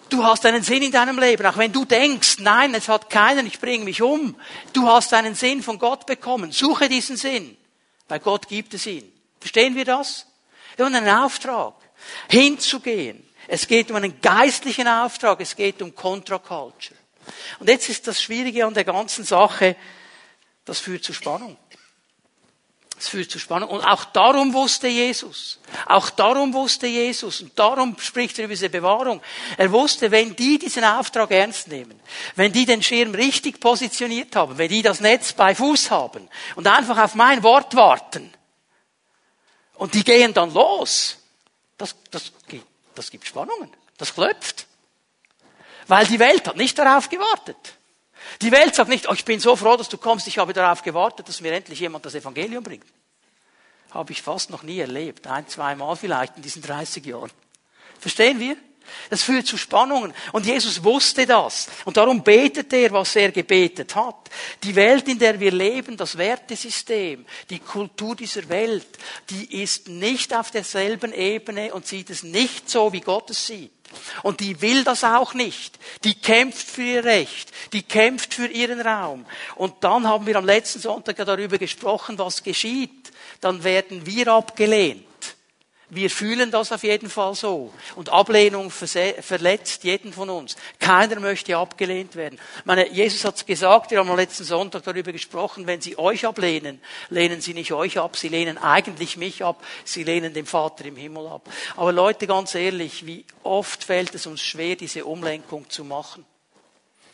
du 0.09 0.25
hast 0.25 0.45
einen 0.47 0.63
Sinn 0.63 0.83
in 0.83 0.93
deinem 0.93 1.19
Leben, 1.19 1.47
auch 1.47 1.57
wenn 1.57 1.73
du 1.73 1.85
denkst, 1.85 2.39
nein, 2.39 2.75
es 2.75 2.89
hat 2.89 3.11
keinen, 3.11 3.47
ich 3.47 3.61
bringe 3.61 3.85
mich 3.85 4.03
um. 4.03 4.37
Du 4.73 4.87
hast 4.87 5.15
einen 5.15 5.35
Sinn 5.35 5.63
von 5.63 5.79
Gott 5.79 6.07
bekommen. 6.07 6.53
Suche 6.53 6.89
diesen 6.89 7.17
Sinn. 7.17 7.57
Bei 8.09 8.19
Gott 8.19 8.49
gibt 8.49 8.75
es 8.75 8.87
ihn. 8.87 9.11
Verstehen 9.39 9.77
wir 9.77 9.85
das? 9.85 10.27
Wir 10.77 10.87
haben 10.87 10.95
einen 10.95 11.17
Auftrag, 11.17 11.75
hinzugehen. 12.29 13.27
Es 13.47 13.67
geht 13.67 13.91
um 13.91 13.97
einen 13.97 14.21
geistlichen 14.21 14.87
Auftrag, 14.87 15.41
es 15.41 15.57
geht 15.57 15.83
um 15.83 15.95
Contra-Culture. 15.95 17.00
Und 17.59 17.69
jetzt 17.69 17.89
ist 17.89 18.07
das 18.07 18.23
Schwierige 18.23 18.67
an 18.67 18.75
der 18.75 18.85
ganzen 18.85 19.25
Sache, 19.25 19.77
das 20.65 20.79
führt 20.79 21.05
zu 21.05 21.13
Spannung. 21.13 21.57
Es 22.99 23.09
führt 23.09 23.31
zu 23.31 23.39
Spannung. 23.39 23.71
Und 23.71 23.81
auch 23.81 24.05
darum 24.05 24.53
wusste 24.53 24.87
Jesus. 24.87 25.59
Auch 25.87 26.11
darum 26.11 26.53
wusste 26.53 26.87
Jesus. 26.87 27.41
Und 27.41 27.59
darum 27.59 27.97
spricht 27.99 28.39
er 28.39 28.45
über 28.45 28.53
diese 28.53 28.69
Bewahrung. 28.69 29.23
Er 29.57 29.73
wusste, 29.73 30.11
wenn 30.11 30.37
die 30.37 30.59
diesen 30.59 30.85
Auftrag 30.85 31.31
ernst 31.31 31.69
nehmen, 31.69 31.99
wenn 32.37 32.53
die 32.53 32.67
den 32.67 32.83
Schirm 32.83 33.15
richtig 33.15 33.59
positioniert 33.59 34.37
haben, 34.37 34.59
wenn 34.59 34.69
die 34.69 34.83
das 34.83 35.01
Netz 35.01 35.33
bei 35.33 35.55
Fuß 35.55 35.91
haben 35.91 36.29
und 36.57 36.67
einfach 36.67 36.99
auf 36.99 37.15
mein 37.15 37.43
Wort 37.43 37.75
warten, 37.75 38.31
und 39.81 39.95
die 39.95 40.05
gehen 40.05 40.35
dann 40.35 40.53
los, 40.53 41.17
das, 41.79 41.97
das, 42.11 42.33
das 42.95 43.11
gibt 43.11 43.27
Spannungen. 43.27 43.71
Das 43.97 44.13
klopft. 44.13 44.67
Weil 45.91 46.07
die 46.07 46.21
Welt 46.21 46.47
hat 46.47 46.57
nicht 46.57 46.79
darauf 46.79 47.09
gewartet. 47.09 47.75
Die 48.43 48.53
Welt 48.53 48.77
sagt 48.77 48.89
nicht, 48.89 49.09
oh, 49.09 49.13
ich 49.13 49.25
bin 49.25 49.41
so 49.41 49.57
froh, 49.57 49.77
dass 49.77 49.89
du 49.89 49.99
kommst, 49.99 50.29
ich 50.29 50.39
habe 50.39 50.53
darauf 50.53 50.83
gewartet, 50.83 51.29
dass 51.29 51.41
mir 51.41 51.53
endlich 51.53 51.81
jemand 51.81 52.07
das 52.07 52.15
Evangelium 52.15 52.63
bringt. 52.63 52.87
Habe 53.91 54.13
ich 54.13 54.23
fast 54.23 54.51
noch 54.51 54.63
nie 54.63 54.79
erlebt. 54.79 55.27
Ein, 55.27 55.49
zweimal 55.49 55.97
vielleicht 55.97 56.37
in 56.37 56.43
diesen 56.43 56.63
30 56.63 57.05
Jahren. 57.05 57.33
Verstehen 57.99 58.39
wir? 58.39 58.57
Das 59.09 59.25
führt 59.25 59.49
zu 59.49 59.57
Spannungen. 59.57 60.15
Und 60.31 60.47
Jesus 60.47 60.85
wusste 60.85 61.27
das. 61.27 61.67
Und 61.85 61.97
darum 61.97 62.23
betet 62.23 62.73
er, 62.73 62.93
was 62.93 63.17
er 63.17 63.33
gebetet 63.33 63.97
hat. 63.97 64.31
Die 64.63 64.77
Welt, 64.77 65.09
in 65.09 65.19
der 65.19 65.41
wir 65.41 65.51
leben, 65.51 65.97
das 65.97 66.17
Wertesystem, 66.17 67.27
die 67.51 67.59
Kultur 67.59 68.15
dieser 68.15 68.49
Welt, 68.49 68.87
die 69.29 69.61
ist 69.61 69.89
nicht 69.89 70.33
auf 70.37 70.53
derselben 70.53 71.13
Ebene 71.13 71.75
und 71.75 71.85
sieht 71.85 72.11
es 72.11 72.23
nicht 72.23 72.71
so, 72.71 72.93
wie 72.93 73.01
Gott 73.01 73.31
es 73.31 73.45
sieht. 73.45 73.73
Und 74.23 74.41
die 74.41 74.61
will 74.61 74.85
das 74.85 75.05
auch 75.05 75.35
nicht. 75.35 75.79
Die 76.05 76.15
kämpft 76.15 76.69
für 76.69 76.83
ihr 76.83 77.05
Recht. 77.05 77.51
Die 77.73 77.83
kämpft 77.83 78.35
für 78.35 78.47
ihren 78.47 78.81
Raum. 78.81 79.27
Und 79.57 79.75
dann 79.81 80.07
haben 80.07 80.27
wir 80.27 80.37
am 80.37 80.47
letzten 80.47 80.81
Sonntag 80.81 81.17
darüber 81.17 81.59
gesprochen, 81.59 82.19
was 82.19 82.43
geschieht. 82.43 83.13
Dann 83.41 83.65
werden 83.65 84.07
wir 84.07 84.29
abgelehnt. 84.29 85.10
Wir 85.91 86.09
fühlen 86.09 86.51
das 86.51 86.73
auf 86.73 86.85
jeden 86.85 87.11
Fall 87.11 87.35
so. 87.35 87.73
Und 87.97 88.09
Ablehnung 88.09 88.71
verletzt 88.71 89.85
jeden 89.85 90.13
von 90.13 90.31
uns. 90.31 90.57
Keiner 90.79 91.19
möchte 91.19 91.57
abgelehnt 91.57 92.15
werden. 92.17 92.39
Ich 92.59 92.65
meine, 92.65 92.89
Jesus 92.89 93.25
hat 93.25 93.47
gesagt, 93.47 93.91
wir 93.91 93.99
haben 93.99 94.09
am 94.09 94.17
letzten 94.17 94.45
Sonntag 94.45 94.85
darüber 94.85 95.13
gesprochen, 95.13 95.67
wenn 95.67 95.81
sie 95.81 95.99
euch 95.99 96.25
ablehnen, 96.27 96.81
lehnen 97.09 97.41
sie 97.41 97.55
nicht 97.55 97.73
euch 97.73 97.99
ab, 97.99 98.17
sie 98.17 98.29
lehnen 98.29 98.57
eigentlich 98.57 99.17
mich 99.17 99.45
ab, 99.45 99.65
sie 99.85 100.05
lehnen 100.05 100.33
den 100.33 100.47
Vater 100.47 100.85
im 100.85 100.97
Himmel 100.97 101.27
ab. 101.27 101.49
Aber 101.77 101.93
Leute, 101.93 102.27
ganz 102.27 102.55
ehrlich, 102.55 103.07
wie 103.07 103.25
oft 103.43 103.85
fällt 103.85 104.15
es 104.15 104.27
uns 104.27 104.41
schwer, 104.41 104.77
diese 104.77 105.05
Umlenkung 105.05 105.69
zu 105.69 105.85
machen? 105.85 106.25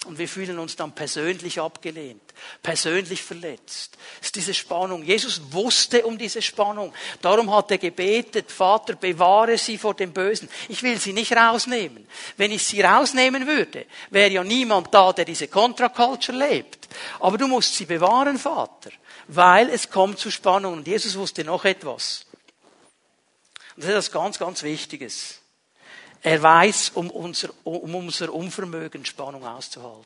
Und 0.07 0.19
wir 0.19 0.29
fühlen 0.29 0.59
uns 0.61 0.77
dann 0.77 0.93
persönlich 0.93 1.61
abgelehnt, 1.61 2.23
persönlich 2.63 3.23
verletzt. 3.23 3.99
Es 4.21 4.29
ist 4.29 4.37
diese 4.37 4.55
Spannung. 4.55 5.03
Jesus 5.03 5.41
wusste 5.51 6.07
um 6.07 6.17
diese 6.17 6.41
Spannung. 6.43 6.95
Darum 7.21 7.53
hat 7.53 7.73
er 7.73 7.79
gebetet, 7.79 8.53
Vater, 8.53 8.95
bewahre 8.95 9.59
sie 9.59 9.79
vor 9.79 9.95
dem 9.95 10.13
Bösen. 10.13 10.49
Ich 10.69 10.85
will 10.85 11.01
sie 11.01 11.13
nicht 11.13 11.33
rausnehmen. 11.37 12.07
Wenn 12.37 12.53
ich 12.53 12.65
sie 12.65 12.83
rausnehmen 12.83 13.49
würde, 13.49 13.87
wäre 14.11 14.31
ja 14.31 14.45
niemand 14.45 14.95
da, 14.95 15.13
der 15.13 15.25
diese 15.25 15.49
Contra-Culture 15.49 16.39
lebt. 16.39 16.89
Aber 17.19 17.37
du 17.37 17.49
musst 17.49 17.75
sie 17.75 17.87
bewahren, 17.87 18.39
Vater, 18.39 18.91
weil 19.27 19.69
es 19.71 19.91
kommt 19.91 20.21
zu 20.21 20.31
Spannung. 20.31 20.75
Und 20.75 20.87
Jesus 20.87 21.17
wusste 21.19 21.43
noch 21.43 21.65
etwas. 21.65 22.27
Und 23.75 23.83
das 23.83 23.87
ist 23.87 23.91
etwas 23.91 24.13
ganz, 24.13 24.39
ganz 24.39 24.63
Wichtiges. 24.63 25.41
Er 26.27 26.43
weiß 26.43 26.91
um 26.95 27.09
unser, 27.09 27.51
um 27.63 27.95
unser 27.95 28.35
Unvermögen, 28.35 29.05
Spannung 29.05 29.47
auszuhalten. 29.47 30.05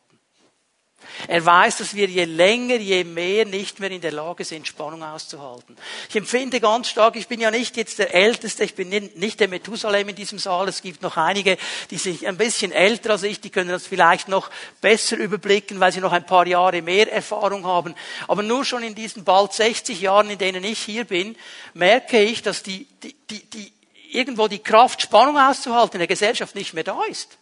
Er 1.28 1.42
weiß, 1.42 1.78
dass 1.78 1.94
wir 1.94 2.08
je 2.08 2.24
länger, 2.24 2.74
je 2.74 3.04
mehr 3.04 3.46
nicht 3.46 3.80
mehr 3.80 3.90
in 3.90 4.02
der 4.02 4.12
Lage 4.12 4.44
sind, 4.44 4.66
Spannung 4.66 5.02
auszuhalten. 5.02 5.78
Ich 6.10 6.16
empfinde 6.16 6.60
ganz 6.60 6.90
stark, 6.90 7.16
ich 7.16 7.26
bin 7.26 7.40
ja 7.40 7.50
nicht 7.50 7.78
jetzt 7.78 7.98
der 7.98 8.14
Älteste, 8.14 8.64
ich 8.64 8.74
bin 8.74 8.90
nicht 8.90 9.40
der 9.40 9.48
Methusalem 9.48 10.10
in 10.10 10.14
diesem 10.14 10.38
Saal, 10.38 10.68
es 10.68 10.82
gibt 10.82 11.00
noch 11.00 11.16
einige, 11.16 11.56
die 11.90 11.96
sind 11.96 12.22
ein 12.26 12.36
bisschen 12.36 12.70
älter 12.70 13.12
als 13.12 13.22
ich, 13.22 13.40
die 13.40 13.48
können 13.48 13.70
das 13.70 13.86
vielleicht 13.86 14.28
noch 14.28 14.50
besser 14.82 15.16
überblicken, 15.16 15.80
weil 15.80 15.90
sie 15.90 16.02
noch 16.02 16.12
ein 16.12 16.26
paar 16.26 16.46
Jahre 16.46 16.82
mehr 16.82 17.10
Erfahrung 17.10 17.64
haben. 17.64 17.94
Aber 18.28 18.42
nur 18.42 18.66
schon 18.66 18.82
in 18.82 18.94
diesen 18.94 19.24
bald 19.24 19.54
60 19.54 19.98
Jahren, 19.98 20.28
in 20.28 20.36
denen 20.36 20.64
ich 20.64 20.80
hier 20.80 21.04
bin, 21.04 21.34
merke 21.72 22.20
ich, 22.20 22.42
dass 22.42 22.62
die, 22.62 22.86
die, 23.02 23.16
die, 23.30 23.48
die 23.48 23.72
irgendwo 24.12 24.48
die 24.48 24.58
Kraft, 24.58 25.02
Spannung 25.02 25.38
auszuhalten 25.38 25.96
in 25.96 26.00
der 26.00 26.08
Gesellschaft 26.08 26.54
nicht 26.54 26.74
mehr 26.74 26.84
da 26.84 27.02
ist. 27.04 27.38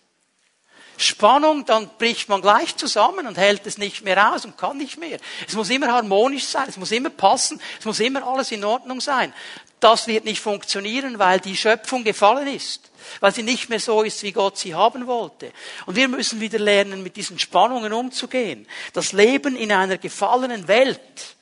Spannung, 0.98 1.64
dann 1.64 1.88
bricht 1.96 2.28
man 2.28 2.42
gleich 2.42 2.76
zusammen 2.76 3.28
und 3.28 3.38
hält 3.38 3.66
es 3.66 3.78
nicht 3.78 4.02
mehr 4.02 4.35
aus 4.35 4.44
und 4.44 4.59
kann 4.59 4.78
nicht 4.78 4.98
mehr. 4.98 5.18
Es 5.46 5.54
muss 5.54 5.70
immer 5.70 5.92
harmonisch 5.92 6.44
sein, 6.44 6.68
es 6.68 6.76
muss 6.76 6.90
immer 6.90 7.11
passen, 7.11 7.61
es 7.78 7.85
muss 7.85 8.00
immer 8.00 8.26
alles 8.26 8.50
in 8.50 8.64
Ordnung 8.64 9.00
sein. 9.00 9.33
Das 9.78 10.09
wird 10.09 10.24
nicht 10.24 10.40
funktionieren, 10.40 11.20
weil 11.20 11.38
die 11.38 11.57
Schöpfung 11.57 12.02
gefallen 12.02 12.48
ist, 12.48 12.90
weil 13.20 13.33
sie 13.33 13.44
nicht 13.44 13.68
mehr 13.68 13.78
so 13.78 14.02
ist, 14.02 14.24
wie 14.24 14.33
Gott 14.33 14.59
sie 14.59 14.74
haben 14.74 15.07
wollte. 15.07 15.52
Und 15.87 15.94
wir 15.94 16.09
müssen 16.09 16.40
wieder 16.40 16.59
lernen, 16.59 17.04
mit 17.04 17.14
diesen 17.14 17.38
Spannungen 17.38 17.92
umzugehen. 17.92 18.66
Das 18.92 19.12
Leben 19.12 19.54
in 19.54 19.70
einer 19.70 19.98
gefallenen 19.98 20.66
Welt, 20.66 21.37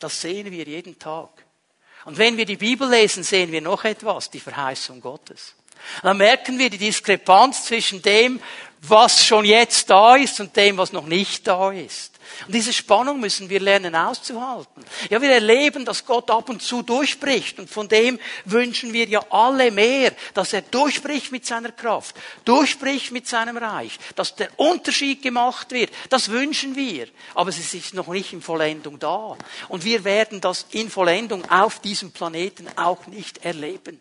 das 0.00 0.20
sehen 0.20 0.50
wir 0.50 0.64
jeden 0.64 0.98
Tag. 0.98 1.45
Und 2.06 2.18
wenn 2.18 2.36
wir 2.36 2.46
die 2.46 2.56
Bibel 2.56 2.88
lesen, 2.88 3.24
sehen 3.24 3.50
wir 3.50 3.60
noch 3.60 3.84
etwas, 3.84 4.30
die 4.30 4.38
Verheißung 4.38 5.00
Gottes. 5.00 5.56
Dann 6.02 6.16
merken 6.16 6.56
wir 6.58 6.70
die 6.70 6.78
Diskrepanz 6.78 7.64
zwischen 7.64 8.00
dem, 8.00 8.40
was 8.88 9.24
schon 9.24 9.44
jetzt 9.44 9.90
da 9.90 10.16
ist 10.16 10.40
und 10.40 10.56
dem, 10.56 10.76
was 10.76 10.92
noch 10.92 11.06
nicht 11.06 11.46
da 11.46 11.70
ist. 11.70 12.12
Und 12.46 12.54
diese 12.54 12.72
Spannung 12.72 13.20
müssen 13.20 13.48
wir 13.48 13.60
lernen 13.60 13.94
auszuhalten. 13.94 14.84
Ja, 15.10 15.20
wir 15.22 15.30
erleben, 15.30 15.84
dass 15.84 16.04
Gott 16.04 16.30
ab 16.30 16.48
und 16.48 16.62
zu 16.62 16.82
durchbricht 16.82 17.58
und 17.58 17.70
von 17.70 17.88
dem 17.88 18.18
wünschen 18.44 18.92
wir 18.92 19.06
ja 19.08 19.20
alle 19.30 19.70
mehr, 19.70 20.12
dass 20.34 20.52
er 20.52 20.62
durchbricht 20.62 21.32
mit 21.32 21.46
seiner 21.46 21.72
Kraft, 21.72 22.16
durchbricht 22.44 23.12
mit 23.12 23.26
seinem 23.26 23.56
Reich, 23.56 23.98
dass 24.14 24.34
der 24.34 24.50
Unterschied 24.58 25.22
gemacht 25.22 25.70
wird. 25.70 25.90
Das 26.10 26.30
wünschen 26.30 26.76
wir. 26.76 27.08
Aber 27.34 27.50
es 27.50 27.74
ist 27.74 27.94
noch 27.94 28.08
nicht 28.08 28.32
in 28.32 28.42
Vollendung 28.42 28.98
da. 28.98 29.36
Und 29.68 29.84
wir 29.84 30.04
werden 30.04 30.40
das 30.40 30.66
in 30.70 30.90
Vollendung 30.90 31.48
auf 31.50 31.80
diesem 31.80 32.10
Planeten 32.12 32.66
auch 32.76 33.06
nicht 33.06 33.44
erleben. 33.44 34.00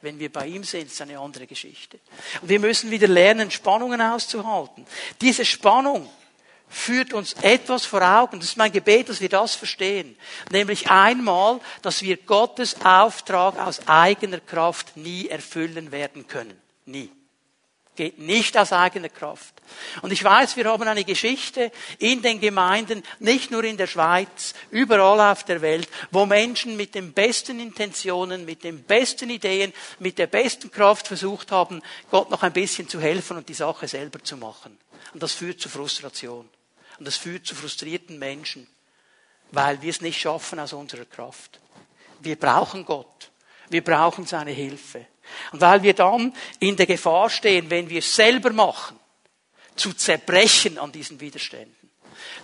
Wenn 0.00 0.18
wir 0.18 0.32
bei 0.32 0.46
ihm 0.46 0.62
sind, 0.62 0.86
ist 0.86 1.00
eine 1.02 1.18
andere 1.18 1.46
Geschichte. 1.46 1.98
Und 2.40 2.48
wir 2.48 2.60
müssen 2.60 2.90
wieder 2.90 3.08
lernen, 3.08 3.50
Spannungen 3.50 4.00
auszuhalten. 4.00 4.86
Diese 5.20 5.44
Spannung 5.44 6.08
führt 6.68 7.12
uns 7.14 7.32
etwas 7.42 7.84
vor 7.84 8.02
Augen. 8.02 8.38
Das 8.38 8.50
ist 8.50 8.56
mein 8.56 8.72
Gebet, 8.72 9.08
dass 9.08 9.20
wir 9.20 9.28
das 9.28 9.54
verstehen. 9.54 10.16
Nämlich 10.50 10.90
einmal, 10.90 11.60
dass 11.82 12.02
wir 12.02 12.16
Gottes 12.16 12.80
Auftrag 12.84 13.58
aus 13.58 13.88
eigener 13.88 14.40
Kraft 14.40 14.96
nie 14.96 15.28
erfüllen 15.28 15.90
werden 15.90 16.26
können. 16.28 16.60
Nie. 16.86 17.10
Geht 17.98 18.20
nicht 18.20 18.56
aus 18.56 18.72
eigener 18.72 19.08
Kraft. 19.08 19.52
Und 20.02 20.12
ich 20.12 20.22
weiß, 20.22 20.56
wir 20.56 20.66
haben 20.66 20.86
eine 20.86 21.02
Geschichte 21.02 21.72
in 21.98 22.22
den 22.22 22.38
Gemeinden, 22.38 23.02
nicht 23.18 23.50
nur 23.50 23.64
in 23.64 23.76
der 23.76 23.88
Schweiz, 23.88 24.54
überall 24.70 25.32
auf 25.32 25.42
der 25.42 25.62
Welt, 25.62 25.88
wo 26.12 26.24
Menschen 26.24 26.76
mit 26.76 26.94
den 26.94 27.12
besten 27.12 27.58
Intentionen, 27.58 28.44
mit 28.44 28.62
den 28.62 28.84
besten 28.84 29.30
Ideen, 29.30 29.72
mit 29.98 30.16
der 30.16 30.28
besten 30.28 30.70
Kraft 30.70 31.08
versucht 31.08 31.50
haben, 31.50 31.82
Gott 32.08 32.30
noch 32.30 32.44
ein 32.44 32.52
bisschen 32.52 32.88
zu 32.88 33.00
helfen 33.00 33.36
und 33.36 33.48
die 33.48 33.54
Sache 33.54 33.88
selber 33.88 34.22
zu 34.22 34.36
machen. 34.36 34.78
Und 35.12 35.20
das 35.20 35.32
führt 35.32 35.60
zu 35.60 35.68
Frustration. 35.68 36.48
Und 37.00 37.04
das 37.04 37.16
führt 37.16 37.46
zu 37.46 37.56
frustrierten 37.56 38.16
Menschen, 38.16 38.68
weil 39.50 39.82
wir 39.82 39.90
es 39.90 40.02
nicht 40.02 40.20
schaffen 40.20 40.60
aus 40.60 40.72
unserer 40.72 41.04
Kraft. 41.04 41.58
Wir 42.20 42.36
brauchen 42.36 42.84
Gott. 42.84 43.32
Wir 43.70 43.82
brauchen 43.82 44.24
seine 44.24 44.52
Hilfe. 44.52 45.04
Und 45.52 45.60
weil 45.60 45.82
wir 45.82 45.94
dann 45.94 46.34
in 46.60 46.76
der 46.76 46.86
Gefahr 46.86 47.30
stehen, 47.30 47.70
wenn 47.70 47.88
wir 47.88 47.98
es 47.98 48.14
selber 48.14 48.52
machen, 48.52 48.98
zu 49.76 49.92
zerbrechen 49.92 50.78
an 50.78 50.92
diesen 50.92 51.20
Widerständen, 51.20 51.90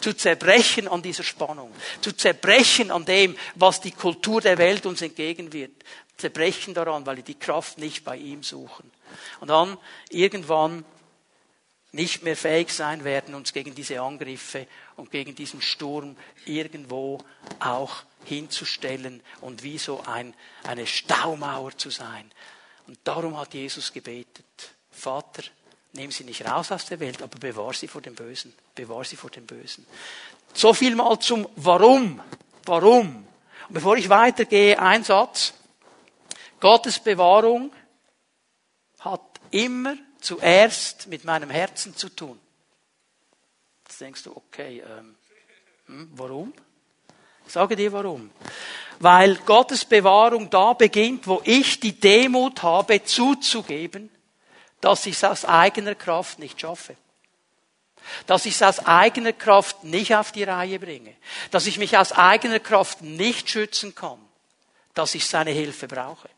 zu 0.00 0.14
zerbrechen 0.14 0.88
an 0.88 1.02
dieser 1.02 1.24
Spannung, 1.24 1.72
zu 2.00 2.12
zerbrechen 2.12 2.90
an 2.90 3.04
dem, 3.04 3.36
was 3.56 3.80
die 3.80 3.90
Kultur 3.90 4.40
der 4.40 4.58
Welt 4.58 4.86
uns 4.86 5.02
entgegenwirft, 5.02 5.84
zerbrechen 6.16 6.74
daran, 6.74 7.04
weil 7.06 7.16
wir 7.16 7.24
die 7.24 7.38
Kraft 7.38 7.78
nicht 7.78 8.04
bei 8.04 8.16
ihm 8.16 8.42
suchen. 8.42 8.90
Und 9.40 9.48
dann 9.48 9.76
irgendwann 10.10 10.84
nicht 11.94 12.24
mehr 12.24 12.36
fähig 12.36 12.70
sein 12.70 13.04
werden, 13.04 13.34
uns 13.36 13.52
gegen 13.52 13.74
diese 13.74 14.00
Angriffe 14.00 14.66
und 14.96 15.12
gegen 15.12 15.34
diesen 15.36 15.62
Sturm 15.62 16.16
irgendwo 16.44 17.18
auch 17.60 18.02
hinzustellen 18.24 19.22
und 19.40 19.62
wie 19.62 19.78
so 19.78 20.02
ein, 20.04 20.34
eine 20.64 20.88
Staumauer 20.88 21.76
zu 21.76 21.90
sein, 21.90 22.30
und 22.86 22.98
darum 23.04 23.38
hat 23.38 23.54
Jesus 23.54 23.92
gebetet, 23.92 24.74
Vater, 24.90 25.42
nimm 25.92 26.10
sie 26.10 26.24
nicht 26.24 26.44
raus 26.44 26.70
aus 26.70 26.86
der 26.86 27.00
Welt, 27.00 27.22
aber 27.22 27.38
bewahr 27.38 27.72
sie 27.72 27.88
vor 27.88 28.00
dem 28.00 28.14
Bösen. 28.14 28.54
Bewahr 28.74 29.04
sie 29.04 29.16
vor 29.16 29.30
dem 29.30 29.46
Bösen. 29.46 29.86
So 30.52 30.74
viel 30.74 30.94
mal 30.94 31.18
zum 31.18 31.48
Warum. 31.56 32.20
Warum? 32.64 33.26
Und 33.68 33.74
bevor 33.74 33.96
ich 33.96 34.08
weitergehe, 34.08 34.78
ein 34.78 35.04
Satz. 35.04 35.54
Gottes 36.60 36.98
Bewahrung 36.98 37.72
hat 39.00 39.40
immer 39.50 39.96
zuerst 40.20 41.06
mit 41.08 41.24
meinem 41.24 41.50
Herzen 41.50 41.96
zu 41.96 42.08
tun. 42.08 42.38
Jetzt 43.86 44.00
denkst 44.00 44.22
du, 44.22 44.36
okay, 44.36 44.82
ähm, 44.86 45.16
hm, 45.86 46.10
warum? 46.14 46.52
Ich 47.46 47.52
sage 47.52 47.76
dir 47.76 47.92
warum 47.92 48.30
weil 49.00 49.36
Gottes 49.36 49.84
Bewahrung 49.84 50.50
da 50.50 50.72
beginnt, 50.72 51.26
wo 51.26 51.40
ich 51.44 51.80
die 51.80 51.98
Demut 51.98 52.62
habe, 52.62 53.02
zuzugeben, 53.04 54.10
dass 54.80 55.06
ich 55.06 55.14
es 55.14 55.24
aus 55.24 55.44
eigener 55.44 55.94
Kraft 55.94 56.38
nicht 56.38 56.60
schaffe. 56.60 56.96
Dass 58.26 58.44
ich 58.44 58.54
es 58.54 58.62
aus 58.62 58.84
eigener 58.84 59.32
Kraft 59.32 59.82
nicht 59.84 60.14
auf 60.14 60.30
die 60.30 60.44
Reihe 60.44 60.78
bringe. 60.78 61.14
Dass 61.50 61.66
ich 61.66 61.78
mich 61.78 61.96
aus 61.96 62.12
eigener 62.12 62.60
Kraft 62.60 63.00
nicht 63.00 63.48
schützen 63.48 63.94
kann. 63.94 64.18
Dass 64.92 65.14
ich 65.14 65.26
seine 65.26 65.52
Hilfe 65.52 65.88
brauche. 65.88 66.28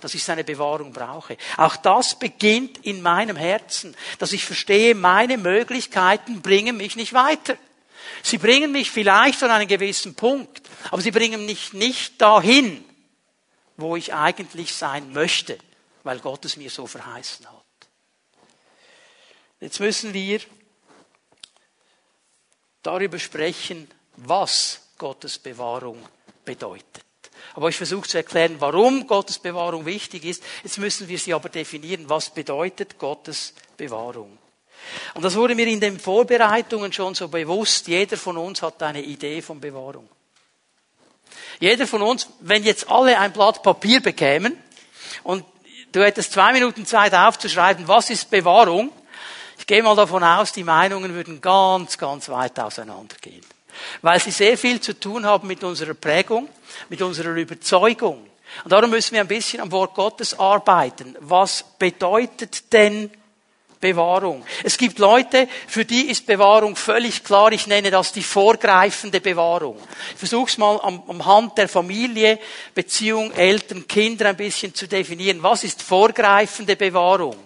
Dass 0.00 0.14
ich 0.14 0.24
seine 0.24 0.44
Bewahrung 0.44 0.94
brauche. 0.94 1.36
Auch 1.58 1.76
das 1.76 2.18
beginnt 2.18 2.78
in 2.86 3.02
meinem 3.02 3.36
Herzen. 3.36 3.94
Dass 4.18 4.32
ich 4.32 4.46
verstehe, 4.46 4.94
meine 4.94 5.36
Möglichkeiten 5.36 6.40
bringen 6.40 6.78
mich 6.78 6.96
nicht 6.96 7.12
weiter. 7.12 7.56
Sie 8.22 8.38
bringen 8.38 8.72
mich 8.72 8.90
vielleicht 8.90 9.42
an 9.42 9.50
einen 9.50 9.68
gewissen 9.68 10.14
Punkt, 10.14 10.62
aber 10.90 11.02
sie 11.02 11.10
bringen 11.10 11.46
mich 11.46 11.72
nicht 11.72 12.20
dahin, 12.20 12.84
wo 13.76 13.96
ich 13.96 14.14
eigentlich 14.14 14.74
sein 14.74 15.12
möchte, 15.12 15.58
weil 16.02 16.18
Gott 16.20 16.44
es 16.44 16.56
mir 16.56 16.70
so 16.70 16.86
verheißen 16.86 17.46
hat. 17.46 17.64
Jetzt 19.60 19.80
müssen 19.80 20.14
wir 20.14 20.40
darüber 22.82 23.18
sprechen, 23.18 23.90
was 24.16 24.88
Gottes 24.98 25.38
Bewahrung 25.38 26.02
bedeutet. 26.44 27.04
Aber 27.54 27.68
ich 27.68 27.76
versuche 27.76 28.08
zu 28.08 28.16
erklären, 28.16 28.56
warum 28.60 29.06
Gottes 29.06 29.38
Bewahrung 29.38 29.86
wichtig 29.86 30.24
ist. 30.24 30.42
Jetzt 30.62 30.78
müssen 30.78 31.08
wir 31.08 31.18
sie 31.18 31.34
aber 31.34 31.48
definieren. 31.48 32.08
Was 32.08 32.32
bedeutet 32.32 32.98
Gottes 32.98 33.54
Bewahrung? 33.76 34.38
Und 35.14 35.24
das 35.24 35.34
wurde 35.34 35.54
mir 35.54 35.66
in 35.66 35.80
den 35.80 35.98
Vorbereitungen 35.98 36.92
schon 36.92 37.14
so 37.14 37.28
bewusst. 37.28 37.88
Jeder 37.88 38.16
von 38.16 38.36
uns 38.36 38.62
hat 38.62 38.82
eine 38.82 39.02
Idee 39.02 39.42
von 39.42 39.60
Bewahrung. 39.60 40.08
Jeder 41.58 41.86
von 41.86 42.02
uns, 42.02 42.28
wenn 42.40 42.64
jetzt 42.64 42.88
alle 42.90 43.18
ein 43.18 43.32
Blatt 43.32 43.62
Papier 43.62 44.00
bekämen 44.00 44.56
und 45.22 45.44
du 45.92 46.02
hättest 46.02 46.32
zwei 46.32 46.52
Minuten 46.52 46.86
Zeit 46.86 47.14
aufzuschreiben, 47.14 47.86
was 47.86 48.10
ist 48.10 48.30
Bewahrung, 48.30 48.90
ich 49.58 49.66
gehe 49.66 49.82
mal 49.82 49.94
davon 49.94 50.24
aus, 50.24 50.52
die 50.52 50.64
Meinungen 50.64 51.14
würden 51.14 51.40
ganz, 51.40 51.98
ganz 51.98 52.30
weit 52.30 52.58
auseinandergehen. 52.58 53.44
Weil 54.00 54.18
sie 54.18 54.30
sehr 54.30 54.56
viel 54.56 54.80
zu 54.80 54.98
tun 54.98 55.26
haben 55.26 55.46
mit 55.46 55.62
unserer 55.62 55.94
Prägung, 55.94 56.48
mit 56.88 57.02
unserer 57.02 57.34
Überzeugung. 57.34 58.26
Und 58.64 58.72
darum 58.72 58.90
müssen 58.90 59.12
wir 59.12 59.20
ein 59.20 59.28
bisschen 59.28 59.60
am 59.60 59.70
Wort 59.70 59.94
Gottes 59.94 60.38
arbeiten. 60.38 61.14
Was 61.20 61.62
bedeutet 61.78 62.72
denn 62.72 63.10
Bewahrung. 63.80 64.44
Es 64.62 64.76
gibt 64.76 64.98
Leute, 64.98 65.48
für 65.66 65.86
die 65.86 66.10
ist 66.10 66.26
Bewahrung 66.26 66.76
völlig 66.76 67.24
klar. 67.24 67.50
Ich 67.52 67.66
nenne 67.66 67.90
das 67.90 68.12
die 68.12 68.22
vorgreifende 68.22 69.22
Bewahrung. 69.22 69.78
Ich 70.12 70.18
versuche 70.18 70.50
es 70.50 70.58
mal 70.58 70.78
am, 70.82 71.02
am 71.08 71.24
Hand 71.24 71.56
der 71.56 71.66
Familie, 71.66 72.38
Beziehung, 72.74 73.32
Eltern, 73.32 73.88
Kinder 73.88 74.28
ein 74.28 74.36
bisschen 74.36 74.74
zu 74.74 74.86
definieren. 74.86 75.42
Was 75.42 75.64
ist 75.64 75.80
vorgreifende 75.80 76.76
Bewahrung? 76.76 77.36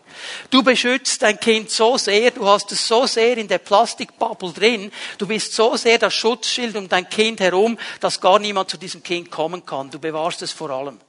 Du 0.50 0.64
beschützt 0.64 1.22
dein 1.22 1.38
Kind 1.38 1.70
so 1.70 1.98
sehr, 1.98 2.32
du 2.32 2.46
hast 2.46 2.72
es 2.72 2.86
so 2.86 3.06
sehr 3.06 3.36
in 3.38 3.46
der 3.46 3.58
Plastikbubble 3.58 4.52
drin, 4.52 4.92
du 5.18 5.26
bist 5.26 5.52
so 5.52 5.76
sehr 5.76 5.98
das 5.98 6.14
Schutzschild 6.14 6.76
um 6.76 6.88
dein 6.88 7.08
Kind 7.08 7.40
herum, 7.40 7.78
dass 8.00 8.20
gar 8.20 8.38
niemand 8.40 8.70
zu 8.70 8.76
diesem 8.76 9.02
Kind 9.02 9.30
kommen 9.30 9.64
kann. 9.64 9.90
Du 9.90 10.00
bewahrst 10.00 10.42
es 10.42 10.50
vor 10.50 10.70
allem. 10.70 11.00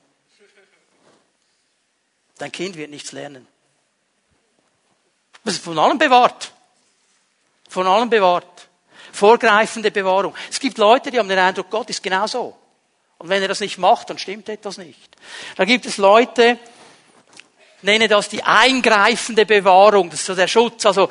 Dein 2.38 2.52
Kind 2.52 2.76
wird 2.78 2.92
nichts 2.92 3.12
lernen. 3.12 3.48
Von 5.46 5.78
allem 5.78 5.98
bewahrt. 5.98 6.52
Von 7.70 7.88
allem 7.88 8.10
bewahrt. 8.10 8.68
Vorgreifende 9.12 9.92
Bewahrung. 9.92 10.36
Es 10.50 10.60
gibt 10.60 10.78
Leute, 10.78 11.12
die 11.12 11.20
haben 11.20 11.30
den 11.30 11.40
Eindruck, 11.40 11.70
Gott 11.70 11.90
ist 11.90 12.04
genau 12.04 12.28
so. 12.28 12.56
Und 13.18 13.30
wenn 13.30 13.42
er 13.42 13.48
das 13.48 13.62
nicht 13.62 13.78
macht, 13.78 14.10
dann 14.10 14.18
stimmt 14.18 14.50
etwas 14.50 14.78
nicht. 14.78 15.16
Da 15.56 15.64
gibt 15.66 15.86
es 15.86 15.98
Leute, 15.98 16.60
nenne 17.82 18.08
das 18.08 18.28
die 18.28 18.44
eingreifende 18.44 19.46
Bewahrung, 19.46 20.10
das 20.10 20.20
ist 20.20 20.26
so 20.26 20.36
der 20.36 20.48
Schutz. 20.48 20.86
Also, 20.86 21.10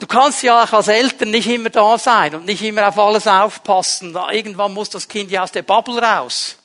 du 0.00 0.06
kannst 0.06 0.42
ja 0.42 0.64
auch 0.64 0.72
als 0.72 0.88
Eltern 0.88 1.30
nicht 1.30 1.48
immer 1.48 1.70
da 1.70 1.96
sein 1.96 2.34
und 2.34 2.46
nicht 2.46 2.62
immer 2.62 2.88
auf 2.88 2.98
alles 2.98 3.26
aufpassen. 3.28 4.16
Irgendwann 4.32 4.74
muss 4.74 4.90
das 4.90 5.06
Kind 5.06 5.30
ja 5.30 5.44
aus 5.44 5.52
der 5.52 5.62
Bubble 5.62 6.02
raus. 6.02 6.56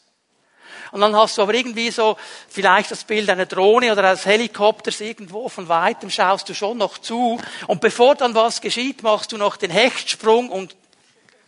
Und 0.91 1.02
dann 1.02 1.15
hast 1.15 1.38
du 1.38 1.41
aber 1.41 1.54
irgendwie 1.54 1.91
so 1.91 2.17
vielleicht 2.50 2.91
das 2.91 3.04
Bild 3.04 3.30
einer 3.30 3.45
Drohne 3.45 3.91
oder 3.91 4.04
eines 4.10 4.26
Helikopters 4.26 5.02
irgendwo 5.02 5.50
von 5.50 5.67
weitem 5.67 6.10
schaust 6.10 6.50
du 6.50 6.54
schon 6.54 6.78
noch 6.78 6.97
zu. 6.97 7.39
Und 7.67 7.82
bevor 7.82 8.15
dann 8.15 8.36
was 8.36 8.62
geschieht, 8.62 9.04
machst 9.04 9.32
du 9.32 9.38
noch 9.38 9.58
den 9.58 9.71
Hechtsprung 9.71 10.50
und 10.50 10.76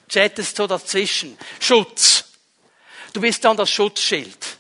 chattest 0.08 0.58
so 0.58 0.68
dazwischen. 0.68 1.38
Schutz. 1.60 2.26
Du 3.14 3.22
bist 3.22 3.44
dann 3.46 3.58
das 3.58 3.70
Schutzschild. 3.70 4.58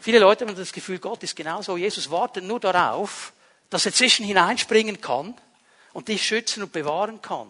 Viele 0.00 0.20
Leute 0.20 0.46
haben 0.46 0.56
das 0.56 0.72
Gefühl, 0.72 0.98
Gott 0.98 1.22
ist 1.22 1.36
genauso. 1.36 1.76
Jesus 1.76 2.10
wartet 2.10 2.44
nur 2.44 2.60
darauf, 2.60 3.32
dass 3.68 3.84
er 3.84 3.92
zwischen 3.92 4.24
hineinspringen 4.24 5.00
kann 5.00 5.34
und 5.92 6.08
dich 6.08 6.26
schützen 6.26 6.62
und 6.62 6.72
bewahren 6.72 7.20
kann. 7.20 7.48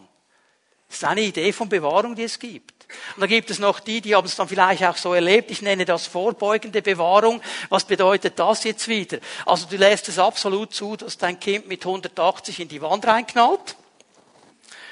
Das 0.88 0.98
ist 0.98 1.05
eine 1.05 1.20
Idee 1.20 1.53
von 1.53 1.68
Bewahrung, 1.68 2.14
die 2.14 2.24
es 2.24 2.38
gibt. 2.38 2.87
Und 3.14 3.20
da 3.20 3.27
gibt 3.27 3.51
es 3.51 3.59
noch 3.59 3.81
die, 3.81 4.01
die 4.01 4.14
haben 4.14 4.27
es 4.27 4.37
dann 4.37 4.48
vielleicht 4.48 4.83
auch 4.85 4.96
so 4.96 5.12
erlebt. 5.12 5.51
Ich 5.51 5.61
nenne 5.61 5.85
das 5.85 6.07
vorbeugende 6.07 6.81
Bewahrung. 6.81 7.42
Was 7.68 7.85
bedeutet 7.85 8.38
das 8.38 8.64
jetzt 8.64 8.88
wieder? 8.88 9.18
Also 9.44 9.66
du 9.66 9.77
lässt 9.77 10.09
es 10.09 10.18
absolut 10.18 10.72
zu, 10.74 10.96
dass 10.96 11.18
dein 11.18 11.38
Kind 11.38 11.68
mit 11.68 11.85
180 11.85 12.61
in 12.61 12.68
die 12.68 12.81
Wand 12.81 13.07
reinknallt. 13.07 13.77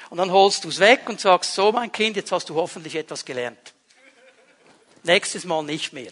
Und 0.09 0.19
dann 0.19 0.31
holst 0.31 0.63
du 0.63 0.69
es 0.69 0.79
weg 0.79 1.01
und 1.07 1.19
sagst, 1.19 1.55
so 1.55 1.71
mein 1.71 1.91
Kind, 1.91 2.15
jetzt 2.15 2.31
hast 2.31 2.49
du 2.49 2.55
hoffentlich 2.55 2.95
etwas 2.95 3.25
gelernt. 3.25 3.73
Nächstes 5.03 5.45
Mal 5.45 5.63
nicht 5.63 5.93
mehr. 5.93 6.11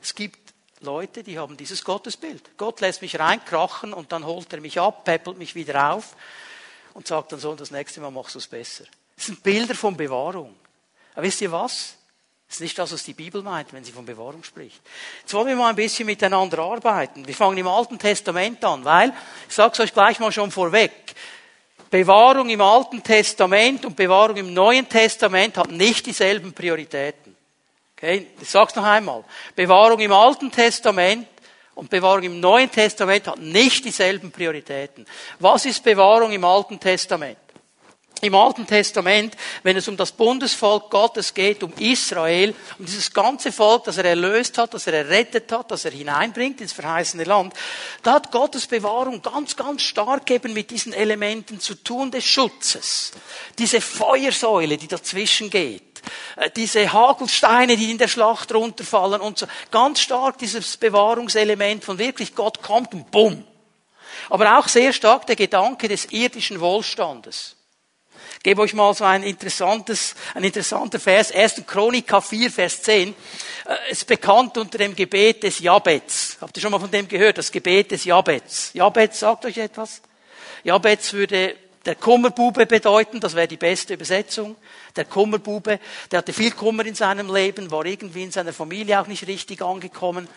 Es 0.00 0.14
gibt 0.14 0.54
Leute, 0.80 1.24
die 1.24 1.38
haben 1.38 1.56
dieses 1.56 1.84
Gottesbild. 1.84 2.56
Gott 2.56 2.80
lässt 2.80 3.02
mich 3.02 3.18
reinkrachen 3.18 3.92
und 3.92 4.12
dann 4.12 4.24
holt 4.24 4.52
er 4.52 4.60
mich 4.60 4.78
ab, 4.78 5.04
peppelt 5.04 5.36
mich 5.36 5.56
wieder 5.56 5.92
auf 5.92 6.14
und 6.96 7.06
sagt 7.06 7.30
dann 7.30 7.38
so, 7.38 7.54
das 7.54 7.70
nächste 7.70 8.00
Mal 8.00 8.10
machst 8.10 8.34
du 8.34 8.38
es 8.38 8.46
besser. 8.46 8.84
Das 9.16 9.26
sind 9.26 9.42
Bilder 9.42 9.74
von 9.74 9.94
Bewahrung. 9.96 10.56
Aber 11.14 11.24
wisst 11.24 11.42
ihr 11.42 11.52
was? 11.52 11.94
Das 12.48 12.56
ist 12.56 12.60
nicht 12.60 12.78
das, 12.78 12.90
was 12.90 13.04
die 13.04 13.12
Bibel 13.12 13.42
meint, 13.42 13.70
wenn 13.74 13.84
sie 13.84 13.92
von 13.92 14.06
Bewahrung 14.06 14.42
spricht. 14.42 14.80
Jetzt 15.20 15.34
wollen 15.34 15.48
wir 15.48 15.56
mal 15.56 15.68
ein 15.68 15.76
bisschen 15.76 16.06
miteinander 16.06 16.58
arbeiten. 16.60 17.26
Wir 17.26 17.34
fangen 17.34 17.58
im 17.58 17.66
Alten 17.66 17.98
Testament 17.98 18.64
an, 18.64 18.82
weil, 18.86 19.12
ich 19.46 19.54
sage 19.54 19.74
es 19.74 19.80
euch 19.80 19.92
gleich 19.92 20.18
mal 20.20 20.32
schon 20.32 20.50
vorweg, 20.50 21.14
Bewahrung 21.90 22.48
im 22.48 22.62
Alten 22.62 23.02
Testament 23.02 23.84
und 23.84 23.94
Bewahrung 23.94 24.36
im 24.36 24.54
Neuen 24.54 24.88
Testament 24.88 25.58
hat 25.58 25.70
nicht 25.70 26.06
dieselben 26.06 26.54
Prioritäten. 26.54 27.36
Okay, 27.94 28.26
ich 28.40 28.48
sag's 28.48 28.74
noch 28.74 28.84
einmal. 28.84 29.22
Bewahrung 29.54 30.00
im 30.00 30.12
Alten 30.12 30.50
Testament 30.50 31.28
und 31.76 31.90
Bewahrung 31.90 32.22
im 32.22 32.40
Neuen 32.40 32.70
Testament 32.70 33.28
hat 33.28 33.38
nicht 33.38 33.84
dieselben 33.84 34.32
Prioritäten. 34.32 35.06
Was 35.38 35.66
ist 35.66 35.84
Bewahrung 35.84 36.32
im 36.32 36.44
Alten 36.44 36.80
Testament? 36.80 37.36
Im 38.22 38.34
Alten 38.34 38.66
Testament, 38.66 39.36
wenn 39.62 39.76
es 39.76 39.86
um 39.86 39.96
das 39.98 40.10
Bundesvolk 40.10 40.88
Gottes 40.88 41.34
geht, 41.34 41.62
um 41.62 41.74
Israel, 41.78 42.54
um 42.78 42.86
dieses 42.86 43.12
ganze 43.12 43.52
Volk, 43.52 43.84
das 43.84 43.98
er 43.98 44.06
erlöst 44.06 44.56
hat, 44.56 44.72
das 44.72 44.86
er 44.86 44.94
errettet 44.94 45.52
hat, 45.52 45.70
das 45.70 45.84
er 45.84 45.90
hineinbringt 45.90 46.62
ins 46.62 46.72
verheißene 46.72 47.24
Land, 47.24 47.52
da 48.02 48.14
hat 48.14 48.32
Gottes 48.32 48.66
Bewahrung 48.66 49.20
ganz, 49.20 49.54
ganz 49.54 49.82
stark 49.82 50.30
eben 50.30 50.54
mit 50.54 50.70
diesen 50.70 50.94
Elementen 50.94 51.60
zu 51.60 51.74
tun 51.74 52.10
des 52.10 52.24
Schutzes. 52.24 53.12
Diese 53.58 53.82
Feuersäule, 53.82 54.78
die 54.78 54.88
dazwischen 54.88 55.50
geht 55.50 55.95
diese 56.56 56.92
Hagelsteine, 56.92 57.76
die 57.76 57.90
in 57.90 57.98
der 57.98 58.08
Schlacht 58.08 58.52
runterfallen 58.52 59.20
und 59.20 59.38
so. 59.38 59.46
Ganz 59.70 60.00
stark 60.00 60.38
dieses 60.38 60.76
Bewahrungselement 60.76 61.84
von 61.84 61.98
wirklich 61.98 62.34
Gott 62.34 62.62
kommt 62.62 62.94
und 62.94 63.10
bumm. 63.10 63.44
Aber 64.30 64.58
auch 64.58 64.68
sehr 64.68 64.92
stark 64.92 65.26
der 65.26 65.36
Gedanke 65.36 65.88
des 65.88 66.06
irdischen 66.06 66.60
Wohlstandes. 66.60 67.56
Ich 68.36 68.42
gebe 68.42 68.62
euch 68.62 68.74
mal 68.74 68.94
so 68.94 69.04
ein 69.04 69.22
interessantes, 69.22 70.14
ein 70.34 70.44
interessanter 70.44 71.00
Vers. 71.00 71.32
1. 71.32 71.62
Chronika 71.66 72.20
4, 72.20 72.50
Vers 72.50 72.82
10. 72.82 73.14
Äh, 73.66 73.90
ist 73.90 74.06
bekannt 74.06 74.56
unter 74.56 74.78
dem 74.78 74.94
Gebet 74.94 75.42
des 75.42 75.58
Jabets. 75.58 76.36
Habt 76.40 76.56
ihr 76.56 76.60
schon 76.60 76.70
mal 76.70 76.78
von 76.78 76.90
dem 76.90 77.08
gehört? 77.08 77.38
Das 77.38 77.50
Gebet 77.50 77.90
des 77.90 78.04
Jabets. 78.04 78.70
Jabets 78.74 79.20
sagt 79.20 79.44
euch 79.46 79.58
etwas? 79.58 80.00
Jabets 80.62 81.12
würde 81.12 81.56
der 81.86 81.94
Kummerbube 81.94 82.66
bedeuten, 82.66 83.20
das 83.20 83.34
wäre 83.36 83.46
die 83.46 83.56
beste 83.56 83.94
Übersetzung. 83.94 84.56
Der 84.96 85.04
Kummerbube, 85.04 85.78
der 86.10 86.18
hatte 86.18 86.32
viel 86.32 86.50
Kummer 86.50 86.84
in 86.84 86.96
seinem 86.96 87.32
Leben, 87.32 87.70
war 87.70 87.84
irgendwie 87.86 88.24
in 88.24 88.32
seiner 88.32 88.52
Familie 88.52 89.00
auch 89.00 89.06
nicht 89.06 89.26
richtig 89.26 89.62
angekommen. 89.62 90.28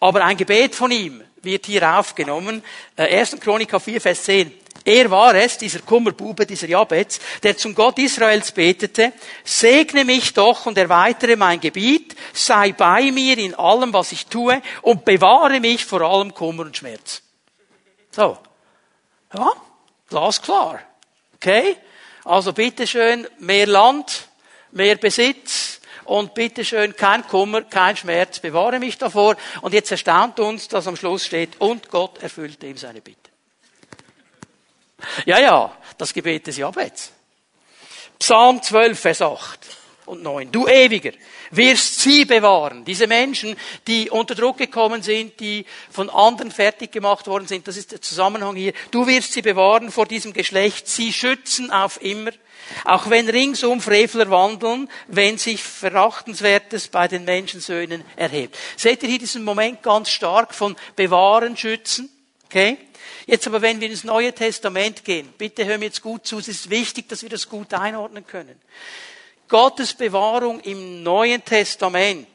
Aber 0.00 0.24
ein 0.24 0.36
Gebet 0.36 0.74
von 0.74 0.90
ihm 0.90 1.22
wird 1.42 1.66
hier 1.66 1.98
aufgenommen. 1.98 2.62
1. 2.96 3.34
Äh, 3.34 3.36
Chronika 3.38 3.78
4, 3.78 4.00
Vers 4.00 4.24
10. 4.24 4.52
Er 4.84 5.10
war 5.10 5.34
es, 5.34 5.58
dieser 5.58 5.80
Kummerbube, 5.80 6.46
dieser 6.46 6.68
Jabez, 6.68 7.18
der 7.42 7.56
zum 7.56 7.74
Gott 7.74 7.98
Israels 7.98 8.52
betete, 8.52 9.12
segne 9.44 10.04
mich 10.04 10.32
doch 10.32 10.66
und 10.66 10.78
erweitere 10.78 11.36
mein 11.36 11.60
Gebiet, 11.60 12.14
sei 12.32 12.72
bei 12.72 13.10
mir 13.10 13.36
in 13.36 13.54
allem, 13.54 13.92
was 13.92 14.12
ich 14.12 14.26
tue 14.26 14.62
und 14.82 15.04
bewahre 15.04 15.60
mich 15.60 15.84
vor 15.84 16.02
allem 16.02 16.32
Kummer 16.32 16.62
und 16.62 16.76
Schmerz. 16.76 17.22
So. 18.12 18.38
Ja, 19.34 19.52
glasklar. 20.08 20.80
Okay? 21.36 21.76
Also 22.24 22.52
bitteschön, 22.52 23.26
mehr 23.38 23.66
Land, 23.66 24.28
mehr 24.72 24.96
Besitz, 24.96 25.80
und 26.06 26.34
bitteschön, 26.34 26.96
kein 26.96 27.26
Kummer, 27.26 27.62
kein 27.62 27.96
Schmerz, 27.96 28.38
bewahre 28.38 28.78
mich 28.78 28.96
davor. 28.96 29.36
Und 29.60 29.74
jetzt 29.74 29.90
erstaunt 29.90 30.38
uns, 30.40 30.68
dass 30.68 30.86
am 30.86 30.96
Schluss 30.96 31.26
steht, 31.26 31.60
und 31.60 31.90
Gott 31.90 32.22
erfüllte 32.22 32.66
ihm 32.66 32.76
seine 32.76 33.00
Bitte. 33.00 33.18
Ja, 35.26 35.38
ja, 35.38 35.76
das 35.98 36.14
Gebet 36.14 36.46
des 36.46 36.56
Jabez. 36.56 37.12
Psalm 38.18 38.62
12, 38.62 38.98
Vers 38.98 39.22
8 39.22 39.60
und 40.06 40.22
9. 40.22 40.50
Du 40.50 40.66
Ewiger, 40.66 41.12
wirst 41.50 42.00
sie 42.00 42.24
bewahren. 42.24 42.84
Diese 42.84 43.06
Menschen, 43.06 43.56
die 43.86 44.10
unter 44.10 44.34
Druck 44.34 44.58
gekommen 44.58 45.02
sind, 45.02 45.38
die 45.40 45.64
von 45.90 46.10
anderen 46.10 46.50
fertig 46.50 46.92
gemacht 46.92 47.26
worden 47.26 47.46
sind, 47.46 47.68
das 47.68 47.76
ist 47.76 47.92
der 47.92 48.00
Zusammenhang 48.00 48.56
hier. 48.56 48.72
Du 48.90 49.06
wirst 49.06 49.32
sie 49.32 49.42
bewahren 49.42 49.90
vor 49.90 50.06
diesem 50.06 50.32
Geschlecht, 50.32 50.88
sie 50.88 51.12
schützen 51.12 51.70
auf 51.70 52.02
immer. 52.02 52.30
Auch 52.84 53.10
wenn 53.10 53.28
ringsum 53.28 53.80
Frevler 53.80 54.28
wandeln, 54.30 54.90
wenn 55.06 55.38
sich 55.38 55.62
Verachtenswertes 55.62 56.88
bei 56.88 57.06
den 57.06 57.24
Menschensöhnen 57.24 58.04
erhebt. 58.16 58.56
Seht 58.76 59.02
ihr 59.02 59.08
hier 59.08 59.18
diesen 59.18 59.44
Moment 59.44 59.82
ganz 59.82 60.10
stark 60.10 60.54
von 60.54 60.76
bewahren, 60.96 61.56
schützen? 61.56 62.10
Okay? 62.46 62.78
Jetzt 63.26 63.46
aber, 63.46 63.60
wenn 63.60 63.80
wir 63.80 63.90
ins 63.90 64.04
Neue 64.04 64.32
Testament 64.32 65.04
gehen, 65.04 65.28
bitte 65.36 65.64
hör 65.64 65.78
mir 65.78 65.86
jetzt 65.86 66.02
gut 66.02 66.26
zu, 66.26 66.38
es 66.38 66.48
ist 66.48 66.70
wichtig, 66.70 67.08
dass 67.08 67.22
wir 67.22 67.28
das 67.28 67.48
gut 67.48 67.74
einordnen 67.74 68.26
können. 68.26 68.60
Gottes 69.48 69.94
Bewahrung 69.94 70.60
im 70.60 71.02
Neuen 71.02 71.44
Testament 71.44 72.26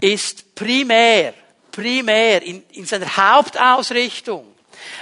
ist 0.00 0.54
primär, 0.54 1.34
primär 1.70 2.42
in, 2.42 2.62
in 2.72 2.86
seiner 2.86 3.16
Hauptausrichtung 3.16 4.54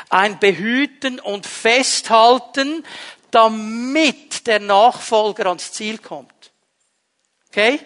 ein 0.08 0.38
Behüten 0.38 1.18
und 1.20 1.46
Festhalten, 1.46 2.84
damit 3.30 4.46
der 4.46 4.60
Nachfolger 4.60 5.46
ans 5.46 5.72
Ziel 5.72 5.98
kommt. 5.98 6.52
Okay? 7.48 7.80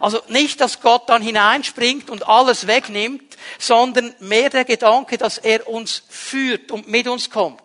Also 0.00 0.20
nicht, 0.28 0.60
dass 0.60 0.80
Gott 0.80 1.08
dann 1.08 1.22
hineinspringt 1.22 2.10
und 2.10 2.26
alles 2.26 2.66
wegnimmt, 2.66 3.36
sondern 3.58 4.14
mehr 4.20 4.50
der 4.50 4.64
Gedanke, 4.64 5.18
dass 5.18 5.38
er 5.38 5.68
uns 5.68 6.02
führt 6.08 6.70
und 6.72 6.88
mit 6.88 7.08
uns 7.08 7.30
kommt. 7.30 7.60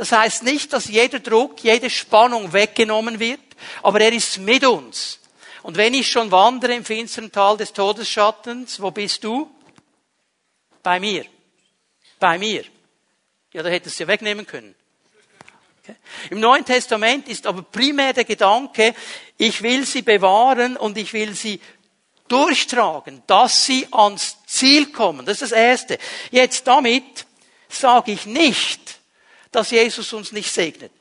Das 0.00 0.12
heißt 0.12 0.44
nicht, 0.44 0.72
dass 0.72 0.88
jeder 0.88 1.18
Druck, 1.18 1.62
jede 1.62 1.90
Spannung 1.90 2.54
weggenommen 2.54 3.20
wird, 3.20 3.38
aber 3.82 4.00
er 4.00 4.14
ist 4.14 4.38
mit 4.38 4.64
uns. 4.64 5.20
Und 5.62 5.76
wenn 5.76 5.92
ich 5.92 6.10
schon 6.10 6.30
wandere 6.30 6.72
im 6.72 6.86
finsteren 6.86 7.30
Tal 7.30 7.58
des 7.58 7.74
Todesschattens, 7.74 8.80
wo 8.80 8.90
bist 8.90 9.22
du? 9.24 9.50
Bei 10.82 10.98
mir. 10.98 11.26
Bei 12.18 12.38
mir. 12.38 12.64
Ja, 13.52 13.62
da 13.62 13.68
hättest 13.68 14.00
du 14.00 14.04
ja 14.04 14.08
wegnehmen 14.08 14.46
können. 14.46 14.74
Okay. 15.82 15.96
Im 16.30 16.40
Neuen 16.40 16.64
Testament 16.64 17.28
ist 17.28 17.46
aber 17.46 17.60
primär 17.60 18.14
der 18.14 18.24
Gedanke, 18.24 18.94
ich 19.36 19.60
will 19.60 19.84
sie 19.84 20.00
bewahren 20.00 20.78
und 20.78 20.96
ich 20.96 21.12
will 21.12 21.34
sie 21.34 21.60
durchtragen, 22.26 23.22
dass 23.26 23.66
sie 23.66 23.86
ans 23.90 24.38
Ziel 24.46 24.92
kommen. 24.92 25.26
Das 25.26 25.42
ist 25.42 25.52
das 25.52 25.58
Erste. 25.58 25.98
Jetzt 26.30 26.66
damit 26.66 27.26
sage 27.68 28.12
ich 28.12 28.24
nicht, 28.24 28.99
dass 29.50 29.70
Jesus 29.70 30.12
uns 30.12 30.32
nicht 30.32 30.52
segnet. 30.52 30.92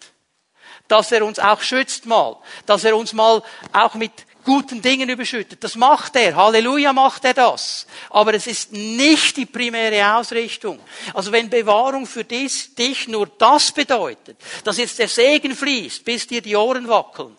Dass 0.87 1.11
er 1.11 1.23
uns 1.23 1.39
auch 1.39 1.61
schützt 1.61 2.05
mal. 2.05 2.37
Dass 2.65 2.83
er 2.83 2.97
uns 2.97 3.13
mal 3.13 3.43
auch 3.73 3.93
mit 3.95 4.11
guten 4.43 4.81
Dingen 4.81 5.09
überschüttet. 5.09 5.63
Das 5.63 5.75
macht 5.75 6.15
er. 6.15 6.35
Halleluja 6.35 6.91
macht 6.93 7.25
er 7.25 7.35
das. 7.35 7.85
Aber 8.09 8.33
es 8.33 8.47
ist 8.47 8.71
nicht 8.71 9.37
die 9.37 9.45
primäre 9.45 10.15
Ausrichtung. 10.15 10.79
Also 11.13 11.31
wenn 11.31 11.49
Bewahrung 11.49 12.07
für 12.07 12.23
dich, 12.23 13.07
nur 13.07 13.27
das 13.37 13.71
bedeutet, 13.71 14.37
dass 14.63 14.77
jetzt 14.77 14.97
der 14.97 15.07
Segen 15.07 15.55
fließt, 15.55 16.03
bis 16.03 16.25
dir 16.25 16.41
die 16.41 16.55
Ohren 16.55 16.87
wackeln, 16.87 17.37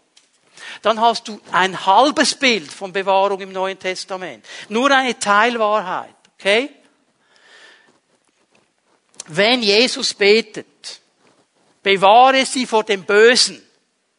dann 0.83 1.01
hast 1.01 1.27
du 1.27 1.41
ein 1.51 1.85
halbes 1.85 2.35
Bild 2.35 2.73
von 2.73 2.93
Bewahrung 2.93 3.41
im 3.41 3.53
Neuen 3.53 3.79
Testament. 3.79 4.45
Nur 4.69 4.91
eine 4.91 5.19
Teilwahrheit. 5.19 6.15
Okay? 6.39 6.71
Wenn 9.27 9.63
Jesus 9.63 10.15
betet, 10.15 11.00
bewahre 11.83 12.45
sie 12.45 12.67
vor 12.67 12.85
dem 12.85 13.05
Bösen. 13.05 13.63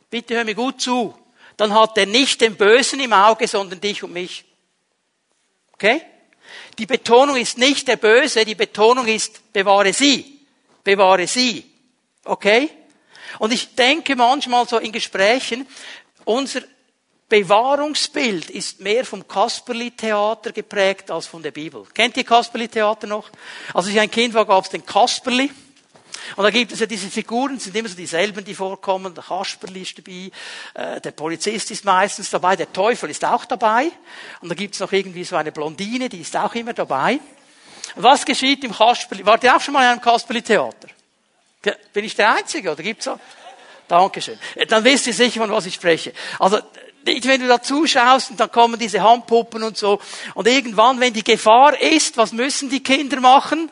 Bitte 0.09 0.35
hör 0.35 0.43
mir 0.43 0.55
gut 0.55 0.81
zu. 0.81 1.17
Dann 1.57 1.73
hat 1.73 1.97
er 1.97 2.05
nicht 2.05 2.41
den 2.41 2.55
Bösen 2.55 2.99
im 2.99 3.13
Auge, 3.13 3.47
sondern 3.47 3.79
dich 3.79 4.03
und 4.03 4.13
mich. 4.13 4.45
Okay? 5.73 6.01
Die 6.77 6.85
Betonung 6.85 7.35
ist 7.35 7.57
nicht 7.57 7.87
der 7.87 7.97
Böse, 7.97 8.45
die 8.45 8.55
Betonung 8.55 9.07
ist, 9.07 9.53
bewahre 9.53 9.93
sie. 9.93 10.39
Bewahre 10.83 11.27
sie. 11.27 11.69
Okay? 12.23 12.69
Und 13.39 13.53
ich 13.53 13.75
denke 13.75 14.15
manchmal 14.15 14.67
so 14.67 14.77
in 14.77 14.91
Gesprächen, 14.91 15.67
unser 16.25 16.61
Bewahrungsbild 17.29 18.49
ist 18.49 18.81
mehr 18.81 19.05
vom 19.05 19.25
Kasperli-Theater 19.25 20.51
geprägt 20.51 21.09
als 21.09 21.27
von 21.27 21.41
der 21.41 21.51
Bibel. 21.51 21.85
Kennt 21.93 22.17
ihr 22.17 22.25
Kasperli-Theater 22.25 23.07
noch? 23.07 23.29
Als 23.73 23.87
ich 23.87 23.99
ein 23.99 24.11
Kind 24.11 24.33
war, 24.33 24.45
gab 24.45 24.65
es 24.65 24.69
den 24.69 24.85
Kasperli. 24.85 25.49
Und 26.35 26.43
da 26.43 26.49
gibt 26.49 26.71
es 26.71 26.79
ja 26.79 26.85
diese 26.85 27.09
Figuren, 27.09 27.59
sind 27.59 27.75
immer 27.75 27.89
so 27.89 27.95
dieselben, 27.95 28.43
die 28.43 28.55
vorkommen. 28.55 29.13
Der 29.13 29.23
Kasperli 29.23 29.81
ist 29.81 29.97
dabei, 29.97 30.31
äh, 30.73 31.01
der 31.01 31.11
Polizist 31.11 31.71
ist 31.71 31.85
meistens 31.85 32.29
dabei, 32.29 32.55
der 32.55 32.71
Teufel 32.71 33.09
ist 33.09 33.25
auch 33.25 33.45
dabei. 33.45 33.91
Und 34.41 34.49
da 34.49 34.55
gibt 34.55 34.73
es 34.73 34.79
noch 34.79 34.91
irgendwie 34.91 35.23
so 35.23 35.35
eine 35.35 35.51
Blondine, 35.51 36.09
die 36.09 36.21
ist 36.21 36.35
auch 36.35 36.53
immer 36.55 36.73
dabei. 36.73 37.19
Was 37.95 38.25
geschieht 38.25 38.63
im 38.63 38.73
Kasperli? 38.73 39.25
Wart 39.25 39.43
ihr 39.43 39.55
auch 39.55 39.61
schon 39.61 39.73
mal 39.73 39.83
in 39.83 39.89
einem 39.89 40.01
Kasperli-Theater? 40.01 40.87
Bin 41.93 42.05
ich 42.05 42.15
der 42.15 42.35
Einzige 42.35 42.71
oder 42.71 42.81
gibt's 42.81 43.05
so? 43.05 43.19
Dankeschön. 43.87 44.39
Dann 44.69 44.83
wisst 44.83 45.07
ihr 45.07 45.13
sicher, 45.13 45.41
von 45.41 45.51
was 45.51 45.65
ich 45.65 45.75
spreche. 45.75 46.13
Also, 46.39 46.59
wenn 47.03 47.41
du 47.41 47.47
da 47.47 47.61
zuschaust 47.61 48.31
und 48.31 48.39
dann 48.39 48.51
kommen 48.51 48.79
diese 48.79 49.01
Handpuppen 49.01 49.63
und 49.63 49.77
so, 49.77 49.99
und 50.33 50.47
irgendwann, 50.47 50.99
wenn 50.99 51.13
die 51.13 51.23
Gefahr 51.23 51.79
ist, 51.79 52.15
was 52.17 52.31
müssen 52.31 52.69
die 52.69 52.81
Kinder 52.81 53.19
machen? 53.19 53.69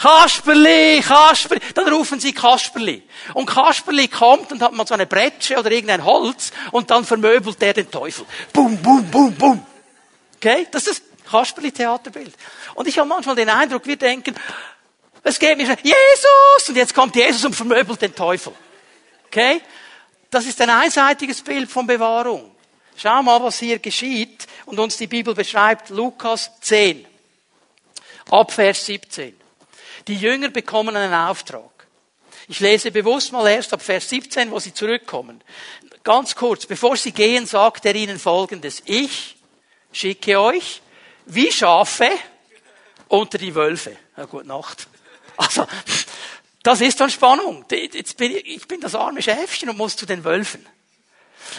Kasperli, 0.00 1.02
Kasperli. 1.06 1.60
Dann 1.74 1.92
rufen 1.92 2.20
sie 2.20 2.32
Kasperli. 2.32 3.02
Und 3.34 3.46
Kasperli 3.46 4.08
kommt 4.08 4.50
und 4.50 4.62
hat 4.62 4.72
mal 4.72 4.86
so 4.86 4.94
eine 4.94 5.06
Bretsche 5.06 5.58
oder 5.58 5.70
irgendein 5.70 6.04
Holz 6.04 6.52
und 6.72 6.90
dann 6.90 7.04
vermöbelt 7.04 7.62
er 7.62 7.74
den 7.74 7.90
Teufel. 7.90 8.24
Bum, 8.52 8.78
bum, 8.78 9.10
bum, 9.10 9.34
bum. 9.34 9.66
Okay? 10.36 10.66
Das 10.70 10.86
ist 10.86 11.02
das 11.02 11.30
Kasperli-Theaterbild. 11.30 12.34
Und 12.74 12.88
ich 12.88 12.98
habe 12.98 13.08
manchmal 13.08 13.36
den 13.36 13.50
Eindruck, 13.50 13.86
wir 13.86 13.96
denken, 13.96 14.34
es 15.22 15.38
geht 15.38 15.58
mir 15.58 15.66
schon, 15.66 15.76
Jesus! 15.82 16.68
Und 16.68 16.76
jetzt 16.76 16.94
kommt 16.94 17.14
Jesus 17.14 17.44
und 17.44 17.54
vermöbelt 17.54 18.00
den 18.00 18.14
Teufel. 18.14 18.54
Okay? 19.26 19.60
Das 20.30 20.46
ist 20.46 20.58
ein 20.62 20.70
einseitiges 20.70 21.42
Bild 21.42 21.70
von 21.70 21.86
Bewahrung. 21.86 22.50
Schau 22.96 23.22
mal, 23.22 23.42
was 23.42 23.58
hier 23.58 23.78
geschieht 23.78 24.46
und 24.64 24.78
uns 24.78 24.96
die 24.96 25.06
Bibel 25.06 25.34
beschreibt. 25.34 25.90
Lukas 25.90 26.50
10, 26.60 27.04
ab 28.30 28.50
Vers 28.50 28.86
17. 28.86 29.39
Die 30.06 30.16
Jünger 30.16 30.48
bekommen 30.48 30.96
einen 30.96 31.14
Auftrag. 31.14 31.70
Ich 32.48 32.60
lese 32.60 32.90
bewusst 32.90 33.32
mal 33.32 33.46
erst 33.48 33.72
ab 33.72 33.82
Vers 33.82 34.08
17, 34.08 34.50
wo 34.50 34.58
sie 34.58 34.74
zurückkommen. 34.74 35.42
Ganz 36.02 36.34
kurz, 36.34 36.66
bevor 36.66 36.96
sie 36.96 37.12
gehen, 37.12 37.46
sagt 37.46 37.84
er 37.84 37.94
ihnen 37.94 38.18
Folgendes. 38.18 38.82
Ich 38.86 39.36
schicke 39.92 40.40
euch 40.40 40.80
wie 41.26 41.52
Schafe 41.52 42.10
unter 43.08 43.38
die 43.38 43.54
Wölfe. 43.54 43.96
Ja, 44.16 44.24
gute 44.24 44.48
Nacht. 44.48 44.88
Also, 45.36 45.66
das 46.62 46.80
ist 46.80 47.00
dann 47.00 47.10
Spannung. 47.10 47.64
Jetzt 47.70 48.16
bin 48.16 48.36
ich, 48.36 48.46
ich 48.46 48.68
bin 48.68 48.80
das 48.80 48.94
arme 48.94 49.22
Schäfchen 49.22 49.68
und 49.68 49.78
muss 49.78 49.96
zu 49.96 50.06
den 50.06 50.24
Wölfen. 50.24 50.66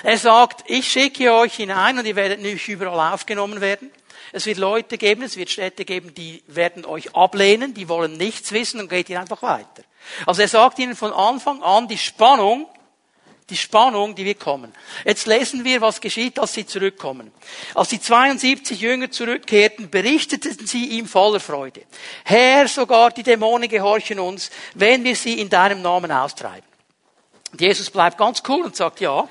Er 0.04 0.17
sagt, 0.17 0.69
ich 0.69 0.91
schicke 0.91 1.34
euch 1.34 1.56
hinein 1.56 1.97
und 1.97 2.06
ihr 2.06 2.15
werdet 2.15 2.41
nicht 2.41 2.67
überall 2.67 3.13
aufgenommen 3.13 3.62
werden. 3.62 3.91
Es 4.32 4.46
wird 4.46 4.58
Leute 4.58 4.98
geben, 4.98 5.24
es 5.24 5.36
wird 5.36 5.50
Städte 5.50 5.86
geben, 5.86 6.13
die 6.13 6.44
werden 6.48 6.86
euch 6.86 7.15
ablehnen, 7.15 7.74
die 7.74 7.89
wollen 7.89 8.13
nichts 8.13 8.52
wissen 8.52 8.80
und 8.80 8.89
geht 8.89 9.10
ihr 9.10 9.20
einfach 9.20 9.41
weiter. 9.41 9.84
Also 10.26 10.41
er 10.41 10.48
sagt 10.48 10.80
ihnen 10.80 10.96
von 10.96 11.13
Anfang 11.13 11.62
an 11.63 11.88
die 11.88 11.98
Spannung, 11.98 12.67
die 13.50 13.58
Spannung, 13.58 14.15
die 14.15 14.24
wir 14.24 14.36
kommen. 14.36 14.74
Jetzt 15.04 15.28
lesen 15.28 15.65
wir, 15.65 15.82
was 15.82 16.00
geschieht, 16.00 16.39
als 16.39 16.54
sie 16.54 16.65
zurückkommen. 16.65 17.32
Als 17.76 17.89
die 17.89 18.00
72 18.00 18.80
Jünger 18.80 19.12
zurückkehrten, 19.12 19.89
berichteten 19.89 20.65
sie 20.65 20.86
ihm 20.86 21.06
voller 21.06 21.41
Freude. 21.41 21.84
Herr, 22.24 22.70
sogar 22.70 23.12
die 23.12 23.24
Dämonen 23.24 23.67
gehorchen 23.67 24.20
uns, 24.20 24.50
wenn 24.74 25.04
wir 25.04 25.17
sie 25.17 25.39
in 25.39 25.50
deinem 25.50 25.82
Namen 25.82 26.12
austreiben. 26.12 26.65
Und 27.52 27.60
Jesus 27.60 27.89
bleibt 27.89 28.17
ganz 28.17 28.41
cool 28.48 28.63
und 28.63 28.78
sagt, 28.78 29.02
ja, 29.02 29.28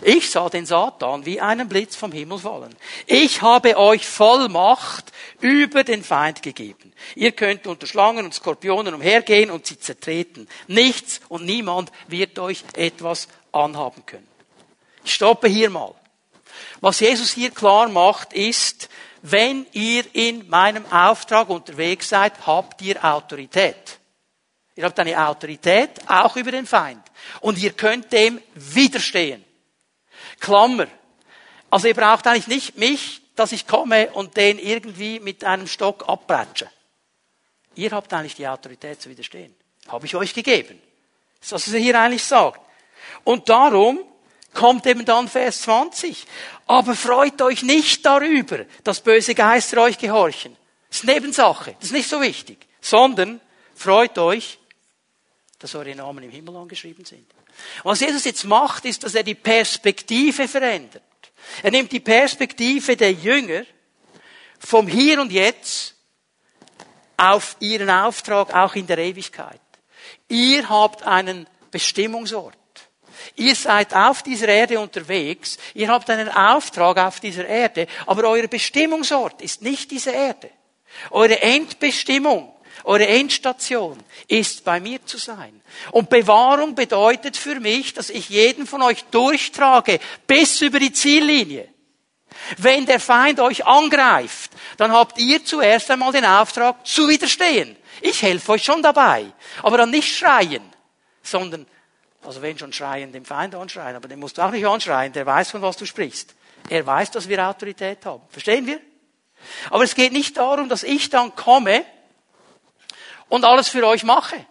ich 0.00 0.30
sah 0.30 0.48
den 0.48 0.66
Satan 0.66 1.26
wie 1.26 1.40
einen 1.40 1.68
Blitz 1.68 1.96
vom 1.96 2.12
Himmel 2.12 2.38
fallen. 2.38 2.74
Ich 3.06 3.42
habe 3.42 3.76
euch 3.76 4.06
Vollmacht 4.06 5.12
über 5.40 5.84
den 5.84 6.02
Feind 6.02 6.42
gegeben. 6.42 6.92
Ihr 7.14 7.32
könnt 7.32 7.66
unter 7.66 7.86
Schlangen 7.86 8.24
und 8.24 8.34
Skorpionen 8.34 8.94
umhergehen 8.94 9.50
und 9.50 9.66
sie 9.66 9.78
zertreten. 9.78 10.48
Nichts 10.66 11.20
und 11.28 11.44
niemand 11.44 11.92
wird 12.08 12.38
euch 12.38 12.64
etwas 12.74 13.28
anhaben 13.52 14.04
können. 14.06 14.28
Ich 15.04 15.14
stoppe 15.14 15.48
hier 15.48 15.70
mal. 15.70 15.94
Was 16.80 17.00
Jesus 17.00 17.32
hier 17.32 17.50
klar 17.50 17.88
macht, 17.88 18.32
ist, 18.32 18.88
wenn 19.22 19.66
ihr 19.72 20.04
in 20.14 20.48
meinem 20.48 20.84
Auftrag 20.90 21.48
unterwegs 21.48 22.08
seid, 22.08 22.46
habt 22.46 22.82
ihr 22.82 23.04
Autorität. 23.04 24.00
Ihr 24.74 24.84
habt 24.84 24.98
eine 24.98 25.28
Autorität 25.28 25.90
auch 26.08 26.36
über 26.36 26.50
den 26.50 26.66
Feind. 26.66 27.02
Und 27.40 27.58
ihr 27.58 27.72
könnt 27.72 28.12
dem 28.12 28.40
widerstehen. 28.54 29.44
Klammer. 30.42 30.88
Also 31.70 31.88
ihr 31.88 31.94
braucht 31.94 32.26
eigentlich 32.26 32.48
nicht 32.48 32.76
mich, 32.76 33.22
dass 33.34 33.52
ich 33.52 33.66
komme 33.66 34.10
und 34.10 34.36
den 34.36 34.58
irgendwie 34.58 35.20
mit 35.20 35.44
einem 35.44 35.66
Stock 35.66 36.06
abbreitsche. 36.06 36.68
Ihr 37.74 37.92
habt 37.92 38.12
eigentlich 38.12 38.34
die 38.34 38.46
Autorität 38.46 39.00
zu 39.00 39.08
widerstehen. 39.08 39.54
Habe 39.88 40.04
ich 40.04 40.14
euch 40.14 40.34
gegeben. 40.34 40.78
Das 41.40 41.52
ist, 41.52 41.68
was 41.68 41.72
er 41.72 41.80
hier 41.80 41.98
eigentlich 41.98 42.24
sagt. 42.24 42.60
Und 43.24 43.48
darum 43.48 44.00
kommt 44.52 44.86
eben 44.86 45.04
dann 45.04 45.28
Vers 45.28 45.62
20. 45.62 46.26
Aber 46.66 46.94
freut 46.94 47.40
euch 47.40 47.62
nicht 47.62 48.04
darüber, 48.04 48.66
dass 48.84 49.00
böse 49.00 49.34
Geister 49.34 49.80
euch 49.80 49.96
gehorchen. 49.96 50.56
Das 50.88 50.98
ist 50.98 51.04
Nebensache. 51.04 51.74
Das 51.78 51.86
ist 51.86 51.92
nicht 51.92 52.08
so 52.08 52.20
wichtig. 52.20 52.58
Sondern 52.80 53.40
freut 53.74 54.18
euch, 54.18 54.58
dass 55.58 55.74
eure 55.74 55.94
Namen 55.94 56.24
im 56.24 56.30
Himmel 56.30 56.56
angeschrieben 56.56 57.04
sind. 57.04 57.26
Was 57.84 58.00
Jesus 58.00 58.24
jetzt 58.24 58.44
macht, 58.44 58.84
ist, 58.84 59.04
dass 59.04 59.14
er 59.14 59.22
die 59.22 59.34
Perspektive 59.34 60.48
verändert. 60.48 61.02
Er 61.62 61.70
nimmt 61.70 61.92
die 61.92 62.00
Perspektive 62.00 62.96
der 62.96 63.12
Jünger 63.12 63.64
vom 64.58 64.86
Hier 64.86 65.20
und 65.20 65.32
Jetzt 65.32 65.94
auf 67.16 67.56
ihren 67.60 67.90
Auftrag 67.90 68.54
auch 68.54 68.74
in 68.74 68.86
der 68.86 68.98
Ewigkeit. 68.98 69.60
Ihr 70.28 70.68
habt 70.68 71.02
einen 71.02 71.46
Bestimmungsort. 71.70 72.56
Ihr 73.36 73.54
seid 73.54 73.94
auf 73.94 74.22
dieser 74.22 74.48
Erde 74.48 74.80
unterwegs. 74.80 75.58
Ihr 75.74 75.88
habt 75.88 76.10
einen 76.10 76.28
Auftrag 76.28 76.98
auf 76.98 77.20
dieser 77.20 77.46
Erde. 77.46 77.86
Aber 78.06 78.28
euer 78.28 78.48
Bestimmungsort 78.48 79.40
ist 79.42 79.62
nicht 79.62 79.90
diese 79.90 80.10
Erde. 80.10 80.50
Eure 81.10 81.40
Endbestimmung 81.40 82.52
eure 82.84 83.06
Endstation 83.06 83.98
ist 84.28 84.64
bei 84.64 84.80
mir 84.80 85.04
zu 85.04 85.18
sein. 85.18 85.60
Und 85.90 86.10
Bewahrung 86.10 86.74
bedeutet 86.74 87.36
für 87.36 87.60
mich, 87.60 87.94
dass 87.94 88.10
ich 88.10 88.28
jeden 88.28 88.66
von 88.66 88.82
euch 88.82 89.04
durchtrage 89.04 90.00
bis 90.26 90.60
über 90.60 90.78
die 90.78 90.92
Ziellinie. 90.92 91.68
Wenn 92.58 92.86
der 92.86 93.00
Feind 93.00 93.40
euch 93.40 93.66
angreift, 93.66 94.50
dann 94.76 94.92
habt 94.92 95.18
ihr 95.18 95.44
zuerst 95.44 95.90
einmal 95.90 96.12
den 96.12 96.24
Auftrag 96.24 96.86
zu 96.86 97.08
widerstehen. 97.08 97.76
Ich 98.00 98.22
helfe 98.22 98.52
euch 98.52 98.64
schon 98.64 98.82
dabei. 98.82 99.26
Aber 99.62 99.76
dann 99.76 99.90
nicht 99.90 100.16
schreien, 100.16 100.62
sondern, 101.22 101.66
also 102.24 102.42
wenn 102.42 102.58
schon 102.58 102.72
schreien, 102.72 103.12
den 103.12 103.24
Feind 103.24 103.54
anschreien, 103.54 103.96
aber 103.96 104.08
den 104.08 104.18
musst 104.18 104.38
du 104.38 104.42
auch 104.42 104.50
nicht 104.50 104.66
anschreien, 104.66 105.12
der 105.12 105.26
weiß, 105.26 105.50
von 105.50 105.62
was 105.62 105.76
du 105.76 105.86
sprichst. 105.86 106.34
Er 106.68 106.86
weiß, 106.86 107.10
dass 107.10 107.28
wir 107.28 107.46
Autorität 107.46 108.04
haben. 108.06 108.22
Verstehen 108.30 108.66
wir? 108.66 108.80
Aber 109.70 109.84
es 109.84 109.94
geht 109.94 110.12
nicht 110.12 110.36
darum, 110.36 110.68
dass 110.68 110.82
ich 110.82 111.10
dann 111.10 111.34
komme 111.34 111.84
und 113.32 113.46
alles 113.46 113.70
für 113.70 113.86
euch 113.86 114.04
mache 114.04 114.44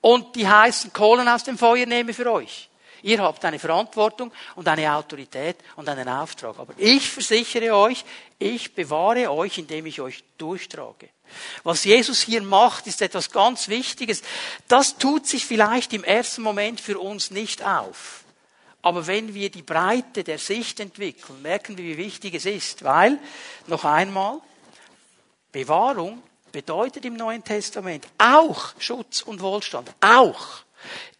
und 0.00 0.34
die 0.34 0.48
heißen 0.48 0.90
Kohlen 0.90 1.28
aus 1.28 1.44
dem 1.44 1.58
Feuer 1.58 1.84
nehme 1.84 2.14
für 2.14 2.32
euch. 2.32 2.70
Ihr 3.02 3.20
habt 3.20 3.44
eine 3.44 3.58
Verantwortung 3.58 4.32
und 4.54 4.66
eine 4.68 4.94
Autorität 4.94 5.58
und 5.76 5.86
einen 5.86 6.08
Auftrag. 6.08 6.58
Aber 6.58 6.72
ich 6.78 7.10
versichere 7.10 7.76
euch, 7.76 8.02
ich 8.38 8.74
bewahre 8.74 9.30
euch, 9.30 9.58
indem 9.58 9.84
ich 9.84 10.00
euch 10.00 10.24
durchtrage. 10.38 11.10
Was 11.62 11.84
Jesus 11.84 12.22
hier 12.22 12.42
macht, 12.42 12.86
ist 12.86 13.02
etwas 13.02 13.30
ganz 13.30 13.68
Wichtiges. 13.68 14.22
Das 14.66 14.96
tut 14.96 15.26
sich 15.26 15.44
vielleicht 15.44 15.92
im 15.92 16.02
ersten 16.02 16.40
Moment 16.40 16.80
für 16.80 16.98
uns 16.98 17.30
nicht 17.30 17.62
auf. 17.62 18.24
Aber 18.80 19.06
wenn 19.06 19.34
wir 19.34 19.50
die 19.50 19.62
Breite 19.62 20.24
der 20.24 20.38
Sicht 20.38 20.80
entwickeln, 20.80 21.42
merken 21.42 21.76
wir, 21.76 21.84
wie 21.84 21.98
wichtig 21.98 22.32
es 22.32 22.46
ist. 22.46 22.82
Weil, 22.82 23.18
noch 23.66 23.84
einmal, 23.84 24.40
Bewahrung 25.52 26.22
bedeutet 26.52 27.04
im 27.04 27.14
Neuen 27.14 27.44
Testament 27.44 28.06
auch 28.18 28.74
Schutz 28.78 29.22
und 29.22 29.40
Wohlstand. 29.40 29.92
Auch. 30.00 30.60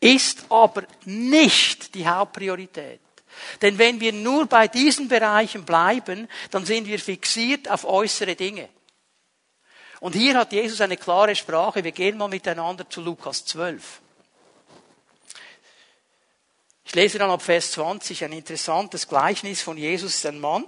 Ist 0.01 0.45
aber 0.49 0.85
nicht 1.05 1.95
die 1.95 2.07
Hauptpriorität. 2.07 3.01
Denn 3.62 3.78
wenn 3.78 4.01
wir 4.01 4.12
nur 4.12 4.47
bei 4.47 4.68
diesen 4.68 5.09
Bereichen 5.09 5.64
bleiben, 5.64 6.28
dann 6.51 6.64
sind 6.64 6.87
wir 6.87 6.99
fixiert 6.99 7.70
auf 7.70 7.85
äußere 7.85 8.35
Dinge. 8.35 8.68
Und 10.01 10.14
hier 10.14 10.37
hat 10.39 10.53
Jesus 10.53 10.81
eine 10.81 10.97
klare 10.97 11.37
Sprache. 11.37 11.85
Wir 11.85 11.93
gehen 11.93 12.16
mal 12.16 12.28
miteinander 12.28 12.89
zu 12.89 13.03
Lukas 13.03 13.45
12. 13.45 14.01
Ich 16.91 16.95
lese 16.95 17.18
dann 17.18 17.31
ab 17.31 17.43
Vers 17.43 17.72
20 17.72 18.24
ein 18.24 18.33
interessantes 18.33 19.07
Gleichnis 19.07 19.62
von 19.62 19.76
Jesus, 19.76 20.26
ein 20.26 20.41
Mann, 20.41 20.64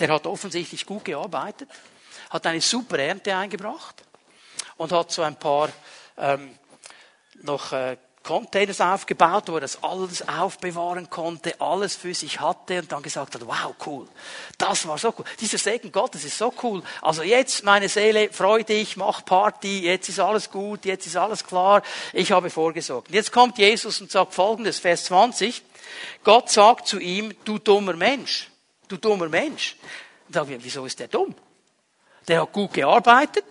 der 0.00 0.08
hat 0.08 0.26
offensichtlich 0.26 0.84
gut 0.84 1.04
gearbeitet, 1.04 1.68
hat 2.32 2.46
eine 2.46 2.60
super 2.60 2.98
Ernte 2.98 3.36
eingebracht 3.36 4.02
und 4.78 4.90
hat 4.90 5.12
so 5.12 5.22
ein 5.22 5.36
paar 5.36 5.68
ähm, 6.16 6.56
noch 7.42 7.72
äh, 7.72 7.96
Containers 8.22 8.80
aufgebaut, 8.80 9.44
wo 9.48 9.56
er 9.56 9.62
das 9.62 9.82
alles 9.82 10.26
aufbewahren 10.26 11.10
konnte, 11.10 11.60
alles 11.60 11.96
für 11.96 12.14
sich 12.14 12.40
hatte 12.40 12.78
und 12.78 12.92
dann 12.92 13.02
gesagt 13.02 13.34
hat, 13.34 13.46
wow, 13.46 13.74
cool. 13.84 14.08
Das 14.56 14.86
war 14.86 14.96
so 14.96 15.12
cool. 15.18 15.24
Dieser 15.40 15.58
Segen 15.58 15.90
Gottes 15.90 16.24
ist 16.24 16.38
so 16.38 16.54
cool. 16.62 16.82
Also 17.02 17.22
jetzt, 17.22 17.64
meine 17.64 17.88
Seele, 17.88 18.32
freu 18.32 18.62
dich, 18.62 18.96
mach 18.96 19.24
Party, 19.24 19.80
jetzt 19.80 20.08
ist 20.08 20.20
alles 20.20 20.50
gut, 20.50 20.84
jetzt 20.84 21.06
ist 21.06 21.16
alles 21.16 21.44
klar, 21.44 21.82
ich 22.12 22.30
habe 22.30 22.48
vorgesorgt. 22.48 23.10
Jetzt 23.10 23.32
kommt 23.32 23.58
Jesus 23.58 24.00
und 24.00 24.10
sagt 24.10 24.34
folgendes, 24.34 24.78
Vers 24.78 25.04
20. 25.04 25.62
Gott 26.22 26.48
sagt 26.48 26.86
zu 26.86 27.00
ihm, 27.00 27.34
du 27.44 27.58
dummer 27.58 27.94
Mensch, 27.94 28.48
du 28.86 28.96
dummer 28.96 29.28
Mensch. 29.28 29.76
Und 30.28 30.34
sagen 30.34 30.48
wir, 30.48 30.62
wieso 30.62 30.86
ist 30.86 31.00
der 31.00 31.08
dumm? 31.08 31.34
Der 32.28 32.42
hat 32.42 32.52
gut 32.52 32.72
gearbeitet, 32.74 33.44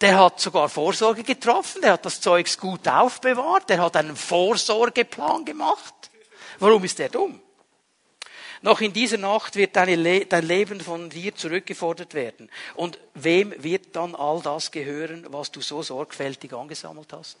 der 0.00 0.18
hat 0.18 0.40
sogar 0.40 0.68
Vorsorge 0.68 1.22
getroffen, 1.22 1.82
der 1.82 1.92
hat 1.92 2.04
das 2.04 2.20
Zeugs 2.20 2.58
gut 2.58 2.88
aufbewahrt, 2.88 3.68
der 3.68 3.80
hat 3.80 3.96
einen 3.96 4.16
Vorsorgeplan 4.16 5.44
gemacht. 5.44 5.94
Warum 6.58 6.82
ist 6.84 6.98
der 6.98 7.08
dumm? 7.08 7.40
Noch 8.62 8.80
in 8.80 8.92
dieser 8.92 9.18
Nacht 9.18 9.56
wird 9.56 9.74
dein 9.74 9.88
Leben 9.88 10.80
von 10.80 11.10
dir 11.10 11.34
zurückgefordert 11.34 12.14
werden. 12.14 12.48
Und 12.76 12.98
wem 13.14 13.52
wird 13.60 13.96
dann 13.96 14.14
all 14.14 14.40
das 14.40 14.70
gehören, 14.70 15.26
was 15.30 15.50
du 15.50 15.60
so 15.60 15.82
sorgfältig 15.82 16.52
angesammelt 16.52 17.12
hast? 17.12 17.38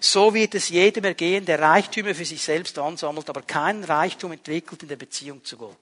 So 0.00 0.34
wird 0.34 0.54
es 0.54 0.68
jedem 0.68 1.04
ergehen, 1.04 1.44
der 1.44 1.60
Reichtümer 1.60 2.14
für 2.14 2.24
sich 2.24 2.42
selbst 2.42 2.78
ansammelt, 2.78 3.28
aber 3.28 3.42
keinen 3.42 3.82
Reichtum 3.82 4.32
entwickelt 4.32 4.82
in 4.82 4.88
der 4.88 4.96
Beziehung 4.96 5.44
zu 5.44 5.56
Gott. 5.56 5.76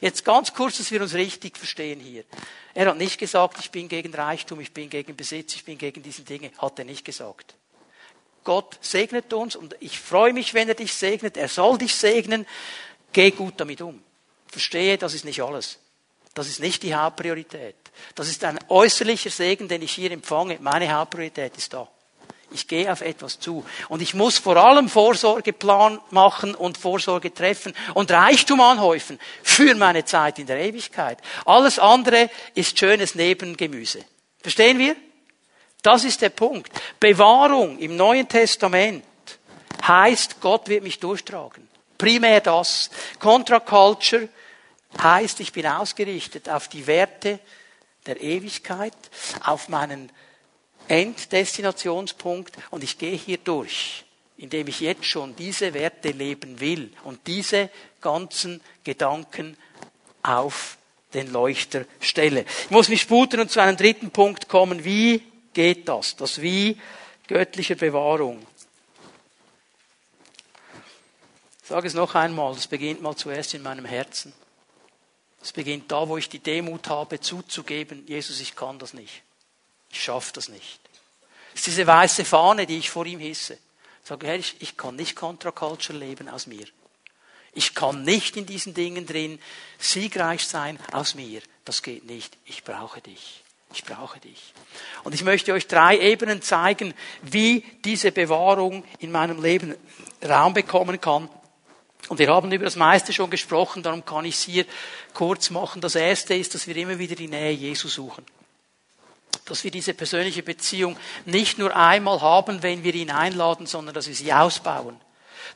Jetzt 0.00 0.24
ganz 0.24 0.52
kurz, 0.52 0.78
dass 0.78 0.90
wir 0.90 1.00
uns 1.02 1.14
richtig 1.14 1.56
verstehen 1.56 2.00
hier. 2.00 2.24
Er 2.74 2.86
hat 2.86 2.96
nicht 2.96 3.18
gesagt, 3.18 3.58
ich 3.60 3.70
bin 3.70 3.88
gegen 3.88 4.14
Reichtum, 4.14 4.60
ich 4.60 4.72
bin 4.72 4.90
gegen 4.90 5.16
Besitz, 5.16 5.54
ich 5.54 5.64
bin 5.64 5.78
gegen 5.78 6.02
diese 6.02 6.22
Dinge. 6.22 6.50
Hat 6.58 6.78
er 6.78 6.84
nicht 6.84 7.04
gesagt. 7.04 7.54
Gott 8.44 8.78
segnet 8.80 9.32
uns 9.32 9.56
und 9.56 9.76
ich 9.80 9.98
freue 9.98 10.32
mich, 10.32 10.54
wenn 10.54 10.68
er 10.68 10.74
dich 10.74 10.94
segnet. 10.94 11.36
Er 11.36 11.48
soll 11.48 11.78
dich 11.78 11.94
segnen. 11.94 12.46
Geh 13.12 13.30
gut 13.30 13.54
damit 13.58 13.80
um. 13.80 14.02
Verstehe, 14.46 14.96
das 14.96 15.14
ist 15.14 15.24
nicht 15.24 15.42
alles. 15.42 15.78
Das 16.34 16.48
ist 16.48 16.60
nicht 16.60 16.82
die 16.82 16.94
Hauptpriorität. 16.94 17.74
Das 18.14 18.28
ist 18.28 18.44
ein 18.44 18.58
äußerlicher 18.68 19.30
Segen, 19.30 19.68
den 19.68 19.82
ich 19.82 19.92
hier 19.92 20.10
empfange. 20.10 20.58
Meine 20.60 20.92
Hauptpriorität 20.92 21.56
ist 21.56 21.72
da. 21.72 21.88
Ich 22.50 22.66
gehe 22.66 22.90
auf 22.90 23.02
etwas 23.02 23.38
zu. 23.38 23.64
Und 23.88 24.00
ich 24.00 24.14
muss 24.14 24.38
vor 24.38 24.56
allem 24.56 24.88
Vorsorgeplan 24.88 26.00
machen 26.10 26.54
und 26.54 26.78
Vorsorge 26.78 27.32
treffen 27.32 27.74
und 27.94 28.10
Reichtum 28.10 28.60
anhäufen 28.60 29.18
für 29.42 29.74
meine 29.74 30.04
Zeit 30.04 30.38
in 30.38 30.46
der 30.46 30.58
Ewigkeit. 30.60 31.18
Alles 31.44 31.78
andere 31.78 32.30
ist 32.54 32.78
schönes 32.78 33.14
Nebengemüse. 33.14 34.04
Verstehen 34.40 34.78
wir? 34.78 34.96
Das 35.82 36.04
ist 36.04 36.22
der 36.22 36.30
Punkt. 36.30 36.72
Bewahrung 36.98 37.78
im 37.78 37.96
Neuen 37.96 38.28
Testament 38.28 39.04
heißt, 39.86 40.40
Gott 40.40 40.68
wird 40.68 40.82
mich 40.82 40.98
durchtragen. 40.98 41.68
Primär 41.98 42.40
das. 42.40 42.90
Contra 43.18 43.60
Culture 43.60 44.28
heißt, 45.02 45.40
ich 45.40 45.52
bin 45.52 45.66
ausgerichtet 45.66 46.48
auf 46.48 46.68
die 46.68 46.86
Werte 46.86 47.40
der 48.06 48.20
Ewigkeit, 48.20 48.94
auf 49.44 49.68
meinen 49.68 50.10
Enddestinationspunkt 50.88 52.56
und 52.70 52.82
ich 52.82 52.98
gehe 52.98 53.16
hier 53.16 53.38
durch, 53.38 54.04
indem 54.36 54.68
ich 54.68 54.80
jetzt 54.80 55.04
schon 55.04 55.36
diese 55.36 55.74
Werte 55.74 56.10
leben 56.10 56.60
will 56.60 56.92
und 57.04 57.26
diese 57.26 57.70
ganzen 58.00 58.60
Gedanken 58.84 59.56
auf 60.22 60.78
den 61.14 61.32
Leuchter 61.32 61.84
stelle. 62.00 62.44
Ich 62.64 62.70
muss 62.70 62.88
mich 62.88 63.02
sputen 63.02 63.40
und 63.40 63.50
zu 63.50 63.60
einem 63.60 63.76
dritten 63.76 64.10
Punkt 64.10 64.48
kommen. 64.48 64.84
Wie 64.84 65.22
geht 65.54 65.88
das? 65.88 66.16
Das 66.16 66.40
Wie 66.40 66.78
göttlicher 67.26 67.74
Bewahrung. 67.76 68.44
Ich 71.62 71.68
sage 71.68 71.86
es 71.86 71.94
noch 71.94 72.14
einmal, 72.14 72.54
das 72.54 72.66
beginnt 72.66 73.02
mal 73.02 73.14
zuerst 73.14 73.52
in 73.54 73.62
meinem 73.62 73.84
Herzen. 73.84 74.32
Es 75.42 75.52
beginnt 75.52 75.92
da, 75.92 76.08
wo 76.08 76.16
ich 76.16 76.28
die 76.28 76.38
Demut 76.38 76.88
habe, 76.88 77.20
zuzugeben, 77.20 78.04
Jesus, 78.06 78.40
ich 78.40 78.56
kann 78.56 78.78
das 78.78 78.94
nicht. 78.94 79.22
Ich 79.90 80.02
schaffe 80.02 80.32
das 80.34 80.48
nicht. 80.48 80.80
Das 81.52 81.60
ist 81.60 81.66
diese 81.66 81.86
weiße 81.86 82.24
Fahne, 82.24 82.66
die 82.66 82.78
ich 82.78 82.90
vor 82.90 83.06
ihm 83.06 83.18
hisse. 83.20 83.54
Ich 84.02 84.08
sage, 84.08 84.26
Herr, 84.26 84.36
ich, 84.36 84.56
ich 84.60 84.76
kann 84.76 84.96
nicht 84.96 85.16
Contra 85.16 85.50
Culture 85.50 85.98
leben 85.98 86.28
aus 86.28 86.46
mir. 86.46 86.66
Ich 87.52 87.74
kann 87.74 88.02
nicht 88.02 88.36
in 88.36 88.46
diesen 88.46 88.74
Dingen 88.74 89.06
drin 89.06 89.40
siegreich 89.78 90.46
sein 90.46 90.78
aus 90.92 91.14
mir. 91.14 91.40
Das 91.64 91.82
geht 91.82 92.04
nicht. 92.04 92.36
Ich 92.44 92.62
brauche 92.62 93.00
dich. 93.00 93.42
Ich 93.74 93.84
brauche 93.84 94.20
dich. 94.20 94.54
Und 95.04 95.14
ich 95.14 95.24
möchte 95.24 95.52
euch 95.52 95.66
drei 95.66 95.98
Ebenen 95.98 96.40
zeigen, 96.40 96.94
wie 97.22 97.64
diese 97.84 98.12
Bewahrung 98.12 98.84
in 99.00 99.10
meinem 99.10 99.42
Leben 99.42 99.74
Raum 100.24 100.54
bekommen 100.54 101.00
kann. 101.00 101.28
Und 102.08 102.18
wir 102.18 102.28
haben 102.28 102.50
über 102.52 102.64
das 102.64 102.76
meiste 102.76 103.12
schon 103.12 103.28
gesprochen, 103.28 103.82
darum 103.82 104.04
kann 104.04 104.24
ich 104.24 104.36
es 104.36 104.42
hier 104.44 104.64
kurz 105.12 105.50
machen. 105.50 105.82
Das 105.82 105.96
erste 105.96 106.34
ist, 106.34 106.54
dass 106.54 106.66
wir 106.66 106.76
immer 106.76 106.98
wieder 106.98 107.16
die 107.16 107.28
Nähe 107.28 107.52
Jesu 107.52 107.88
suchen 107.88 108.24
dass 109.48 109.64
wir 109.64 109.70
diese 109.70 109.94
persönliche 109.94 110.42
Beziehung 110.42 110.96
nicht 111.24 111.58
nur 111.58 111.74
einmal 111.74 112.20
haben, 112.20 112.62
wenn 112.62 112.84
wir 112.84 112.94
ihn 112.94 113.10
einladen, 113.10 113.66
sondern 113.66 113.94
dass 113.94 114.08
wir 114.08 114.14
sie 114.14 114.32
ausbauen, 114.32 115.00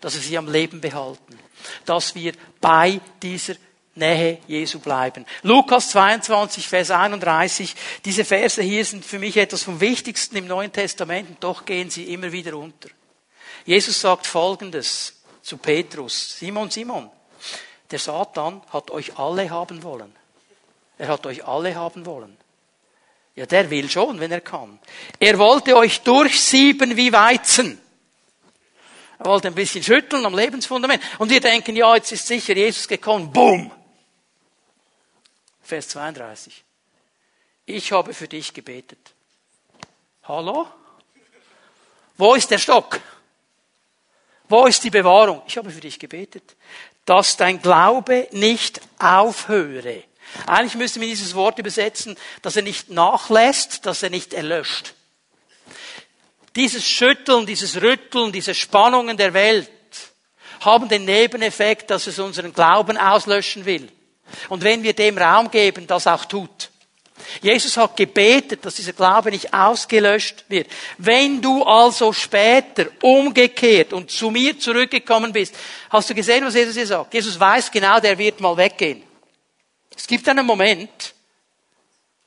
dass 0.00 0.14
wir 0.14 0.22
sie 0.22 0.38
am 0.38 0.50
Leben 0.50 0.80
behalten, 0.80 1.38
dass 1.84 2.14
wir 2.14 2.32
bei 2.60 3.00
dieser 3.22 3.54
Nähe 3.94 4.38
Jesu 4.46 4.78
bleiben. 4.78 5.26
Lukas 5.42 5.90
22, 5.90 6.66
Vers 6.66 6.90
31. 6.90 7.74
Diese 8.04 8.24
Verse 8.24 8.62
hier 8.62 8.84
sind 8.84 9.04
für 9.04 9.18
mich 9.18 9.36
etwas 9.36 9.64
vom 9.64 9.80
Wichtigsten 9.80 10.36
im 10.36 10.46
Neuen 10.46 10.72
Testament 10.72 11.28
und 11.28 11.44
doch 11.44 11.66
gehen 11.66 11.90
sie 11.90 12.12
immer 12.12 12.32
wieder 12.32 12.56
unter. 12.56 12.88
Jesus 13.66 14.00
sagt 14.00 14.26
Folgendes 14.26 15.22
zu 15.42 15.58
Petrus. 15.58 16.38
Simon, 16.38 16.70
Simon, 16.70 17.10
der 17.90 17.98
Satan 17.98 18.62
hat 18.72 18.90
euch 18.90 19.18
alle 19.18 19.50
haben 19.50 19.82
wollen. 19.82 20.14
Er 20.96 21.08
hat 21.08 21.26
euch 21.26 21.44
alle 21.44 21.74
haben 21.74 22.06
wollen. 22.06 22.36
Ja, 23.34 23.46
der 23.46 23.70
will 23.70 23.88
schon, 23.88 24.20
wenn 24.20 24.30
er 24.30 24.42
kann. 24.42 24.78
Er 25.18 25.38
wollte 25.38 25.76
euch 25.76 26.02
durchsieben 26.02 26.96
wie 26.96 27.12
Weizen. 27.12 27.80
Er 29.18 29.26
wollte 29.26 29.48
ein 29.48 29.54
bisschen 29.54 29.82
schütteln 29.82 30.26
am 30.26 30.34
Lebensfundament. 30.34 31.02
Und 31.18 31.30
wir 31.30 31.40
denken, 31.40 31.76
ja, 31.76 31.94
jetzt 31.94 32.12
ist 32.12 32.26
sicher 32.26 32.54
Jesus 32.54 32.86
gekommen. 32.88 33.32
Boom! 33.32 33.70
Vers 35.62 35.88
32. 35.88 36.64
Ich 37.64 37.92
habe 37.92 38.12
für 38.12 38.28
dich 38.28 38.52
gebetet. 38.52 39.14
Hallo? 40.24 40.66
Wo 42.18 42.34
ist 42.34 42.50
der 42.50 42.58
Stock? 42.58 43.00
Wo 44.48 44.66
ist 44.66 44.84
die 44.84 44.90
Bewahrung? 44.90 45.40
Ich 45.46 45.56
habe 45.56 45.70
für 45.70 45.80
dich 45.80 45.98
gebetet, 45.98 46.56
dass 47.06 47.36
dein 47.36 47.62
Glaube 47.62 48.28
nicht 48.32 48.80
aufhöre. 48.98 50.04
Eigentlich 50.46 50.74
müsste 50.76 50.98
man 50.98 51.08
dieses 51.08 51.34
Wort 51.34 51.58
übersetzen, 51.58 52.16
dass 52.40 52.56
er 52.56 52.62
nicht 52.62 52.90
nachlässt, 52.90 53.86
dass 53.86 54.02
er 54.02 54.10
nicht 54.10 54.32
erlöscht. 54.32 54.94
Dieses 56.56 56.86
Schütteln, 56.86 57.46
dieses 57.46 57.80
Rütteln, 57.80 58.32
diese 58.32 58.54
Spannungen 58.54 59.16
der 59.16 59.32
Welt 59.34 59.70
haben 60.60 60.88
den 60.88 61.04
Nebeneffekt, 61.04 61.90
dass 61.90 62.06
es 62.06 62.18
unseren 62.18 62.52
Glauben 62.52 62.96
auslöschen 62.96 63.64
will. 63.64 63.88
Und 64.48 64.62
wenn 64.62 64.82
wir 64.82 64.92
dem 64.92 65.18
Raum 65.18 65.50
geben, 65.50 65.86
das 65.86 66.06
auch 66.06 66.24
tut. 66.24 66.70
Jesus 67.40 67.76
hat 67.76 67.96
gebetet, 67.96 68.64
dass 68.64 68.74
dieser 68.74 68.92
Glaube 68.92 69.30
nicht 69.30 69.52
ausgelöscht 69.54 70.44
wird. 70.48 70.66
Wenn 70.98 71.40
du 71.40 71.62
also 71.62 72.12
später 72.12 72.86
umgekehrt 73.00 73.92
und 73.92 74.10
zu 74.10 74.30
mir 74.30 74.58
zurückgekommen 74.58 75.32
bist, 75.32 75.54
hast 75.90 76.10
du 76.10 76.14
gesehen, 76.14 76.44
was 76.44 76.54
Jesus 76.54 76.74
hier 76.74 76.86
sagt? 76.86 77.14
Jesus 77.14 77.38
weiß 77.38 77.70
genau, 77.70 78.00
der 78.00 78.18
wird 78.18 78.40
mal 78.40 78.56
weggehen. 78.56 79.02
Es 79.96 80.06
gibt 80.06 80.28
einen 80.28 80.46
Moment, 80.46 81.14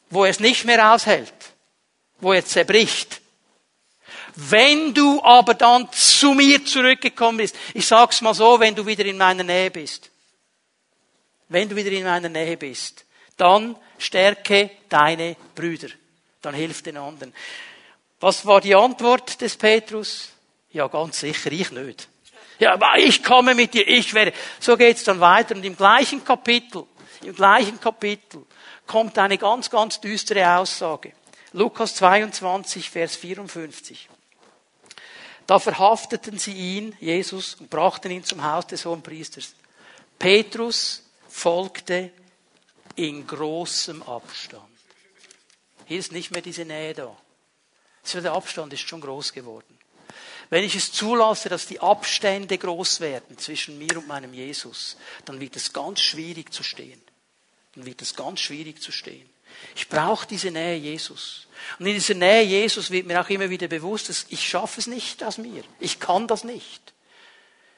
wo 0.10 0.24
er 0.24 0.32
es 0.32 0.40
nicht 0.40 0.66
mehr 0.66 0.94
aushält, 0.94 1.34
wo 2.20 2.34
er 2.34 2.46
zerbricht. 2.46 3.22
Wenn 4.36 4.94
du 4.94 5.24
aber 5.24 5.54
dann 5.54 5.90
zu 5.92 6.34
mir 6.34 6.64
zurückgekommen 6.66 7.38
bist, 7.38 7.56
ich 7.74 7.88
sag's 7.88 8.22
mal 8.22 8.34
so, 8.34 8.60
wenn 8.60 8.76
du 8.76 8.86
wieder 8.86 9.06
in 9.06 9.18
meiner 9.18 9.44
Nähe 9.44 9.72
bist, 9.72 10.10
wenn 11.50 11.70
du 11.70 11.76
wieder 11.76 11.92
in 11.92 12.04
meiner 12.04 12.30
Nähe 12.30 12.58
bist, 12.58 13.06
dann 13.38 13.76
stärke 13.98 14.72
deine 14.90 15.36
Brüder. 15.54 15.88
Dann 16.42 16.54
hilf 16.54 16.82
den 16.82 16.98
anderen. 16.98 17.34
Was 18.20 18.46
war 18.46 18.62
die 18.62 18.76
Antwort 18.76 19.40
des 19.42 19.56
Petrus? 19.56 20.30
Ja, 20.72 20.88
ganz 20.88 21.20
sicher, 21.20 21.52
ich 21.52 21.72
nicht. 21.72 22.08
Ja, 22.60 22.74
aber 22.74 22.98
ich 22.98 23.24
komme 23.24 23.56
mit 23.56 23.74
dir, 23.74 23.88
ich 23.88 24.14
werde. 24.14 24.34
So 24.60 24.78
geht's 24.78 25.04
dann 25.04 25.20
weiter. 25.20 25.56
Und 25.56 25.64
im 25.66 25.76
gleichen 25.76 26.24
Kapitel, 26.24 26.86
im 27.26 27.36
gleichen 27.36 27.80
Kapitel 27.80 28.46
kommt 28.88 29.18
eine 29.18 29.38
ganz, 29.38 29.70
ganz 29.70 30.00
düstere 30.00 30.58
Aussage. 30.58 31.14
Lukas 31.54 31.96
22, 31.96 32.90
Vers 32.90 33.16
54. 33.16 34.10
Da 35.48 35.60
verhafteten 35.60 36.40
sie 36.40 36.54
ihn, 36.54 36.98
Jesus, 37.00 37.56
und 37.56 37.70
brachten 37.70 38.12
ihn 38.12 38.24
zum 38.24 38.44
Haus 38.44 38.68
des 38.68 38.86
hohen 38.86 39.04
Priesters. 39.04 39.54
Petrus 40.18 41.04
folgte 41.28 42.12
in 42.96 43.28
großem 43.28 44.02
Abstand. 44.04 44.64
Hier 45.86 46.00
ist 46.00 46.12
nicht 46.12 46.32
mehr 46.32 46.42
diese 46.42 46.66
Nähe 46.66 46.94
da. 46.94 47.16
Der 48.14 48.34
Abstand 48.34 48.74
ist 48.74 48.88
schon 48.88 49.02
groß 49.02 49.34
geworden. 49.34 49.78
Wenn 50.50 50.64
ich 50.64 50.76
es 50.76 50.92
zulasse, 50.92 51.50
dass 51.50 51.66
die 51.66 51.80
Abstände 51.80 52.58
groß 52.58 53.00
werden 53.00 53.38
zwischen 53.38 53.78
mir 53.78 53.98
und 53.98 54.08
meinem 54.08 54.34
Jesus, 54.34 54.98
dann 55.26 55.40
wird 55.40 55.56
es 55.56 55.74
ganz 55.74 56.02
schwierig 56.02 56.54
zu 56.54 56.64
stehen. 56.64 57.02
Dann 57.76 57.86
wird 57.86 58.02
es 58.02 58.16
ganz 58.16 58.40
schwierig 58.40 58.82
zu 58.82 58.92
stehen. 58.92 59.30
Ich 59.76 59.90
brauche 59.90 60.28
diese 60.28 60.52
Nähe 60.52 60.78
Jesus. 60.78 61.48
Und 61.80 61.88
in 61.88 61.94
dieser 61.94 62.14
Nähe 62.14 62.44
Jesus 62.44 62.92
wird 62.92 63.08
mir 63.08 63.22
auch 63.22 63.30
immer 63.30 63.50
wieder 63.50 63.68
bewusst, 63.68 64.10
dass 64.10 64.26
ich 64.30 64.48
schaffe 64.48 64.80
es 64.80 64.88
nicht 64.88 65.24
aus 65.24 65.38
mir. 65.38 65.64
Ich 65.80 66.00
kann 66.00 66.28
das 66.28 66.44
nicht. 66.44 66.94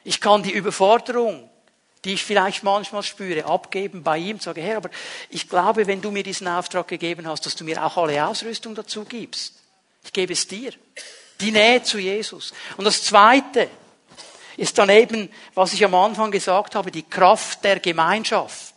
Ich 0.03 0.21
kann 0.21 0.43
die 0.43 0.51
Überforderung, 0.51 1.49
die 2.05 2.13
ich 2.13 2.23
vielleicht 2.23 2.63
manchmal 2.63 3.03
spüre, 3.03 3.45
abgeben 3.45 4.03
bei 4.03 4.17
ihm, 4.17 4.39
sage, 4.39 4.61
Herr, 4.61 4.77
aber 4.77 4.89
ich 5.29 5.49
glaube, 5.49 5.87
wenn 5.87 6.01
du 6.01 6.11
mir 6.11 6.23
diesen 6.23 6.47
Auftrag 6.47 6.87
gegeben 6.87 7.27
hast, 7.27 7.45
dass 7.45 7.55
du 7.55 7.63
mir 7.63 7.83
auch 7.83 7.97
alle 7.97 8.25
Ausrüstung 8.25 8.75
dazu 8.75 9.03
gibst. 9.03 9.55
Ich 10.03 10.13
gebe 10.13 10.33
es 10.33 10.47
dir. 10.47 10.71
Die 11.41 11.51
Nähe 11.51 11.83
zu 11.83 11.99
Jesus. 11.99 12.53
Und 12.77 12.85
das 12.85 13.03
Zweite 13.03 13.69
ist 14.55 14.77
dann 14.77 14.89
eben, 14.89 15.29
was 15.53 15.73
ich 15.73 15.83
am 15.83 15.93
Anfang 15.95 16.31
gesagt 16.31 16.75
habe, 16.75 16.91
die 16.91 17.03
Kraft 17.03 17.63
der 17.63 17.79
Gemeinschaft. 17.79 18.73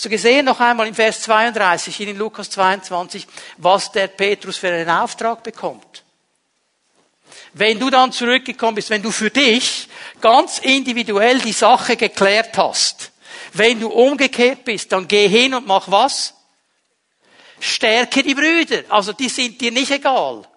Hast 0.00 0.06
du 0.06 0.08
gesehen 0.08 0.46
noch 0.46 0.58
einmal 0.60 0.86
im 0.86 0.94
Vers 0.94 1.20
32, 1.20 1.94
hier 1.94 2.08
in 2.08 2.16
Lukas 2.16 2.48
22, 2.48 3.26
was 3.58 3.92
der 3.92 4.06
Petrus 4.06 4.56
für 4.56 4.68
einen 4.68 4.88
Auftrag 4.88 5.42
bekommt? 5.42 6.04
Wenn 7.52 7.78
du 7.78 7.90
dann 7.90 8.10
zurückgekommen 8.10 8.76
bist, 8.76 8.88
wenn 8.88 9.02
du 9.02 9.10
für 9.10 9.28
dich 9.28 9.88
ganz 10.22 10.58
individuell 10.60 11.38
die 11.40 11.52
Sache 11.52 11.98
geklärt 11.98 12.56
hast, 12.56 13.12
wenn 13.52 13.78
du 13.78 13.88
umgekehrt 13.88 14.64
bist, 14.64 14.90
dann 14.90 15.06
geh 15.06 15.28
hin 15.28 15.52
und 15.52 15.66
mach 15.66 15.90
was? 15.90 16.32
Stärke 17.60 18.22
die 18.22 18.34
Brüder. 18.34 18.84
Also 18.88 19.12
die 19.12 19.28
sind 19.28 19.60
dir 19.60 19.70
nicht 19.70 19.90
egal 19.90 20.48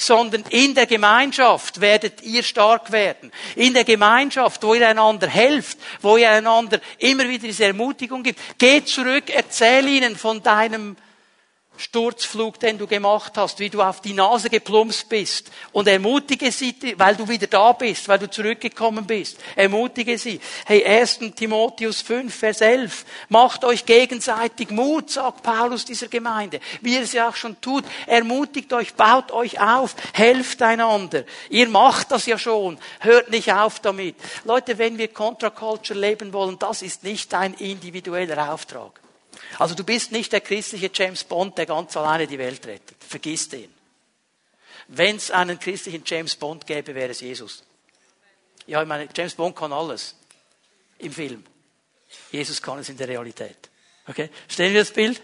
sondern 0.00 0.44
in 0.50 0.74
der 0.74 0.86
Gemeinschaft 0.86 1.80
werdet 1.80 2.22
ihr 2.22 2.42
stark 2.42 2.90
werden. 2.90 3.30
In 3.54 3.74
der 3.74 3.84
Gemeinschaft, 3.84 4.62
wo 4.62 4.74
ihr 4.74 4.88
einander 4.88 5.28
helft, 5.28 5.78
wo 6.00 6.16
ihr 6.16 6.30
einander 6.30 6.80
immer 6.98 7.28
wieder 7.28 7.46
diese 7.46 7.66
Ermutigung 7.66 8.22
gibt. 8.22 8.40
Geht 8.58 8.88
zurück, 8.88 9.24
erzähl 9.28 9.86
ihnen 9.88 10.16
von 10.16 10.42
deinem 10.42 10.96
Sturzflug, 11.80 12.60
den 12.60 12.76
du 12.76 12.86
gemacht 12.86 13.32
hast, 13.36 13.58
wie 13.58 13.70
du 13.70 13.80
auf 13.80 14.02
die 14.02 14.12
Nase 14.12 14.50
geplumpst 14.50 15.08
bist. 15.08 15.50
Und 15.72 15.88
ermutige 15.88 16.52
sie, 16.52 16.74
weil 16.98 17.16
du 17.16 17.26
wieder 17.26 17.46
da 17.46 17.72
bist, 17.72 18.06
weil 18.06 18.18
du 18.18 18.28
zurückgekommen 18.28 19.06
bist. 19.06 19.38
Ermutige 19.56 20.18
sie. 20.18 20.40
Hey, 20.66 20.84
1. 20.84 21.20
Timotheus 21.34 22.02
5, 22.02 22.34
Vers 22.34 22.60
11. 22.60 23.06
Macht 23.30 23.64
euch 23.64 23.86
gegenseitig 23.86 24.70
Mut, 24.70 25.10
sagt 25.10 25.42
Paulus 25.42 25.86
dieser 25.86 26.08
Gemeinde. 26.08 26.60
Wie 26.82 26.96
er 26.96 27.02
es 27.02 27.14
ja 27.14 27.30
auch 27.30 27.36
schon 27.36 27.58
tut. 27.62 27.84
Ermutigt 28.06 28.72
euch, 28.74 28.92
baut 28.92 29.32
euch 29.32 29.58
auf, 29.58 29.96
helft 30.12 30.60
einander. 30.60 31.24
Ihr 31.48 31.68
macht 31.70 32.10
das 32.12 32.26
ja 32.26 32.36
schon. 32.36 32.76
Hört 33.00 33.30
nicht 33.30 33.52
auf 33.54 33.80
damit. 33.80 34.16
Leute, 34.44 34.76
wenn 34.76 34.98
wir 34.98 35.08
Contra 35.08 35.48
Culture 35.48 35.98
leben 35.98 36.34
wollen, 36.34 36.58
das 36.58 36.82
ist 36.82 37.04
nicht 37.04 37.32
ein 37.32 37.54
individueller 37.54 38.52
Auftrag. 38.52 39.00
Also 39.58 39.74
du 39.74 39.84
bist 39.84 40.12
nicht 40.12 40.32
der 40.32 40.40
christliche 40.40 40.90
James 40.92 41.24
Bond, 41.24 41.58
der 41.58 41.66
ganz 41.66 41.96
alleine 41.96 42.26
die 42.26 42.38
Welt 42.38 42.64
rettet. 42.66 42.96
Vergiss 43.06 43.48
den. 43.48 43.72
Wenn 44.88 45.16
es 45.16 45.30
einen 45.30 45.58
christlichen 45.58 46.02
James 46.04 46.36
Bond 46.36 46.66
gäbe, 46.66 46.94
wäre 46.94 47.10
es 47.10 47.20
Jesus. 47.20 47.62
Ja, 48.66 48.82
ich 48.82 48.88
meine, 48.88 49.08
James 49.14 49.34
Bond 49.34 49.56
kann 49.56 49.72
alles 49.72 50.16
im 50.98 51.12
Film. 51.12 51.44
Jesus 52.32 52.60
kann 52.60 52.78
es 52.78 52.88
in 52.88 52.96
der 52.96 53.08
Realität. 53.08 53.70
Okay? 54.06 54.30
Stellen 54.48 54.72
wir 54.72 54.80
das 54.80 54.92
Bild? 54.92 55.22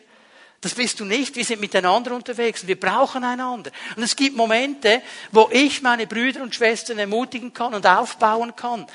Das 0.61 0.75
bist 0.75 0.99
du 0.99 1.05
nicht. 1.05 1.37
Wir 1.37 1.45
sind 1.45 1.61
miteinander 1.61 2.15
unterwegs 2.15 2.67
wir 2.67 2.79
brauchen 2.79 3.23
einander. 3.25 3.71
Und 3.97 4.03
es 4.03 4.17
gibt 4.17 4.37
Momente, 4.37 5.03
wo 5.31 5.49
ich 5.53 5.83
meine 5.83 6.07
Brüder 6.07 6.43
und 6.43 6.55
Schwestern 6.55 6.99
ermutigen 6.99 7.53
kann 7.53 7.75
und 7.75 7.87
aufbauen 7.87 8.57
kann. 8.57 8.87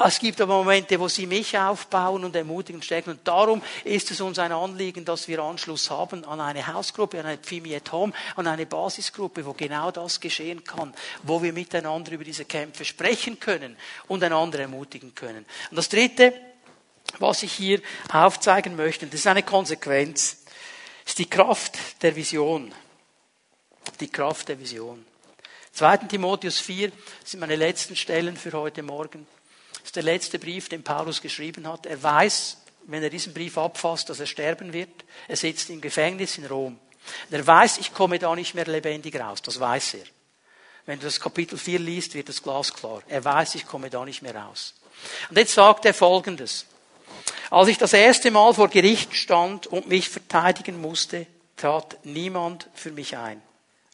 Es 0.00 0.20
gibt 0.20 0.40
aber 0.40 0.58
Momente, 0.58 1.00
wo 1.00 1.08
sie 1.08 1.26
mich 1.26 1.58
aufbauen 1.58 2.24
und 2.24 2.36
ermutigen 2.36 2.76
und 2.76 2.84
stärken. 2.84 3.10
Und 3.10 3.26
darum 3.26 3.60
ist 3.82 4.12
es 4.12 4.20
uns 4.20 4.38
ein 4.38 4.52
Anliegen, 4.52 5.04
dass 5.04 5.26
wir 5.26 5.40
Anschluss 5.40 5.90
haben 5.90 6.24
an 6.24 6.40
eine 6.40 6.68
Hausgruppe, 6.68 7.18
an 7.18 7.26
eine 7.26 7.38
Pfimi 7.38 7.74
at 7.74 7.90
Home, 7.90 8.12
an 8.36 8.46
eine 8.46 8.64
Basisgruppe, 8.64 9.44
wo 9.44 9.54
genau 9.54 9.90
das 9.90 10.20
geschehen 10.20 10.62
kann, 10.62 10.94
wo 11.24 11.42
wir 11.42 11.52
miteinander 11.52 12.12
über 12.12 12.22
diese 12.22 12.44
Kämpfe 12.44 12.84
sprechen 12.84 13.40
können 13.40 13.76
und 14.06 14.22
einander 14.22 14.60
ermutigen 14.60 15.16
können. 15.16 15.44
Und 15.70 15.76
das 15.76 15.88
Dritte, 15.88 16.32
was 17.18 17.42
ich 17.42 17.52
hier 17.52 17.80
aufzeigen 18.12 18.76
möchte, 18.76 19.06
das 19.06 19.20
ist 19.20 19.26
eine 19.26 19.42
Konsequenz, 19.42 20.44
ist 21.04 21.18
die 21.18 21.28
Kraft 21.28 21.76
der 22.02 22.14
Vision. 22.14 22.72
Die 23.98 24.08
Kraft 24.08 24.48
der 24.48 24.60
Vision. 24.60 25.04
2. 25.72 25.96
Timotheus 25.96 26.60
4 26.60 26.92
sind 27.24 27.40
meine 27.40 27.56
letzten 27.56 27.96
Stellen 27.96 28.36
für 28.36 28.52
heute 28.52 28.84
Morgen. 28.84 29.26
Das 29.80 29.88
ist 29.90 29.96
der 29.96 30.02
letzte 30.02 30.38
Brief, 30.38 30.68
den 30.68 30.82
Paulus 30.82 31.20
geschrieben 31.20 31.66
hat. 31.68 31.86
Er 31.86 32.02
weiß, 32.02 32.56
wenn 32.84 33.02
er 33.02 33.10
diesen 33.10 33.34
Brief 33.34 33.58
abfasst, 33.58 34.08
dass 34.08 34.20
er 34.20 34.26
sterben 34.26 34.72
wird. 34.72 35.04
Er 35.28 35.36
sitzt 35.36 35.70
im 35.70 35.80
Gefängnis 35.80 36.38
in 36.38 36.46
Rom. 36.46 36.78
er 37.30 37.46
weiß, 37.46 37.78
ich 37.78 37.92
komme 37.92 38.18
da 38.18 38.34
nicht 38.34 38.54
mehr 38.54 38.66
lebendig 38.66 39.18
raus. 39.18 39.42
Das 39.42 39.60
weiß 39.60 39.94
er. 39.94 40.04
Wenn 40.86 40.98
du 40.98 41.04
das 41.04 41.20
Kapitel 41.20 41.58
4 41.58 41.78
liest, 41.78 42.14
wird 42.14 42.30
das 42.30 42.42
glasklar. 42.42 43.02
Er 43.08 43.24
weiß, 43.24 43.56
ich 43.56 43.66
komme 43.66 43.90
da 43.90 44.04
nicht 44.04 44.22
mehr 44.22 44.34
raus. 44.34 44.74
Und 45.28 45.36
jetzt 45.36 45.54
sagt 45.54 45.84
er 45.84 45.94
Folgendes. 45.94 46.64
Als 47.50 47.68
ich 47.68 47.78
das 47.78 47.92
erste 47.92 48.30
Mal 48.30 48.54
vor 48.54 48.68
Gericht 48.68 49.14
stand 49.14 49.66
und 49.66 49.88
mich 49.88 50.08
verteidigen 50.08 50.80
musste, 50.80 51.26
trat 51.56 51.98
niemand 52.04 52.68
für 52.74 52.90
mich 52.90 53.16
ein. 53.16 53.42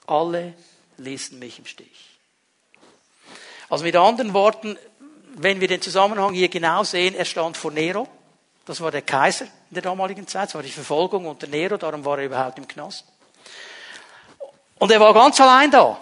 Alle 0.07 0.55
ließen 0.99 1.39
mich 1.39 1.59
im 1.59 1.66
Stich. 1.66 2.11
Also 3.68 3.85
mit 3.85 3.97
anderen 3.97 4.35
Worten, 4.35 4.76
wenn 5.37 5.61
wir 5.61 5.68
den 5.68 5.82
Zusammenhang 5.82 6.35
hier 6.35 6.49
genau 6.49 6.85
sehen, 6.85 7.14
er 7.14 7.24
stand 7.24 7.57
vor 7.57 7.70
Nero. 7.70 8.09
Das 8.64 8.80
war 8.80 8.91
der 8.91 9.03
Kaiser 9.03 9.45
in 9.45 9.74
der 9.74 9.82
damaligen 9.82 10.26
Zeit. 10.26 10.49
Das 10.49 10.55
war 10.55 10.62
die 10.62 10.70
Verfolgung 10.70 11.26
unter 11.26 11.47
Nero. 11.47 11.76
Darum 11.76 12.05
war 12.05 12.18
er 12.18 12.26
überhaupt 12.26 12.59
im 12.59 12.66
Knast. 12.66 13.05
Und 14.78 14.91
er 14.91 15.01
war 15.01 15.12
ganz 15.12 15.41
allein 15.41 15.70
da. 15.70 15.99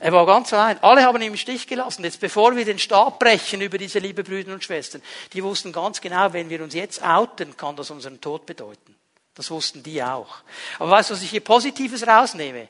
Er 0.00 0.12
war 0.12 0.26
ganz 0.26 0.52
allein. 0.52 0.80
Alle 0.82 1.02
haben 1.02 1.20
ihn 1.20 1.28
im 1.28 1.36
Stich 1.36 1.66
gelassen. 1.66 2.04
Jetzt, 2.04 2.20
bevor 2.20 2.54
wir 2.54 2.64
den 2.64 2.78
Stab 2.78 3.18
brechen 3.18 3.60
über 3.60 3.78
diese 3.78 3.98
liebe 3.98 4.22
Brüder 4.22 4.52
und 4.52 4.62
Schwestern, 4.62 5.02
die 5.32 5.42
wussten 5.42 5.72
ganz 5.72 6.00
genau, 6.00 6.32
wenn 6.32 6.48
wir 6.48 6.62
uns 6.62 6.74
jetzt 6.74 7.02
outen, 7.02 7.56
kann 7.56 7.74
das 7.74 7.90
unseren 7.90 8.20
Tod 8.20 8.46
bedeuten. 8.46 8.94
Das 9.34 9.50
wussten 9.50 9.82
die 9.82 10.02
auch. 10.02 10.36
Aber 10.78 10.90
weißt 10.90 11.10
du, 11.10 11.14
was 11.14 11.22
ich 11.22 11.30
hier 11.30 11.40
Positives 11.40 12.06
rausnehme? 12.06 12.68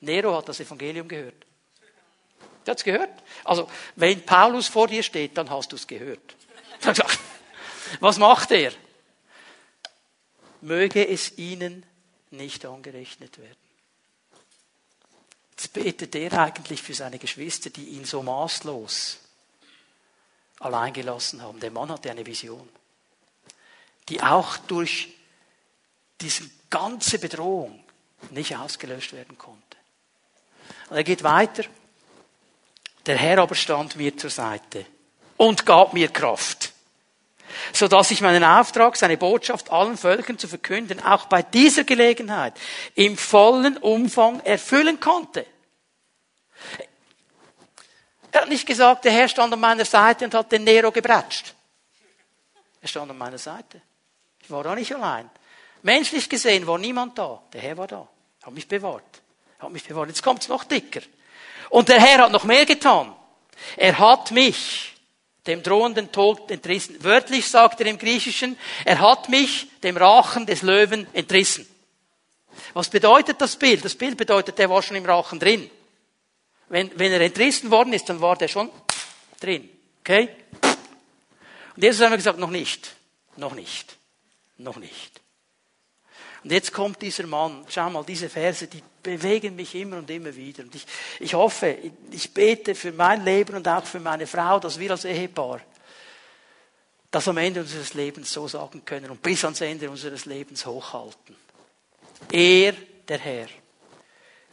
Nero 0.00 0.36
hat 0.36 0.48
das 0.48 0.60
Evangelium 0.60 1.06
gehört. 1.06 1.45
Der 2.66 2.72
hat's 2.72 2.84
gehört. 2.84 3.22
Also, 3.44 3.70
wenn 3.94 4.24
Paulus 4.26 4.66
vor 4.66 4.88
dir 4.88 5.02
steht, 5.02 5.36
dann 5.38 5.48
hast 5.50 5.70
du 5.72 5.76
es 5.76 5.86
gehört. 5.86 6.34
Was 8.00 8.18
macht 8.18 8.50
er? 8.50 8.72
Möge 10.60 11.06
es 11.06 11.38
ihnen 11.38 11.86
nicht 12.30 12.66
angerechnet 12.66 13.38
werden. 13.38 13.56
Jetzt 15.52 15.72
betet 15.72 16.14
er 16.14 16.32
eigentlich 16.40 16.82
für 16.82 16.92
seine 16.92 17.18
Geschwister, 17.18 17.70
die 17.70 17.90
ihn 17.90 18.04
so 18.04 18.22
maßlos 18.22 19.18
allein 20.60 20.92
gelassen 20.92 21.40
haben. 21.42 21.60
Der 21.60 21.70
Mann 21.70 21.90
hatte 21.90 22.10
eine 22.10 22.26
Vision, 22.26 22.68
die 24.08 24.20
auch 24.20 24.58
durch 24.58 25.14
diese 26.20 26.50
ganze 26.68 27.18
Bedrohung 27.18 27.82
nicht 28.30 28.56
ausgelöscht 28.56 29.12
werden 29.12 29.38
konnte. 29.38 29.62
Und 30.90 30.96
er 30.96 31.04
geht 31.04 31.22
weiter. 31.22 31.64
Der 33.06 33.16
Herr 33.16 33.38
aber 33.38 33.54
stand 33.54 33.96
mir 33.96 34.16
zur 34.16 34.30
Seite 34.30 34.84
und 35.36 35.64
gab 35.64 35.92
mir 35.92 36.08
Kraft, 36.08 36.72
so 37.72 37.86
dass 37.86 38.10
ich 38.10 38.20
meinen 38.20 38.42
Auftrag, 38.42 38.96
seine 38.96 39.16
Botschaft 39.16 39.70
allen 39.70 39.96
Völkern 39.96 40.38
zu 40.38 40.48
verkünden, 40.48 41.00
auch 41.02 41.26
bei 41.26 41.42
dieser 41.42 41.84
Gelegenheit 41.84 42.54
im 42.94 43.16
vollen 43.16 43.76
Umfang 43.76 44.40
erfüllen 44.40 44.98
konnte. 44.98 45.46
Er 48.32 48.42
hat 48.42 48.48
nicht 48.48 48.66
gesagt, 48.66 49.04
der 49.04 49.12
Herr 49.12 49.28
stand 49.28 49.52
an 49.52 49.60
meiner 49.60 49.84
Seite 49.84 50.24
und 50.24 50.34
hat 50.34 50.52
den 50.52 50.64
Nero 50.64 50.90
gebratscht. 50.90 51.54
Er 52.82 52.88
stand 52.88 53.10
an 53.10 53.16
meiner 53.16 53.38
Seite. 53.38 53.80
Ich 54.42 54.50
war 54.50 54.62
da 54.62 54.74
nicht 54.74 54.94
allein. 54.94 55.30
Menschlich 55.82 56.28
gesehen 56.28 56.66
war 56.66 56.76
niemand 56.76 57.16
da. 57.16 57.42
Der 57.52 57.62
Herr 57.62 57.76
war 57.78 57.86
da. 57.86 58.06
Hat 58.42 58.52
mich 58.52 58.68
bewahrt. 58.68 59.22
Hat 59.58 59.70
mich 59.70 59.84
bewahrt. 59.84 60.08
Jetzt 60.08 60.22
kommt's 60.22 60.48
noch 60.48 60.64
dicker. 60.64 61.00
Und 61.70 61.88
der 61.88 62.00
Herr 62.00 62.24
hat 62.24 62.32
noch 62.32 62.44
mehr 62.44 62.66
getan. 62.66 63.14
Er 63.76 63.98
hat 63.98 64.30
mich 64.30 64.94
dem 65.46 65.62
drohenden 65.62 66.10
Tod 66.12 66.50
entrissen. 66.50 67.02
Wörtlich 67.02 67.48
sagt 67.48 67.80
er 67.80 67.86
im 67.86 67.98
Griechischen, 67.98 68.58
er 68.84 69.00
hat 69.00 69.28
mich 69.28 69.68
dem 69.82 69.96
Rachen 69.96 70.46
des 70.46 70.62
Löwen 70.62 71.06
entrissen. 71.12 71.66
Was 72.74 72.88
bedeutet 72.88 73.40
das 73.40 73.56
Bild? 73.56 73.84
Das 73.84 73.94
Bild 73.94 74.16
bedeutet, 74.16 74.58
der 74.58 74.68
war 74.70 74.82
schon 74.82 74.96
im 74.96 75.06
Rachen 75.06 75.38
drin. 75.38 75.70
Wenn, 76.68 76.90
wenn 76.98 77.12
er 77.12 77.20
entrissen 77.20 77.70
worden 77.70 77.92
ist, 77.92 78.08
dann 78.08 78.20
war 78.20 78.36
der 78.36 78.48
schon 78.48 78.70
drin. 79.40 79.68
Okay? 80.00 80.28
Und 81.76 81.82
Jesus 81.82 82.00
hat 82.00 82.10
mir 82.10 82.16
gesagt, 82.16 82.38
noch 82.38 82.50
nicht. 82.50 82.94
Noch 83.36 83.54
nicht. 83.54 83.96
Noch 84.58 84.76
nicht. 84.76 85.20
Und 86.46 86.52
jetzt 86.52 86.72
kommt 86.72 87.02
dieser 87.02 87.26
Mann, 87.26 87.64
schau 87.68 87.90
mal, 87.90 88.04
diese 88.04 88.28
Verse, 88.28 88.68
die 88.68 88.80
bewegen 89.02 89.56
mich 89.56 89.74
immer 89.74 89.96
und 89.96 90.08
immer 90.08 90.32
wieder. 90.36 90.62
Und 90.62 90.72
ich, 90.76 90.86
ich 91.18 91.34
hoffe, 91.34 91.76
ich 92.12 92.32
bete 92.32 92.76
für 92.76 92.92
mein 92.92 93.24
Leben 93.24 93.56
und 93.56 93.66
auch 93.66 93.84
für 93.84 93.98
meine 93.98 94.28
Frau, 94.28 94.60
dass 94.60 94.78
wir 94.78 94.92
als 94.92 95.04
Ehepaar 95.04 95.60
das 97.10 97.26
am 97.26 97.38
Ende 97.38 97.62
unseres 97.62 97.94
Lebens 97.94 98.32
so 98.32 98.46
sagen 98.46 98.84
können 98.84 99.10
und 99.10 99.22
bis 99.22 99.44
ans 99.44 99.60
Ende 99.60 99.90
unseres 99.90 100.24
Lebens 100.24 100.64
hochhalten. 100.64 101.34
Er, 102.30 102.74
der 103.08 103.18
Herr, 103.18 103.48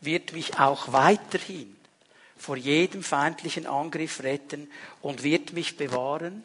wird 0.01 0.33
mich 0.33 0.57
auch 0.57 0.91
weiterhin 0.91 1.75
vor 2.35 2.57
jedem 2.57 3.03
feindlichen 3.03 3.67
Angriff 3.67 4.23
retten 4.23 4.67
und 5.03 5.21
wird 5.21 5.53
mich 5.53 5.77
bewahren, 5.77 6.43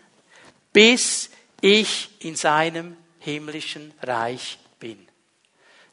bis 0.75 1.31
ich 1.63 2.11
in 2.19 2.37
seinem 2.37 2.99
himmlischen 3.21 3.95
Reich 4.03 4.59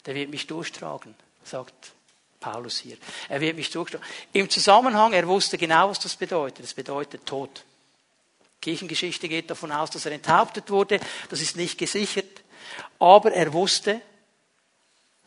der 0.06 0.16
wird 0.16 0.30
mich 0.30 0.48
durchtragen, 0.48 1.16
sagt 1.44 1.94
Paulus 2.40 2.78
hier. 2.78 2.98
Er 3.30 3.42
wird 3.42 3.56
mich 3.56 3.72
durchtragen. 3.72 4.06
Im 4.34 4.50
Zusammenhang, 4.50 5.14
er 5.14 5.28
wusste 5.28 5.58
genau, 5.58 5.90
was 5.90 6.00
das 6.00 6.16
bedeutet. 6.16 6.64
Das 6.64 6.74
bedeutet 6.74 7.26
Tod. 7.26 7.64
Kirchengeschichte 8.62 9.28
geht 9.30 9.50
davon 9.50 9.72
aus, 9.72 9.90
dass 9.90 10.06
er 10.06 10.12
enthauptet 10.12 10.70
wurde. 10.70 11.00
Das 11.30 11.42
ist 11.42 11.56
nicht 11.56 11.78
gesichert. 11.78 12.42
Aber 13.00 13.32
er 13.32 13.54
wusste, 13.54 14.02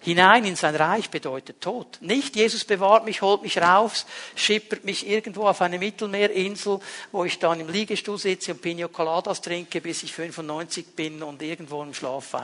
hinein 0.01 0.45
in 0.45 0.57
sein 0.57 0.75
Reich 0.75 1.11
bedeutet 1.11 1.61
Tod. 1.61 1.99
Nicht 2.01 2.37
Jesus 2.37 2.65
bewahrt 2.65 3.05
mich, 3.05 3.23
holt 3.23 3.43
mich 3.43 3.59
raus, 3.59 4.07
schippert 4.35 4.85
mich 4.85 5.07
irgendwo 5.07 5.47
auf 5.47 5.61
eine 5.61 5.79
Mittelmeerinsel, 5.79 6.81
wo 7.13 7.25
ich 7.25 7.39
dann 7.39 7.61
im 7.61 7.69
Liegestuhl 7.69 8.19
sitze 8.19 8.53
und 8.53 8.63
Pina 8.63 8.89
Coladas 8.89 9.41
trinke, 9.41 9.81
bis 9.81 10.03
ich 10.03 10.13
95 10.13 10.95
bin 10.95 11.23
und 11.23 11.43
irgendwo 11.43 11.83
im 11.83 11.95
Schlaf 11.95 12.35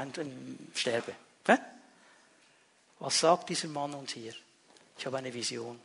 sterbe. 0.74 1.12
Was 3.05 3.21
sagt 3.21 3.51
dieser 3.51 3.69
Mann 3.69 3.93
uns 3.93 4.13
hier? 4.15 4.33
Ich 4.97 5.05
habe 5.05 5.19
eine 5.19 5.35
Vision. 5.35 5.79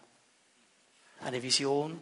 Eine 1.20 1.44
Vision, 1.44 2.02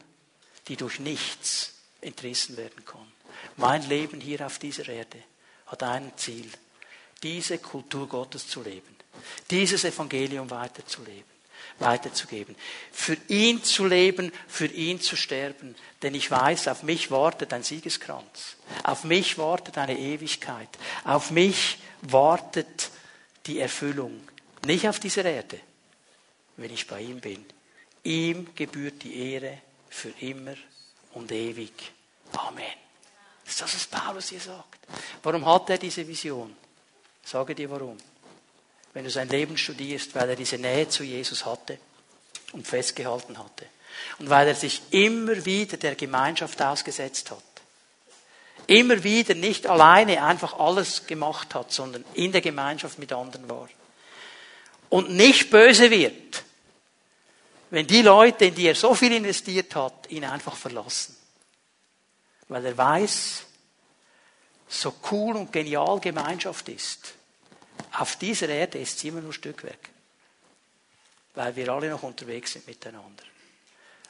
die 0.68 0.76
durch 0.76 1.00
nichts 1.00 1.74
entrissen 2.02 2.56
werden 2.56 2.86
kann. 2.86 3.12
Mein 3.56 3.90
Leben 3.90 4.22
hier 4.22 4.46
auf 4.46 4.60
dieser 4.60 4.88
Erde 4.88 5.18
hat 5.66 5.82
ein 5.82 6.12
Ziel, 6.18 6.48
diese 7.24 7.58
Kultur 7.58 8.08
Gottes 8.08 8.48
zu 8.48 8.62
leben, 8.62 8.96
dieses 9.50 9.86
Evangelium 9.86 10.52
weiterzuleben, 10.52 11.32
weiterzugeben, 11.80 12.56
für 12.92 13.18
ihn 13.28 13.64
zu 13.64 13.88
leben, 13.88 14.32
für 14.48 14.68
ihn 14.68 15.02
zu 15.02 15.16
sterben, 15.16 15.74
denn 16.04 16.14
ich 16.14 16.30
weiß, 16.30 16.68
auf 16.68 16.84
mich 16.84 17.10
wartet 17.10 17.54
ein 17.54 17.64
Siegeskranz, 17.64 18.56
auf 18.84 19.04
mich 19.04 19.40
wartet 19.40 19.80
eine 19.80 19.98
Ewigkeit, 19.98 20.70
auf 21.06 21.32
mich 21.32 21.80
wartet 22.04 22.92
die 23.48 23.58
Erfüllung 23.58 24.22
nicht 24.68 24.88
auf 24.88 25.00
dieser 25.00 25.26
Erde, 25.26 25.60
wenn 26.58 26.72
ich 26.72 26.86
bei 26.86 27.02
ihm 27.02 27.20
bin. 27.20 27.46
Ihm 28.04 28.54
gebührt 28.56 29.04
die 29.04 29.34
Ehre 29.34 29.62
für 29.90 30.10
immer 30.20 30.56
und 31.14 31.32
ewig. 31.32 31.92
Amen. 32.34 32.64
Das 33.44 33.54
ist 33.54 33.62
das, 33.62 33.76
was 33.76 33.88
Paulus 33.88 34.30
hier 34.30 34.40
sagt. 34.40 34.78
Warum 35.24 35.46
hat 35.46 35.70
er 35.70 35.78
diese 35.78 36.08
Vision? 36.08 36.56
Sage 37.24 37.56
dir 37.56 37.70
warum. 37.70 37.98
Wenn 38.94 39.04
du 39.04 39.10
sein 39.10 39.30
Leben 39.30 39.58
studierst, 39.58 40.14
weil 40.16 40.30
er 40.30 40.36
diese 40.36 40.58
Nähe 40.58 40.88
zu 40.90 41.04
Jesus 41.04 41.46
hatte 41.46 41.80
und 42.54 42.68
festgehalten 42.68 43.38
hatte. 43.38 43.66
Und 44.20 44.30
weil 44.30 44.48
er 44.48 44.56
sich 44.56 44.82
immer 44.92 45.46
wieder 45.46 45.78
der 45.78 45.96
Gemeinschaft 45.96 46.62
ausgesetzt 46.62 47.32
hat. 47.32 47.44
Immer 48.68 49.04
wieder 49.04 49.34
nicht 49.34 49.66
alleine 49.68 50.24
einfach 50.24 50.60
alles 50.60 51.08
gemacht 51.08 51.56
hat, 51.56 51.72
sondern 51.72 52.04
in 52.14 52.32
der 52.32 52.42
Gemeinschaft 52.42 53.00
mit 53.00 53.14
anderen 53.14 53.50
war 53.50 53.70
und 54.90 55.12
nicht 55.12 55.50
böse 55.50 55.90
wird, 55.90 56.44
wenn 57.70 57.86
die 57.86 58.02
Leute, 58.02 58.46
in 58.46 58.56
die 58.56 58.68
er 58.68 58.76
so 58.76 58.96
viel 58.96 59.12
investiert 59.12 59.76
hat, 59.76 60.10
ihn 60.10 60.24
einfach 60.24 60.56
verlassen. 60.56 61.16
Weil 62.48 62.66
er 62.66 62.78
weiß, 62.78 63.44
so 64.70 64.94
cool 65.12 65.36
und 65.36 65.52
genial 65.52 66.00
Gemeinschaft 66.00 66.70
ist, 66.70 67.14
auf 67.94 68.16
dieser 68.16 68.50
Erde 68.50 68.80
ist 68.80 69.00
sie 69.00 69.10
immer 69.10 69.22
nur 69.22 69.34
Stückwerk. 69.34 69.90
Weil 71.36 71.56
wir 71.56 71.70
alle 71.70 71.90
noch 71.90 72.04
unterwegs 72.04 72.54
sind 72.54 72.68
miteinander. 72.68 73.24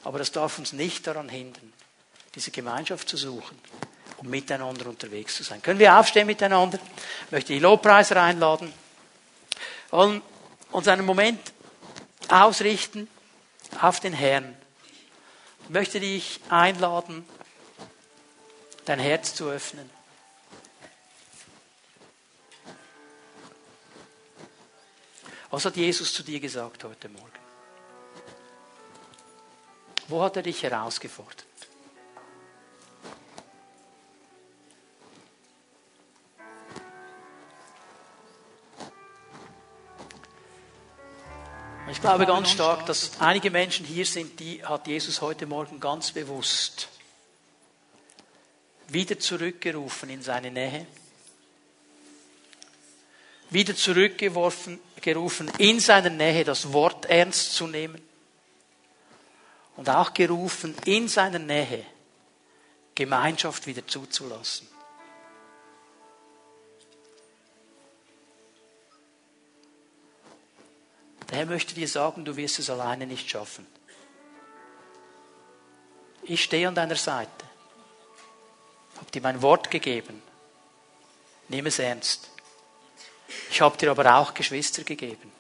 Aber 0.04 0.20
das 0.20 0.32
darf 0.32 0.60
uns 0.60 0.74
nicht 0.74 1.06
daran 1.08 1.30
hindern, 1.30 1.74
diese 2.36 2.52
Gemeinschaft 2.52 3.10
zu 3.10 3.18
suchen 3.18 3.60
und 4.18 4.30
miteinander 4.30 4.88
unterwegs 4.88 5.36
zu 5.36 5.44
sein. 5.44 5.62
Können 5.62 5.80
wir 5.80 6.00
aufstehen 6.00 6.28
miteinander? 6.28 6.80
Ich 7.26 7.32
möchte 7.32 7.54
die 7.54 7.60
Lobpreiser 7.60 8.22
einladen. 8.22 8.72
Und 9.90 10.22
uns 10.72 10.88
einen 10.88 11.06
Moment 11.06 11.40
ausrichten 12.30 13.08
auf 13.82 14.00
den 14.00 14.14
Herrn. 14.14 14.56
Ich 15.64 15.70
möchte 15.70 16.00
dich 16.00 16.40
einladen, 16.50 17.28
dein 18.86 19.00
Herz 19.00 19.36
zu 19.36 19.50
öffnen. 19.50 19.90
Was 25.50 25.66
hat 25.66 25.76
Jesus 25.76 26.14
zu 26.14 26.24
dir 26.24 26.40
gesagt 26.40 26.84
heute 26.84 27.10
Morgen? 27.10 27.32
Wo 30.08 30.24
hat 30.24 30.38
er 30.38 30.44
dich 30.44 30.64
herausgefordert? 30.64 31.46
Ich 41.90 42.02
glaube 42.02 42.26
ganz 42.26 42.50
stark, 42.50 42.86
dass 42.86 43.20
einige 43.22 43.50
Menschen 43.50 43.86
hier 43.86 44.06
sind, 44.06 44.40
die 44.42 44.64
hat 44.64 44.88
Jesus 44.88 45.22
heute 45.22 45.46
Morgen 45.46 45.80
ganz 45.80 46.12
bewusst 46.12 46.90
wieder 48.90 49.18
zurückgerufen 49.18 50.10
in 50.10 50.22
seine 50.22 50.52
Nähe, 50.52 50.86
wieder 53.50 53.76
zurückgeworfen, 53.76 54.80
gerufen 55.02 55.50
in 55.60 55.80
seiner 55.80 56.10
Nähe 56.10 56.44
das 56.44 56.74
Wort 56.74 57.06
ernst 57.06 57.54
zu 57.54 57.68
nehmen 57.68 58.02
und 59.78 59.90
auch 59.90 60.14
gerufen 60.14 60.76
in 60.86 61.08
seiner 61.08 61.40
Nähe 61.40 61.86
Gemeinschaft 62.96 63.66
wieder 63.66 63.88
zuzulassen. 63.88 64.68
Der 71.30 71.40
Herr 71.40 71.46
möchte 71.46 71.74
dir 71.74 71.88
sagen, 71.88 72.26
du 72.26 72.36
wirst 72.38 72.60
es 72.60 72.70
alleine 72.70 73.06
nicht 73.06 73.30
schaffen. 73.30 73.68
Ich 76.24 76.44
stehe 76.44 76.68
an 76.68 76.76
deiner 76.76 76.96
Seite. 76.96 77.46
Habe 78.98 79.12
dir 79.12 79.22
mein 79.22 79.42
Wort 79.42 79.70
gegeben. 79.70 80.22
Nimm 81.50 81.66
es 81.66 81.80
ernst. 81.80 82.30
Ich 83.50 83.62
habe 83.62 83.78
dir 83.78 83.92
aber 83.92 84.16
auch 84.16 84.34
Geschwister 84.34 84.84
gegeben. 84.84 85.32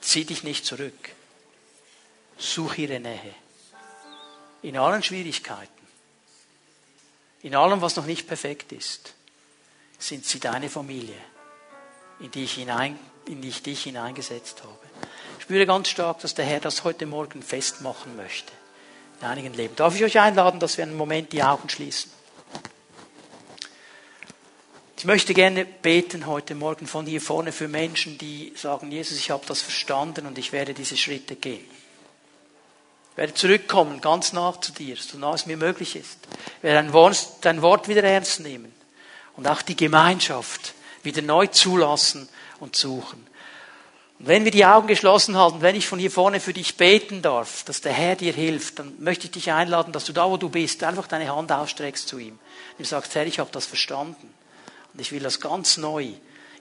Zieh 0.00 0.24
dich 0.24 0.42
nicht 0.42 0.66
zurück. 0.66 1.10
Such 2.36 2.78
ihre 2.78 3.00
Nähe. 3.00 3.34
In 4.62 4.76
allen 4.76 5.02
Schwierigkeiten, 5.02 5.70
in 7.42 7.54
allem, 7.54 7.82
was 7.82 7.96
noch 7.96 8.06
nicht 8.06 8.26
perfekt 8.26 8.72
ist, 8.72 9.14
sind 9.98 10.24
sie 10.24 10.40
deine 10.40 10.70
Familie. 10.70 11.20
in 12.20 12.30
die 12.30 12.44
ich, 12.44 12.54
hinein, 12.54 12.98
in 13.26 13.40
die 13.40 13.48
ich 13.48 13.62
dich 13.62 13.82
hineingesetzt 13.84 14.62
habe. 14.62 14.78
Ich 15.38 15.44
spüre 15.44 15.66
ganz 15.66 15.88
stark, 15.88 16.20
dass 16.20 16.34
der 16.34 16.44
Herr 16.44 16.60
das 16.60 16.84
heute 16.84 17.06
Morgen 17.06 17.42
festmachen 17.42 18.16
möchte. 18.16 18.52
In 19.20 19.26
einigen 19.26 19.54
Leben. 19.54 19.76
Darf 19.76 19.94
ich 19.94 20.04
euch 20.04 20.18
einladen, 20.18 20.60
dass 20.60 20.76
wir 20.76 20.84
einen 20.84 20.96
Moment 20.96 21.32
die 21.32 21.42
Augen 21.42 21.68
schließen? 21.68 22.10
Ich 25.04 25.06
möchte 25.06 25.34
gerne 25.34 25.66
beten 25.66 26.24
heute 26.24 26.54
Morgen 26.54 26.86
von 26.86 27.04
hier 27.04 27.20
vorne 27.20 27.52
für 27.52 27.68
Menschen, 27.68 28.16
die 28.16 28.54
sagen, 28.56 28.90
Jesus, 28.90 29.18
ich 29.18 29.30
habe 29.30 29.44
das 29.46 29.60
verstanden 29.60 30.26
und 30.26 30.38
ich 30.38 30.52
werde 30.52 30.72
diese 30.72 30.96
Schritte 30.96 31.36
gehen. 31.36 31.66
Ich 33.10 33.18
werde 33.18 33.34
zurückkommen, 33.34 34.00
ganz 34.00 34.32
nach 34.32 34.60
zu 34.60 34.72
dir, 34.72 34.96
so 34.96 35.18
nah 35.18 35.34
es 35.34 35.44
mir 35.44 35.58
möglich 35.58 35.94
ist. 35.94 36.18
Ich 36.56 36.62
werde 36.62 36.90
dein 37.42 37.62
Wort 37.62 37.86
wieder 37.86 38.02
ernst 38.02 38.40
nehmen 38.40 38.74
und 39.36 39.46
auch 39.46 39.60
die 39.60 39.76
Gemeinschaft 39.76 40.72
wieder 41.04 41.22
neu 41.22 41.46
zulassen 41.46 42.28
und 42.60 42.76
suchen. 42.76 43.26
Und 44.18 44.28
wenn 44.28 44.44
wir 44.44 44.52
die 44.52 44.64
Augen 44.64 44.86
geschlossen 44.86 45.36
halten, 45.36 45.60
wenn 45.60 45.74
ich 45.74 45.86
von 45.86 45.98
hier 45.98 46.10
vorne 46.10 46.40
für 46.40 46.52
dich 46.52 46.76
beten 46.76 47.20
darf, 47.20 47.64
dass 47.64 47.80
der 47.80 47.92
Herr 47.92 48.16
dir 48.16 48.32
hilft, 48.32 48.78
dann 48.78 48.94
möchte 49.00 49.26
ich 49.26 49.32
dich 49.32 49.52
einladen, 49.52 49.92
dass 49.92 50.04
du 50.04 50.12
da, 50.12 50.30
wo 50.30 50.36
du 50.36 50.48
bist, 50.48 50.84
einfach 50.84 51.06
deine 51.06 51.34
Hand 51.34 51.50
ausstreckst 51.50 52.06
zu 52.06 52.18
ihm. 52.18 52.38
Und 52.78 52.78
du 52.78 52.84
sagst, 52.84 53.14
Herr, 53.14 53.26
ich 53.26 53.38
habe 53.38 53.50
das 53.52 53.66
verstanden. 53.66 54.32
Und 54.92 55.00
ich 55.00 55.10
will 55.10 55.20
das 55.20 55.40
ganz 55.40 55.76
neu 55.76 56.08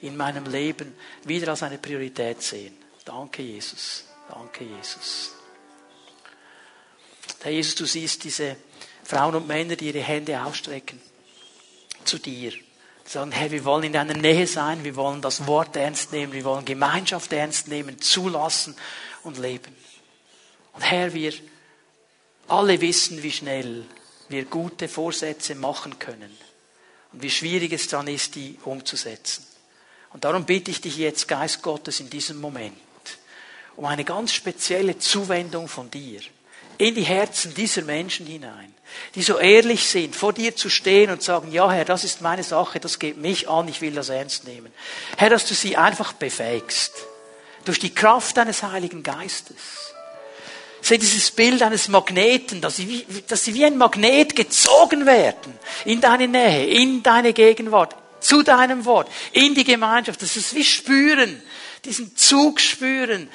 in 0.01 0.17
meinem 0.17 0.45
Leben 0.45 0.95
wieder 1.23 1.49
als 1.49 1.63
eine 1.63 1.77
Priorität 1.77 2.41
sehen. 2.41 2.75
Danke, 3.05 3.43
Jesus. 3.43 4.05
Danke, 4.29 4.63
Jesus. 4.63 5.31
Herr 7.41 7.51
Jesus, 7.51 7.75
du 7.75 7.85
siehst 7.85 8.23
diese 8.23 8.55
Frauen 9.03 9.35
und 9.35 9.47
Männer, 9.47 9.75
die 9.75 9.87
ihre 9.87 9.99
Hände 9.99 10.43
ausstrecken 10.43 10.99
zu 12.05 12.17
dir. 12.17 12.53
Sagen, 13.13 13.31
Herr, 13.31 13.51
wir 13.51 13.63
wollen 13.63 13.83
in 13.83 13.93
deiner 13.93 14.15
Nähe 14.15 14.47
sein, 14.47 14.83
wir 14.83 14.95
wollen 14.95 15.21
das 15.21 15.45
Wort 15.45 15.75
ernst 15.75 16.11
nehmen, 16.13 16.33
wir 16.33 16.43
wollen 16.45 16.65
Gemeinschaft 16.65 17.31
ernst 17.31 17.67
nehmen, 17.67 18.01
zulassen 18.01 18.75
und 19.21 19.37
leben. 19.37 19.75
Und 20.73 20.81
Herr, 20.81 21.13
wir 21.13 21.31
alle 22.47 22.81
wissen, 22.81 23.21
wie 23.21 23.31
schnell 23.31 23.85
wir 24.29 24.45
gute 24.45 24.87
Vorsätze 24.87 25.53
machen 25.53 25.99
können 25.99 26.35
und 27.11 27.21
wie 27.21 27.29
schwierig 27.29 27.71
es 27.73 27.87
dann 27.87 28.07
ist, 28.07 28.33
die 28.33 28.57
umzusetzen. 28.65 29.45
Und 30.11 30.23
darum 30.23 30.45
bitte 30.45 30.71
ich 30.71 30.81
dich 30.81 30.97
jetzt, 30.97 31.27
Geist 31.27 31.61
Gottes, 31.61 31.99
in 31.99 32.09
diesem 32.09 32.41
Moment, 32.41 32.73
um 33.75 33.85
eine 33.85 34.05
ganz 34.05 34.33
spezielle 34.33 34.97
Zuwendung 34.97 35.67
von 35.67 35.91
dir 35.91 36.21
in 36.79 36.95
die 36.95 37.03
Herzen 37.03 37.53
dieser 37.53 37.83
Menschen 37.83 38.25
hinein, 38.25 38.72
die 39.15 39.23
so 39.23 39.37
ehrlich 39.37 39.87
sind, 39.87 40.15
vor 40.15 40.33
dir 40.33 40.55
zu 40.55 40.69
stehen 40.69 41.09
und 41.09 41.21
sagen, 41.21 41.51
ja 41.51 41.71
Herr, 41.71 41.85
das 41.85 42.03
ist 42.03 42.21
meine 42.21 42.43
Sache, 42.43 42.79
das 42.79 42.99
geht 42.99 43.17
mich 43.17 43.49
an, 43.49 43.67
ich 43.67 43.81
will 43.81 43.93
das 43.93 44.09
ernst 44.09 44.45
nehmen. 44.45 44.71
Herr, 45.17 45.29
dass 45.29 45.45
du 45.45 45.53
sie 45.53 45.77
einfach 45.77 46.13
befähigst, 46.13 46.93
durch 47.65 47.79
die 47.79 47.93
Kraft 47.93 48.37
deines 48.37 48.63
Heiligen 48.63 49.03
Geistes. 49.03 49.93
Seht 50.81 51.01
dieses 51.01 51.31
Bild 51.31 51.61
eines 51.61 51.87
Magneten, 51.87 52.59
dass 52.59 52.75
sie, 52.75 52.89
wie, 52.89 53.21
dass 53.21 53.45
sie 53.45 53.53
wie 53.53 53.65
ein 53.65 53.77
Magnet 53.77 54.35
gezogen 54.35 55.05
werden 55.05 55.57
in 55.85 56.01
deine 56.01 56.27
Nähe, 56.27 56.65
in 56.65 57.03
deine 57.03 57.31
Gegenwart, 57.31 57.95
zu 58.19 58.43
deinem 58.43 58.83
Wort, 58.83 59.09
in 59.31 59.55
die 59.55 59.63
Gemeinschaft, 59.63 60.19
sie 60.19 60.39
es 60.39 60.53
wie 60.53 60.63
spüren, 60.65 61.41
diesen 61.85 62.17
Zug 62.17 62.59
spüren 62.59 63.29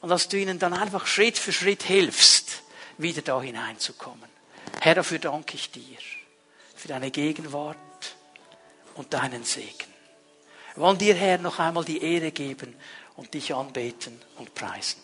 und 0.00 0.08
dass 0.08 0.28
du 0.28 0.38
ihnen 0.38 0.58
dann 0.58 0.72
einfach 0.72 1.06
Schritt 1.06 1.38
für 1.38 1.52
Schritt 1.52 1.82
hilfst, 1.82 2.62
wieder 2.96 3.22
da 3.22 3.40
hineinzukommen. 3.40 4.33
Herr, 4.80 4.94
dafür 4.94 5.18
danke 5.18 5.54
ich 5.54 5.70
dir, 5.70 5.98
für 6.74 6.88
deine 6.88 7.10
Gegenwart 7.10 7.76
und 8.94 9.12
deinen 9.12 9.44
Segen. 9.44 9.92
Wir 10.74 10.82
wollen 10.82 10.98
dir, 10.98 11.14
Herr, 11.14 11.38
noch 11.38 11.58
einmal 11.58 11.84
die 11.84 12.02
Ehre 12.02 12.32
geben 12.32 12.74
und 13.16 13.32
dich 13.32 13.54
anbeten 13.54 14.20
und 14.38 14.54
preisen. 14.54 15.03